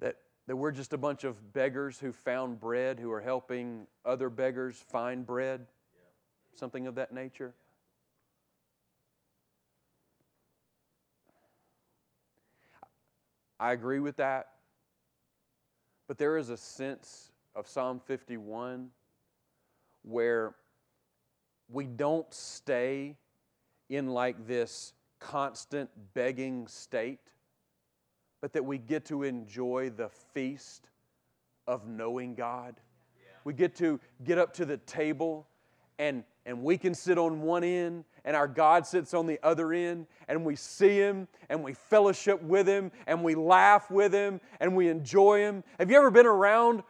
That, 0.01 0.17
that 0.47 0.55
we're 0.55 0.71
just 0.71 0.93
a 0.93 0.99
bunch 0.99 1.25
of 1.25 1.55
beggars 1.55 1.99
who 1.99 2.13
found 2.13 2.61
bread, 2.61 3.01
who 3.01 3.11
are 3.11 3.23
helping 3.23 3.87
other 4.05 4.29
beggars 4.29 4.77
find 4.77 5.25
bread? 5.25 5.61
Yeah. 5.95 6.59
Something 6.59 6.87
of 6.87 6.97
that 6.97 7.15
nature? 7.15 7.55
I 13.65 13.73
agree 13.73 13.99
with 13.99 14.19
that. 14.19 14.49
But 16.07 16.19
there 16.19 16.37
is 16.37 16.51
a 16.51 16.57
sense 16.57 17.33
of 17.55 17.67
Psalm 17.67 17.99
51 18.05 18.91
where 20.03 20.55
we 21.71 21.87
don't 21.87 22.31
stay 22.35 23.17
in 23.89 24.09
like 24.09 24.47
this 24.47 24.93
constant 25.19 25.89
begging 26.13 26.67
state, 26.67 27.21
but 28.43 28.53
that 28.53 28.63
we 28.63 28.77
get 28.77 29.07
to 29.07 29.23
enjoy 29.23 29.89
the 29.89 30.11
feast 30.35 30.91
of 31.67 31.89
knowing 31.89 32.35
God. 32.35 32.79
Yeah. 33.17 33.31
We 33.45 33.55
get 33.55 33.75
to 33.77 33.99
get 34.25 34.37
up 34.37 34.53
to 34.57 34.67
the 34.67 34.77
table 34.77 35.49
and, 35.99 36.23
and 36.45 36.63
we 36.63 36.77
can 36.77 36.93
sit 36.93 37.17
on 37.17 37.41
one 37.41 37.65
end 37.65 38.05
and 38.25 38.37
our 38.37 38.49
God 38.49 38.87
sits 38.87 39.15
on 39.15 39.27
the 39.27 39.39
other 39.43 39.73
end 39.73 40.07
and 40.29 40.45
we 40.45 40.57
see 40.57 40.97
Him 40.97 41.29
and 41.49 41.63
we 41.63 41.75
fellowship 41.75 42.43
with 42.43 42.67
Him 42.67 42.91
and 43.07 43.23
we 43.23 43.35
laugh 43.35 43.91
with 43.91 44.13
Him 44.13 44.41
and 44.61 44.75
we 44.75 44.89
enjoy 44.89 45.41
Him. 45.41 45.65
Have 45.79 45.91
you 45.91 45.97
ever 45.97 46.11
been 46.11 46.27
around 46.27 46.83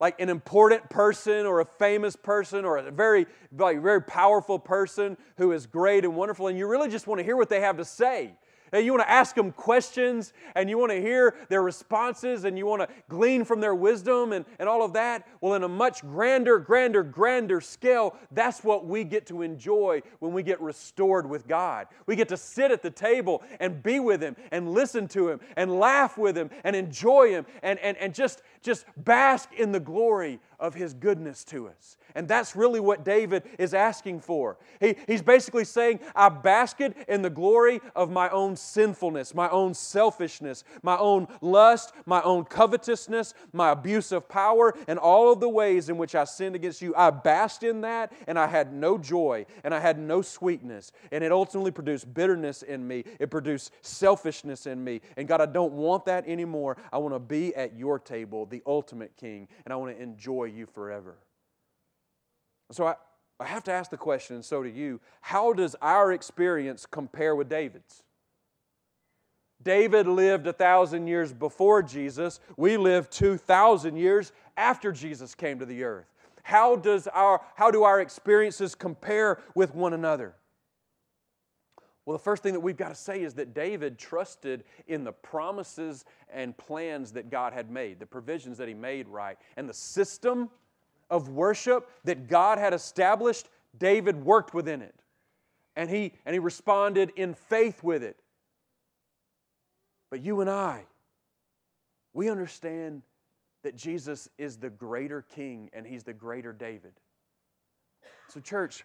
like 0.00 0.20
an 0.20 0.28
important 0.28 0.88
person 0.90 1.46
or 1.46 1.60
a 1.60 1.64
famous 1.64 2.16
person 2.16 2.64
or 2.64 2.78
a 2.78 2.90
very, 2.90 3.26
like, 3.56 3.80
very 3.80 4.02
powerful 4.02 4.58
person 4.58 5.16
who 5.36 5.52
is 5.52 5.66
great 5.66 6.04
and 6.04 6.16
wonderful 6.16 6.48
and 6.48 6.58
you 6.58 6.66
really 6.66 6.88
just 6.88 7.06
want 7.06 7.18
to 7.18 7.24
hear 7.24 7.36
what 7.36 7.48
they 7.48 7.60
have 7.60 7.76
to 7.76 7.84
say? 7.84 8.34
You 8.82 8.92
want 8.92 9.02
to 9.02 9.10
ask 9.10 9.34
them 9.34 9.52
questions 9.52 10.32
and 10.54 10.68
you 10.68 10.78
want 10.78 10.90
to 10.90 11.00
hear 11.00 11.36
their 11.48 11.62
responses 11.62 12.44
and 12.44 12.58
you 12.58 12.66
want 12.66 12.82
to 12.82 12.88
glean 13.08 13.44
from 13.44 13.60
their 13.60 13.74
wisdom 13.74 14.32
and, 14.32 14.44
and 14.58 14.68
all 14.68 14.82
of 14.82 14.92
that. 14.94 15.26
Well, 15.40 15.54
in 15.54 15.62
a 15.62 15.68
much 15.68 16.00
grander, 16.02 16.58
grander, 16.58 17.02
grander 17.02 17.60
scale, 17.60 18.16
that's 18.32 18.64
what 18.64 18.86
we 18.86 19.04
get 19.04 19.26
to 19.26 19.42
enjoy 19.42 20.02
when 20.18 20.32
we 20.32 20.42
get 20.42 20.60
restored 20.60 21.28
with 21.28 21.46
God. 21.46 21.86
We 22.06 22.16
get 22.16 22.28
to 22.30 22.36
sit 22.36 22.70
at 22.70 22.82
the 22.82 22.90
table 22.90 23.42
and 23.60 23.82
be 23.82 24.00
with 24.00 24.22
Him 24.22 24.36
and 24.50 24.72
listen 24.72 25.06
to 25.08 25.28
Him 25.28 25.40
and 25.56 25.78
laugh 25.78 26.18
with 26.18 26.36
Him 26.36 26.50
and 26.64 26.74
enjoy 26.74 27.30
Him 27.30 27.46
and, 27.62 27.78
and, 27.78 27.96
and 27.98 28.14
just, 28.14 28.42
just 28.62 28.86
bask 28.96 29.52
in 29.52 29.72
the 29.72 29.80
glory 29.80 30.40
of 30.64 30.74
His 30.74 30.94
goodness 30.94 31.44
to 31.44 31.68
us. 31.68 31.98
And 32.14 32.28
that's 32.28 32.54
really 32.54 32.80
what 32.80 33.04
David 33.04 33.42
is 33.58 33.74
asking 33.74 34.20
for. 34.20 34.56
He, 34.80 34.94
he's 35.06 35.20
basically 35.20 35.64
saying, 35.64 36.00
I 36.14 36.28
basked 36.28 36.80
in 36.80 37.22
the 37.22 37.30
glory 37.30 37.80
of 37.94 38.10
my 38.10 38.28
own 38.30 38.56
sinfulness, 38.56 39.34
my 39.34 39.48
own 39.50 39.74
selfishness, 39.74 40.64
my 40.82 40.96
own 40.96 41.28
lust, 41.40 41.92
my 42.06 42.22
own 42.22 42.44
covetousness, 42.44 43.34
my 43.52 43.70
abuse 43.70 44.12
of 44.12 44.28
power, 44.28 44.74
and 44.88 44.98
all 44.98 45.32
of 45.32 45.40
the 45.40 45.48
ways 45.48 45.88
in 45.88 45.98
which 45.98 46.14
I 46.14 46.24
sinned 46.24 46.54
against 46.54 46.80
you. 46.80 46.94
I 46.96 47.10
basked 47.10 47.62
in 47.62 47.82
that, 47.82 48.12
and 48.26 48.38
I 48.38 48.46
had 48.46 48.72
no 48.72 48.96
joy, 48.96 49.44
and 49.62 49.74
I 49.74 49.80
had 49.80 49.98
no 49.98 50.22
sweetness. 50.22 50.92
And 51.12 51.22
it 51.22 51.32
ultimately 51.32 51.72
produced 51.72 52.12
bitterness 52.14 52.62
in 52.62 52.86
me, 52.86 53.04
it 53.18 53.30
produced 53.30 53.72
selfishness 53.82 54.66
in 54.66 54.82
me. 54.82 55.00
And 55.16 55.28
God, 55.28 55.40
I 55.40 55.46
don't 55.46 55.72
want 55.72 56.04
that 56.06 56.26
anymore. 56.26 56.76
I 56.92 56.98
want 56.98 57.14
to 57.14 57.18
be 57.18 57.54
at 57.54 57.76
your 57.76 57.98
table, 57.98 58.46
the 58.46 58.62
ultimate 58.66 59.16
king, 59.16 59.48
and 59.64 59.72
I 59.72 59.76
want 59.76 59.96
to 59.96 60.02
enjoy 60.02 60.44
you 60.54 60.66
forever. 60.66 61.16
So 62.70 62.86
I, 62.86 62.94
I 63.40 63.46
have 63.46 63.64
to 63.64 63.72
ask 63.72 63.90
the 63.90 63.96
question, 63.96 64.36
and 64.36 64.44
so 64.44 64.62
do 64.62 64.68
you 64.68 65.00
how 65.20 65.52
does 65.52 65.76
our 65.82 66.12
experience 66.12 66.86
compare 66.86 67.34
with 67.34 67.48
David's? 67.48 68.02
David 69.62 70.06
lived 70.06 70.46
a 70.46 70.52
thousand 70.52 71.06
years 71.06 71.32
before 71.32 71.82
Jesus. 71.82 72.38
We 72.56 72.76
live 72.76 73.08
2,000 73.10 73.96
years 73.96 74.32
after 74.56 74.92
Jesus 74.92 75.34
came 75.34 75.58
to 75.58 75.66
the 75.66 75.84
earth. 75.84 76.06
How, 76.42 76.76
does 76.76 77.08
our, 77.08 77.40
how 77.54 77.70
do 77.70 77.84
our 77.84 78.00
experiences 78.00 78.74
compare 78.74 79.40
with 79.54 79.74
one 79.74 79.94
another? 79.94 80.34
Well, 82.06 82.16
the 82.16 82.22
first 82.22 82.42
thing 82.42 82.52
that 82.52 82.60
we've 82.60 82.76
got 82.76 82.90
to 82.90 82.94
say 82.94 83.22
is 83.22 83.34
that 83.34 83.54
David 83.54 83.98
trusted 83.98 84.64
in 84.86 85.04
the 85.04 85.12
promises 85.12 86.04
and 86.30 86.56
plans 86.56 87.12
that 87.12 87.30
God 87.30 87.54
had 87.54 87.70
made, 87.70 87.98
the 87.98 88.06
provisions 88.06 88.58
that 88.58 88.68
he 88.68 88.74
made 88.74 89.08
right, 89.08 89.38
and 89.56 89.68
the 89.68 89.74
system 89.74 90.50
of 91.08 91.30
worship 91.30 91.88
that 92.04 92.28
God 92.28 92.58
had 92.58 92.74
established, 92.74 93.48
David 93.78 94.22
worked 94.22 94.52
within 94.52 94.82
it. 94.82 94.94
And 95.76 95.88
he, 95.88 96.12
and 96.26 96.34
he 96.34 96.38
responded 96.38 97.10
in 97.16 97.34
faith 97.34 97.82
with 97.82 98.02
it. 98.02 98.16
But 100.10 100.22
you 100.22 100.40
and 100.40 100.50
I, 100.50 100.84
we 102.12 102.28
understand 102.28 103.02
that 103.62 103.76
Jesus 103.76 104.28
is 104.38 104.58
the 104.58 104.70
greater 104.70 105.22
king 105.22 105.70
and 105.72 105.86
he's 105.86 106.04
the 106.04 106.12
greater 106.12 106.52
David. 106.52 106.92
So, 108.28 108.40
church, 108.40 108.84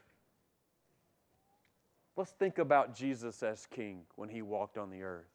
let's 2.19 2.31
think 2.31 2.57
about 2.57 2.93
Jesus 2.93 3.41
as 3.43 3.65
king 3.65 4.01
when 4.17 4.27
he 4.27 4.41
walked 4.41 4.77
on 4.77 4.89
the 4.89 5.03
earth. 5.03 5.31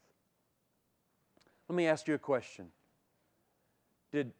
Let 1.66 1.76
me 1.76 1.87
ask 1.87 2.07
you 2.07 2.12
a 2.12 2.18
question. 2.18 2.66
Did, 4.12 4.32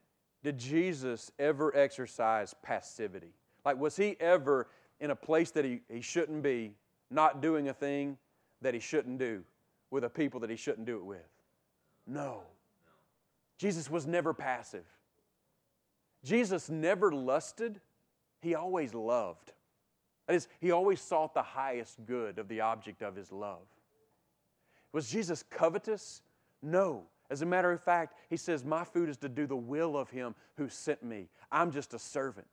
did 0.43 0.59
Jesus 0.59 1.33
ever 1.39 1.75
exercise 1.75 2.55
passivity? 2.63 3.33
Like, 3.65 3.79
was 3.79 3.97
he 3.97 4.17
ever 4.21 4.69
in 5.01 5.11
a 5.11 5.17
place 5.17 5.53
that 5.53 5.65
he, 5.65 5.81
he 5.89 6.03
shouldn't 6.03 6.43
be, 6.43 6.75
not 7.11 7.41
doing 7.41 7.71
a 7.71 7.73
thing, 7.73 8.19
that 8.61 8.75
he 8.75 8.81
shouldn't 8.81 9.19
do 9.19 9.43
with 9.91 10.05
a 10.05 10.11
people 10.11 10.41
that 10.41 10.51
he 10.51 10.57
shouldn't 10.57 10.87
do 10.87 10.97
it 10.99 11.05
with. 11.05 11.29
No. 12.07 12.43
Jesus 13.57 13.89
was 13.89 14.07
never 14.07 14.35
passive. 14.35 14.85
Jesus 16.23 16.69
never 16.69 17.11
lusted, 17.11 17.81
he 18.43 18.55
always 18.55 18.93
loved. 18.93 19.53
That 20.27 20.37
is, 20.37 20.49
he 20.61 20.71
always 20.71 21.01
sought 21.01 21.35
the 21.35 21.43
highest 21.43 22.05
good 22.07 22.39
of 22.39 22.49
the 22.49 22.61
object 22.61 23.03
of 23.03 23.15
his 23.15 23.31
love. 23.31 23.67
Was 24.93 25.11
Jesus 25.11 25.43
covetous? 25.51 26.23
No. 26.63 27.03
As 27.31 27.43
a 27.43 27.47
matter 27.47 27.73
of 27.73 27.83
fact, 27.83 28.17
he 28.31 28.37
says, 28.37 28.65
My 28.65 28.85
food 28.85 29.09
is 29.09 29.17
to 29.19 29.29
do 29.29 29.47
the 29.47 29.57
will 29.57 29.97
of 29.97 30.11
him 30.11 30.35
who 30.57 30.69
sent 30.69 31.03
me. 31.03 31.29
I'm 31.51 31.73
just 31.73 31.95
a 31.95 31.99
servant. 31.99 32.47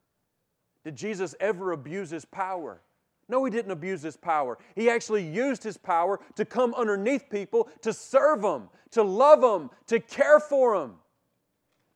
Did 0.83 0.95
Jesus 0.95 1.35
ever 1.39 1.71
abuse 1.71 2.09
his 2.09 2.25
power? 2.25 2.81
No, 3.29 3.45
he 3.45 3.51
didn't 3.51 3.71
abuse 3.71 4.01
his 4.01 4.17
power. 4.17 4.57
He 4.75 4.89
actually 4.89 5.23
used 5.23 5.63
his 5.63 5.77
power 5.77 6.19
to 6.35 6.43
come 6.43 6.73
underneath 6.73 7.29
people, 7.29 7.69
to 7.81 7.93
serve 7.93 8.41
them, 8.41 8.69
to 8.91 9.03
love 9.03 9.41
them, 9.41 9.69
to 9.87 9.99
care 9.99 10.39
for 10.39 10.77
them. 10.79 10.95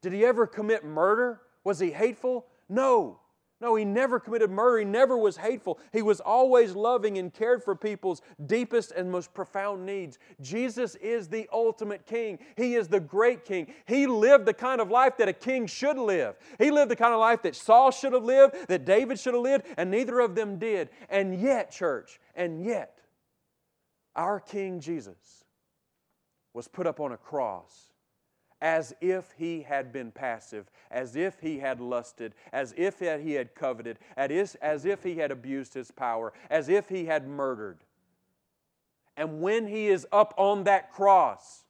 Did 0.02 0.14
he 0.14 0.24
ever 0.24 0.48
commit 0.48 0.86
murder? 0.86 1.42
Was 1.64 1.80
he 1.80 1.92
hateful? 1.92 2.46
No. 2.70 3.20
No, 3.66 3.74
he 3.74 3.84
never 3.84 4.20
committed 4.20 4.52
murder. 4.52 4.78
He 4.78 4.86
never 4.86 5.18
was 5.18 5.38
hateful. 5.38 5.80
He 5.92 6.04
was 6.04 6.20
always 6.20 6.76
loving 6.76 7.18
and 7.18 7.34
cared 7.34 7.64
for 7.64 7.76
people's 7.76 8.22
deepest 8.46 8.92
and 8.92 9.12
most 9.12 9.34
profound 9.34 9.84
needs. 9.84 10.20
Jesus 10.40 10.94
is 10.98 11.28
the 11.28 11.50
ultimate 11.52 12.06
king. 12.06 12.38
He 12.58 12.76
is 12.76 12.88
the 12.88 13.00
great 13.00 13.44
king. 13.44 13.74
He 13.88 14.06
lived 14.06 14.46
the 14.46 14.54
kind 14.54 14.80
of 14.80 14.92
life 14.92 15.18
that 15.18 15.28
a 15.28 15.34
king 15.34 15.66
should 15.66 15.98
live. 15.98 16.36
He 16.60 16.70
lived 16.70 16.92
the 16.92 16.96
kind 16.96 17.12
of 17.12 17.20
life 17.20 17.42
that 17.42 17.56
Saul 17.56 17.90
should 17.90 18.14
have 18.14 18.24
lived, 18.24 18.68
that 18.68 18.86
David 18.86 19.20
should 19.20 19.34
have 19.34 19.42
lived, 19.42 19.66
and 19.78 19.90
neither 19.90 20.20
of 20.20 20.36
them 20.36 20.60
did. 20.60 20.92
And 21.10 21.42
yet, 21.42 21.72
church, 21.72 22.20
and 22.36 22.64
yet, 22.64 23.00
our 24.16 24.40
King 24.40 24.80
Jesus 24.80 25.44
was 26.54 26.68
put 26.68 26.86
up 26.86 27.00
on 27.00 27.14
a 27.14 27.18
cross 27.18 27.95
as 28.62 28.94
if 29.02 29.34
he 29.38 29.62
had 29.62 29.92
been 29.92 30.12
passive, 30.12 30.70
as 30.90 31.16
if 31.16 31.40
he 31.40 31.60
had 31.60 31.80
lusted, 31.80 32.34
as 32.54 32.74
if 32.78 33.00
he 33.00 33.34
had 33.34 33.54
coveted, 33.54 34.00
as 34.16 34.86
if 34.86 35.04
he 35.04 35.18
had 35.18 35.32
abused 35.32 35.74
his 35.74 35.92
power, 35.92 36.34
as 36.50 36.70
if 36.70 36.90
he 36.90 37.06
had 37.06 37.28
murdered. 37.28 37.80
And 39.18 39.42
when 39.42 39.68
he 39.68 39.88
is 39.88 40.08
up 40.12 40.34
on 40.38 40.64
that 40.64 40.92
cross, 40.92 41.64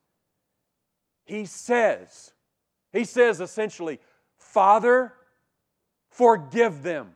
he 1.25 1.45
says, 1.45 2.31
he 2.93 3.03
says 3.03 3.41
essentially, 3.41 3.99
Father, 4.37 5.13
forgive 6.09 6.83
them. 6.83 7.11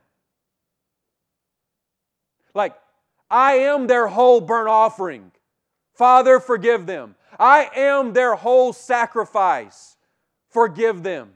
Like, 2.54 2.76
I 3.30 3.54
am 3.54 3.88
their 3.88 4.08
whole 4.08 4.42
burnt 4.42 4.70
offering. 4.70 5.32
Father, 5.94 6.40
forgive 6.40 6.86
them. 6.86 7.16
I 7.38 7.70
am 7.76 8.14
their 8.14 8.36
whole 8.36 8.74
sacrifice. 8.74 9.98
Forgive 10.50 11.04
them. 11.04 11.32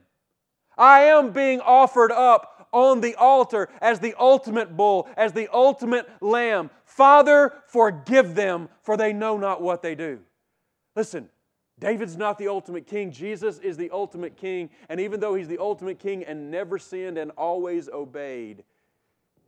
I 0.78 1.02
am 1.02 1.32
being 1.32 1.62
offered 1.62 2.12
up 2.12 2.68
on 2.72 3.02
the 3.02 3.16
altar 3.16 3.70
as 3.82 4.00
the 4.00 4.16
ultimate 4.18 4.76
bull, 4.76 5.08
as 5.16 5.32
the 5.34 5.48
ultimate 5.54 6.10
lamb. 6.22 6.72
Father, 6.86 7.54
forgive 7.68 8.34
them, 8.36 8.70
for 8.82 8.98
they 8.98 9.14
know 9.14 9.38
not 9.38 9.62
what 9.62 9.82
they 9.82 9.94
do. 9.94 10.20
Listen, 10.96 11.30
David's 11.80 12.18
not 12.18 12.38
the 12.38 12.48
ultimate 12.48 12.88
king. 12.88 13.12
Jesus 13.12 13.60
is 13.60 13.78
the 13.78 13.91
ultimate 13.91 14.38
king. 14.38 14.70
And 14.89 15.00
even 15.00 15.20
though 15.20 15.36
he's 15.36 15.48
the 15.48 15.60
ultimate 15.60 16.00
king 16.00 16.24
and 16.24 16.50
never 16.50 16.80
sinned 16.80 17.18
and 17.18 17.32
always 17.32 17.89
obeyed, 17.89 18.64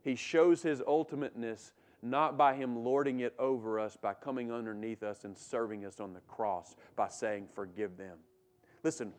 he 0.02 0.14
shows 0.14 0.62
his 0.62 0.82
ultimateness 0.86 1.72
not 2.02 2.36
by 2.36 2.54
Him 2.54 2.84
lording 2.84 3.20
it 3.20 3.34
over 3.38 3.80
us, 3.80 3.96
by 3.96 4.14
coming 4.14 4.52
underneath 4.52 5.02
us 5.02 5.24
and 5.24 5.36
serving 5.36 5.84
us 5.84 6.00
on 6.00 6.12
the 6.12 6.20
cross, 6.20 6.76
by 6.94 7.08
saying, 7.08 7.48
Forgive 7.54 7.96
them. 7.96 8.18
Listen, 8.82 9.12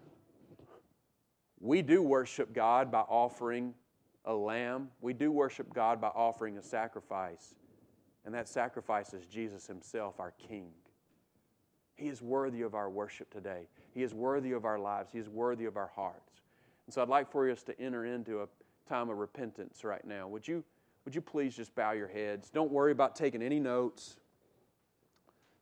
we 1.59 1.81
do 1.81 2.01
worship 2.01 2.53
God 2.53 2.91
by 2.91 3.01
offering 3.01 3.73
a 4.25 4.33
lamb, 4.33 4.89
we 5.01 5.13
do 5.13 5.31
worship 5.31 5.73
God 5.73 6.01
by 6.01 6.09
offering 6.09 6.57
a 6.57 6.61
sacrifice, 6.61 7.55
and 8.25 8.33
that 8.33 8.47
sacrifice 8.47 9.13
is 9.13 9.25
Jesus 9.25 9.67
Himself, 9.67 10.19
our 10.19 10.31
King. 10.31 10.71
He 11.95 12.09
is 12.09 12.21
worthy 12.21 12.61
of 12.61 12.75
our 12.75 12.89
worship 12.89 13.31
today. 13.31 13.67
He 13.93 14.03
is 14.03 14.13
worthy 14.13 14.51
of 14.51 14.65
our 14.65 14.77
lives. 14.77 15.09
He 15.11 15.17
is 15.17 15.27
worthy 15.27 15.65
of 15.65 15.77
our 15.77 15.91
hearts. 15.95 16.41
And 16.85 16.93
so 16.93 17.01
I'd 17.01 17.09
like 17.09 17.31
for 17.31 17.49
us 17.49 17.63
to 17.63 17.81
enter 17.81 18.05
into 18.05 18.43
a 18.43 18.47
time 18.87 19.09
of 19.09 19.17
repentance 19.17 19.83
right 19.83 20.05
now. 20.05 20.27
Would 20.27 20.47
you? 20.47 20.63
Would 21.07 21.15
you 21.15 21.21
please 21.21 21.55
just 21.55 21.73
bow 21.73 21.93
your 21.93 22.09
heads? 22.09 22.49
Don't 22.49 22.69
worry 22.69 22.91
about 22.91 23.15
taking 23.15 23.41
any 23.41 23.61
notes. 23.61 24.17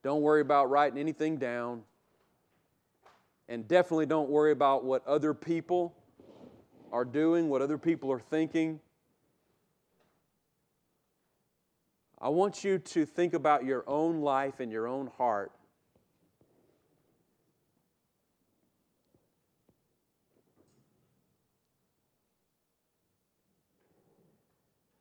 Don't 0.01 0.23
worry 0.23 0.41
about 0.41 0.71
writing 0.71 0.97
anything 0.97 1.37
down. 1.37 1.83
And 3.47 3.67
definitely 3.67 4.07
don't 4.07 4.27
worry 4.27 4.51
about 4.51 4.85
what 4.85 5.05
other 5.05 5.35
people 5.35 5.95
are 6.91 7.05
doing, 7.05 7.47
what 7.47 7.61
other 7.61 7.77
people 7.77 8.11
are 8.11 8.19
thinking. 8.19 8.79
I 12.19 12.29
want 12.29 12.63
you 12.63 12.79
to 12.79 13.05
think 13.05 13.35
about 13.35 13.65
your 13.65 13.83
own 13.85 14.21
life 14.21 14.59
and 14.59 14.71
your 14.71 14.87
own 14.87 15.11
heart 15.15 15.51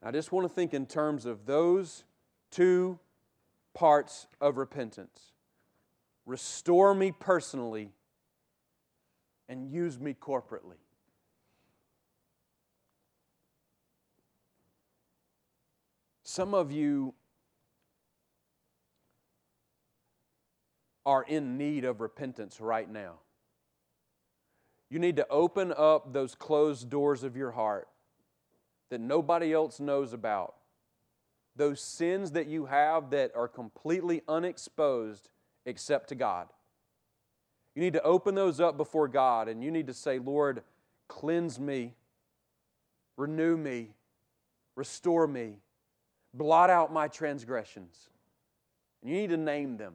I 0.07 0.11
just 0.11 0.33
want 0.33 0.47
to 0.47 0.53
think 0.53 0.75
in 0.75 0.85
terms 0.85 1.25
of 1.25 1.47
those 1.47 2.05
two 2.51 2.99
parts 3.73 4.27
of 4.39 4.59
repentance 4.59 5.33
restore 6.27 6.95
me 6.95 7.11
personally 7.11 7.91
and 9.49 9.67
use 9.67 9.99
me 9.99 10.15
corporately. 10.15 10.77
Some 16.23 16.55
of 16.55 16.71
you 16.71 17.15
are 21.07 21.23
in 21.23 21.57
need 21.57 21.87
of 21.87 22.03
repentance 22.03 22.61
right 22.61 22.91
now. 22.91 23.21
You 24.91 24.99
need 24.99 25.17
to 25.17 25.27
open 25.29 25.73
up 25.75 26.13
those 26.13 26.35
closed 26.35 26.91
doors 26.91 27.25
of 27.25 27.37
your 27.37 27.53
heart 27.53 27.89
that 28.95 29.01
nobody 29.01 29.53
else 29.53 29.81
knows 29.81 30.13
about, 30.13 30.55
those 31.57 31.81
sins 31.81 32.31
that 32.31 32.47
you 32.47 32.67
have 32.67 33.11
that 33.11 33.33
are 33.35 33.49
completely 33.49 34.23
unexposed 34.29 35.29
except 35.67 36.11
to 36.11 36.15
God. 36.15 36.47
You 37.75 37.83
need 37.83 37.95
to 37.95 38.03
open 38.05 38.37
those 38.37 38.61
up 38.61 38.77
before 38.77 39.09
God 39.09 39.49
and 39.49 39.65
you 39.65 39.73
need 39.73 39.89
to 39.89 39.93
say, 39.93 40.21
Lord, 40.21 40.63
cleanse 41.09 41.59
me, 41.59 41.95
renew 43.17 43.57
me, 43.57 43.89
restore 44.77 45.27
me, 45.27 45.57
blot 46.33 46.71
out 46.71 46.93
my 46.93 47.09
transgressions. 47.09 48.11
And 49.03 49.11
you 49.11 49.17
need 49.17 49.31
to 49.31 49.37
name 49.37 49.77
them. 49.77 49.95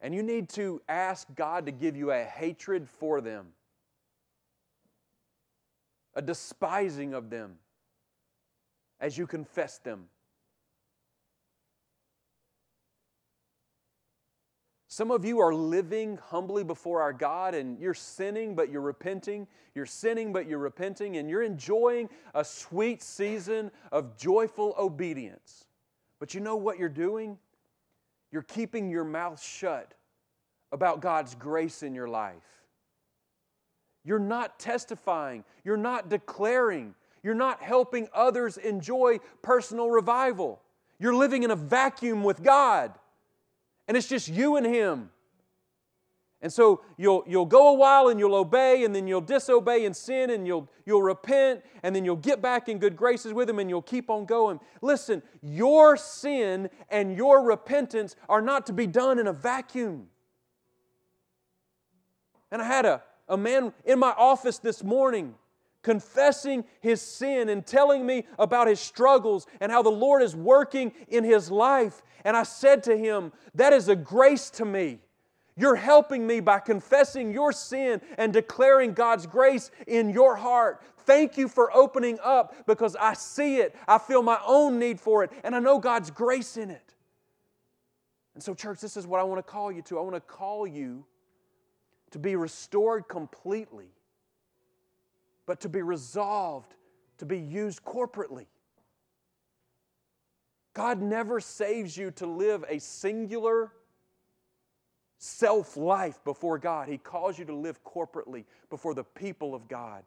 And 0.00 0.12
you 0.12 0.24
need 0.24 0.48
to 0.50 0.82
ask 0.88 1.28
God 1.36 1.66
to 1.66 1.72
give 1.72 1.96
you 1.96 2.10
a 2.10 2.24
hatred 2.24 2.88
for 2.88 3.20
them 3.20 3.52
a 6.14 6.22
despising 6.22 7.14
of 7.14 7.30
them 7.30 7.56
as 9.00 9.18
you 9.18 9.26
confess 9.26 9.78
them. 9.78 10.04
Some 14.86 15.10
of 15.10 15.24
you 15.24 15.40
are 15.40 15.52
living 15.52 16.18
humbly 16.18 16.62
before 16.62 17.02
our 17.02 17.12
God 17.12 17.56
and 17.56 17.80
you're 17.80 17.94
sinning, 17.94 18.54
but 18.54 18.70
you're 18.70 18.80
repenting. 18.80 19.48
You're 19.74 19.86
sinning, 19.86 20.32
but 20.32 20.46
you're 20.46 20.60
repenting, 20.60 21.16
and 21.16 21.28
you're 21.28 21.42
enjoying 21.42 22.08
a 22.32 22.44
sweet 22.44 23.02
season 23.02 23.72
of 23.90 24.16
joyful 24.16 24.72
obedience. 24.78 25.64
But 26.20 26.32
you 26.32 26.40
know 26.40 26.54
what 26.54 26.78
you're 26.78 26.88
doing? 26.88 27.38
You're 28.30 28.42
keeping 28.42 28.88
your 28.88 29.02
mouth 29.02 29.42
shut 29.42 29.94
about 30.70 31.00
God's 31.00 31.34
grace 31.34 31.82
in 31.82 31.92
your 31.92 32.08
life. 32.08 32.63
You're 34.04 34.18
not 34.18 34.58
testifying. 34.58 35.44
You're 35.64 35.76
not 35.76 36.08
declaring. 36.08 36.94
You're 37.22 37.34
not 37.34 37.62
helping 37.62 38.08
others 38.12 38.58
enjoy 38.58 39.18
personal 39.42 39.90
revival. 39.90 40.60
You're 40.98 41.14
living 41.14 41.42
in 41.42 41.50
a 41.50 41.56
vacuum 41.56 42.22
with 42.22 42.42
God. 42.42 42.92
And 43.88 43.96
it's 43.96 44.08
just 44.08 44.28
you 44.28 44.56
and 44.56 44.66
Him. 44.66 45.10
And 46.42 46.52
so 46.52 46.82
you'll, 46.98 47.24
you'll 47.26 47.46
go 47.46 47.68
a 47.68 47.72
while 47.72 48.08
and 48.08 48.20
you'll 48.20 48.34
obey, 48.34 48.84
and 48.84 48.94
then 48.94 49.06
you'll 49.06 49.22
disobey 49.22 49.86
and 49.86 49.96
sin, 49.96 50.28
and 50.28 50.46
you'll, 50.46 50.68
you'll 50.84 51.02
repent, 51.02 51.64
and 51.82 51.96
then 51.96 52.04
you'll 52.04 52.16
get 52.16 52.42
back 52.42 52.68
in 52.68 52.78
good 52.78 52.96
graces 52.96 53.32
with 53.32 53.48
Him, 53.48 53.58
and 53.58 53.70
you'll 53.70 53.80
keep 53.80 54.10
on 54.10 54.26
going. 54.26 54.60
Listen, 54.82 55.22
your 55.40 55.96
sin 55.96 56.68
and 56.90 57.16
your 57.16 57.42
repentance 57.42 58.14
are 58.28 58.42
not 58.42 58.66
to 58.66 58.74
be 58.74 58.86
done 58.86 59.18
in 59.18 59.26
a 59.26 59.32
vacuum. 59.32 60.08
And 62.52 62.60
I 62.60 62.66
had 62.66 62.84
a, 62.84 63.02
a 63.28 63.36
man 63.36 63.72
in 63.84 63.98
my 63.98 64.10
office 64.16 64.58
this 64.58 64.82
morning 64.82 65.34
confessing 65.84 66.64
his 66.80 67.00
sin 67.00 67.48
and 67.48 67.64
telling 67.64 68.04
me 68.04 68.24
about 68.38 68.66
his 68.66 68.80
struggles 68.80 69.46
and 69.60 69.70
how 69.70 69.82
the 69.82 69.90
Lord 69.90 70.22
is 70.22 70.34
working 70.34 70.92
in 71.08 71.22
his 71.22 71.50
life. 71.50 72.02
And 72.24 72.36
I 72.36 72.42
said 72.42 72.82
to 72.84 72.96
him, 72.96 73.32
That 73.54 73.72
is 73.72 73.88
a 73.88 73.94
grace 73.94 74.50
to 74.50 74.64
me. 74.64 74.98
You're 75.56 75.76
helping 75.76 76.26
me 76.26 76.40
by 76.40 76.58
confessing 76.58 77.32
your 77.32 77.52
sin 77.52 78.00
and 78.18 78.32
declaring 78.32 78.92
God's 78.92 79.26
grace 79.26 79.70
in 79.86 80.10
your 80.10 80.34
heart. 80.34 80.82
Thank 81.06 81.36
you 81.36 81.46
for 81.46 81.70
opening 81.76 82.18
up 82.24 82.66
because 82.66 82.96
I 82.96 83.12
see 83.12 83.58
it. 83.58 83.76
I 83.86 83.98
feel 83.98 84.22
my 84.22 84.40
own 84.44 84.80
need 84.80 84.98
for 84.98 85.22
it, 85.22 85.30
and 85.44 85.54
I 85.54 85.60
know 85.60 85.78
God's 85.78 86.10
grace 86.10 86.56
in 86.56 86.70
it. 86.70 86.94
And 88.34 88.42
so, 88.42 88.52
church, 88.52 88.80
this 88.80 88.96
is 88.96 89.06
what 89.06 89.20
I 89.20 89.22
want 89.22 89.38
to 89.38 89.48
call 89.48 89.70
you 89.70 89.82
to. 89.82 89.98
I 89.98 90.02
want 90.02 90.16
to 90.16 90.20
call 90.20 90.66
you 90.66 91.04
to 92.14 92.18
be 92.20 92.36
restored 92.36 93.08
completely, 93.08 93.88
but 95.46 95.58
to 95.62 95.68
be 95.68 95.82
resolved 95.82 96.72
to 97.18 97.26
be 97.26 97.40
used 97.40 97.82
corporately. 97.84 98.46
God 100.74 101.02
never 101.02 101.40
saves 101.40 101.96
you 101.96 102.12
to 102.12 102.26
live 102.28 102.64
a 102.68 102.78
singular 102.78 103.72
self 105.18 105.76
life 105.76 106.22
before 106.22 106.56
God. 106.56 106.88
He 106.88 106.98
calls 106.98 107.36
you 107.36 107.46
to 107.46 107.54
live 107.54 107.82
corporately 107.82 108.44
before 108.70 108.94
the 108.94 109.02
people 109.02 109.52
of 109.52 109.66
God, 109.66 110.04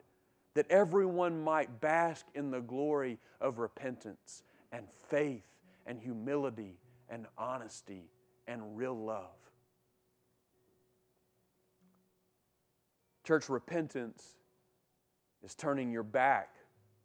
that 0.53 0.65
everyone 0.69 1.43
might 1.43 1.81
bask 1.81 2.25
in 2.35 2.51
the 2.51 2.61
glory 2.61 3.17
of 3.41 3.59
repentance 3.59 4.43
and 4.71 4.85
faith 5.09 5.43
and 5.85 5.99
humility 5.99 6.77
and 7.09 7.25
honesty 7.37 8.05
and 8.47 8.77
real 8.77 8.97
love. 8.97 9.46
Church 13.27 13.49
repentance 13.49 14.23
is 15.43 15.53
turning 15.53 15.91
your 15.91 16.03
back 16.03 16.55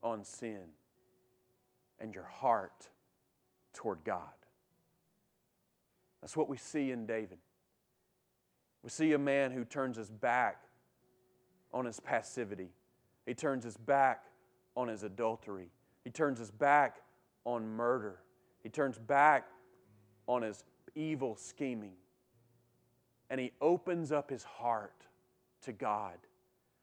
on 0.05 0.23
sin 0.23 0.61
and 1.99 2.15
your 2.15 2.23
heart 2.23 2.89
toward 3.75 4.05
God. 4.05 4.21
That's 6.21 6.37
what 6.37 6.49
we 6.49 6.59
see 6.59 6.93
in 6.93 7.07
David. 7.07 7.39
We 8.85 8.91
see 8.91 9.15
a 9.15 9.19
man 9.19 9.51
who 9.51 9.65
turns 9.65 9.97
his 9.97 10.11
back 10.11 10.63
on 11.75 11.87
his 11.87 11.99
passivity. 11.99 12.71
He 13.27 13.35
turns 13.35 13.65
his 13.65 13.77
back 13.77 14.27
on 14.77 14.87
his 14.87 15.03
adultery. 15.03 15.71
He 16.05 16.11
turns 16.11 16.39
his 16.39 16.53
back 16.53 16.99
on 17.45 17.67
murder. 17.67 18.21
He 18.63 18.69
turns 18.69 18.97
back 18.97 19.49
on 20.29 20.43
his 20.43 20.63
evil 20.95 21.35
scheming. 21.35 21.95
And 23.29 23.41
he 23.41 23.51
opens 23.61 24.13
up 24.13 24.31
his 24.31 24.45
heart 24.45 25.09
to 25.63 25.73
God. 25.73 26.19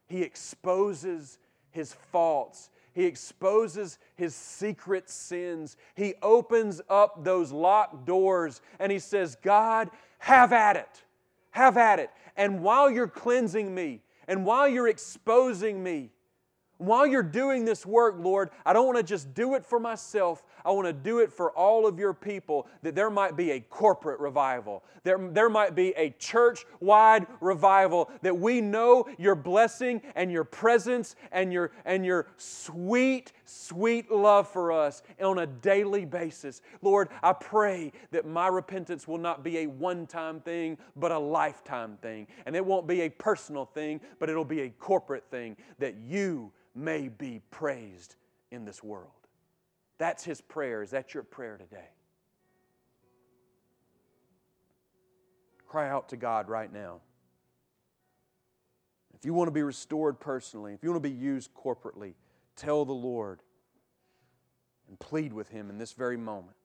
He 0.08 0.24
exposes 0.24 1.38
his 1.72 1.94
faults. 1.94 2.70
He 2.94 3.06
exposes 3.06 4.00
his 4.16 4.36
secret 4.36 5.10
sins. 5.10 5.78
He 5.96 6.16
opens 6.22 6.82
up 6.90 7.24
those 7.24 7.52
locked 7.52 8.06
doors 8.06 8.62
and 8.80 8.92
he 8.92 9.00
says, 9.00 9.38
God, 9.42 9.90
have 10.18 10.52
at 10.52 10.76
it. 10.76 11.04
Have 11.52 11.78
at 11.78 12.00
it. 12.00 12.10
And 12.36 12.62
while 12.62 12.90
you're 12.90 13.08
cleansing 13.08 13.74
me 13.74 14.02
and 14.28 14.46
while 14.46 14.68
you're 14.68 14.88
exposing 14.88 15.82
me, 15.84 16.12
while 16.80 17.06
you're 17.06 17.22
doing 17.22 17.66
this 17.66 17.86
work, 17.86 18.16
Lord, 18.18 18.50
I 18.66 18.74
don't 18.74 18.86
want 18.86 18.98
to 18.98 19.04
just 19.04 19.34
do 19.34 19.56
it 19.56 19.66
for 19.66 19.80
myself. 19.80 20.44
I 20.66 20.72
want 20.72 20.88
to 20.88 20.94
do 20.94 21.20
it 21.20 21.32
for 21.32 21.52
all 21.52 21.86
of 21.86 22.00
your 22.00 22.14
people, 22.14 22.68
that 22.84 22.96
there 22.96 23.10
might 23.10 23.36
be 23.36 23.52
a 23.52 23.60
corporate 23.60 24.20
revival. 24.20 24.84
There, 25.04 25.18
there 25.32 25.50
might 25.50 25.76
be 25.76 25.90
a 25.98 26.12
church 26.12 26.66
wide 26.80 27.28
revival, 27.42 28.10
that 28.22 28.38
we 28.38 28.62
know 28.62 29.08
your 29.18 29.36
blessing 29.36 30.02
and 30.16 30.32
your 30.32 30.46
presence 30.46 31.16
and 31.34 31.52
your, 31.52 31.72
and 31.84 32.06
your 32.06 32.28
sweet, 32.38 33.34
sweet 33.50 34.12
love 34.12 34.48
for 34.48 34.72
us 34.72 35.02
on 35.22 35.40
a 35.40 35.48
daily 35.48 36.06
basis. 36.06 36.62
Lord, 36.82 37.10
I 37.24 37.34
pray 37.34 37.92
that 38.12 38.26
my 38.26 38.48
repentance 38.48 39.08
will 39.08 39.18
not 39.18 39.44
be 39.44 39.60
a 39.60 39.68
one 39.68 40.08
time 40.08 40.40
thing, 40.40 40.78
but 40.96 41.12
a 41.12 41.20
lifetime 41.20 41.98
thing. 42.02 42.28
And 42.46 42.56
it 42.56 42.66
won't 42.66 42.88
be 42.88 43.02
a 43.02 43.10
personal 43.10 43.66
thing, 43.66 44.02
but 44.20 44.30
it'll 44.30 44.46
be 44.46 44.62
a 44.62 44.70
corporate 44.70 45.26
thing, 45.30 45.58
that 45.80 45.96
you 45.96 46.52
may 46.76 47.10
be 47.10 47.42
praised 47.52 48.16
in 48.52 48.66
this 48.66 48.84
world. 48.84 49.12
That's 49.98 50.24
his 50.24 50.42
prayer. 50.42 50.82
Is 50.82 50.92
that 50.92 51.14
your 51.14 51.24
prayer 51.24 51.58
today? 51.58 51.90
Cry 55.68 55.90
out 55.90 56.10
to 56.10 56.18
God 56.18 56.50
right 56.50 56.72
now. 56.72 57.02
If 59.14 59.26
you 59.26 59.34
want 59.34 59.50
to 59.50 59.52
be 59.52 59.64
restored 59.64 60.20
personally, 60.20 60.74
if 60.74 60.82
you 60.82 60.90
want 60.90 61.04
to 61.04 61.10
be 61.10 61.16
used 61.16 61.54
corporately, 61.54 62.14
tell 62.60 62.86
the 62.86 62.94
Lord 62.94 63.42
and 64.88 65.00
plead 65.00 65.34
with 65.34 65.50
Him 65.50 65.70
in 65.70 65.78
this 65.78 65.94
very 65.94 66.18
moment. 66.18 66.58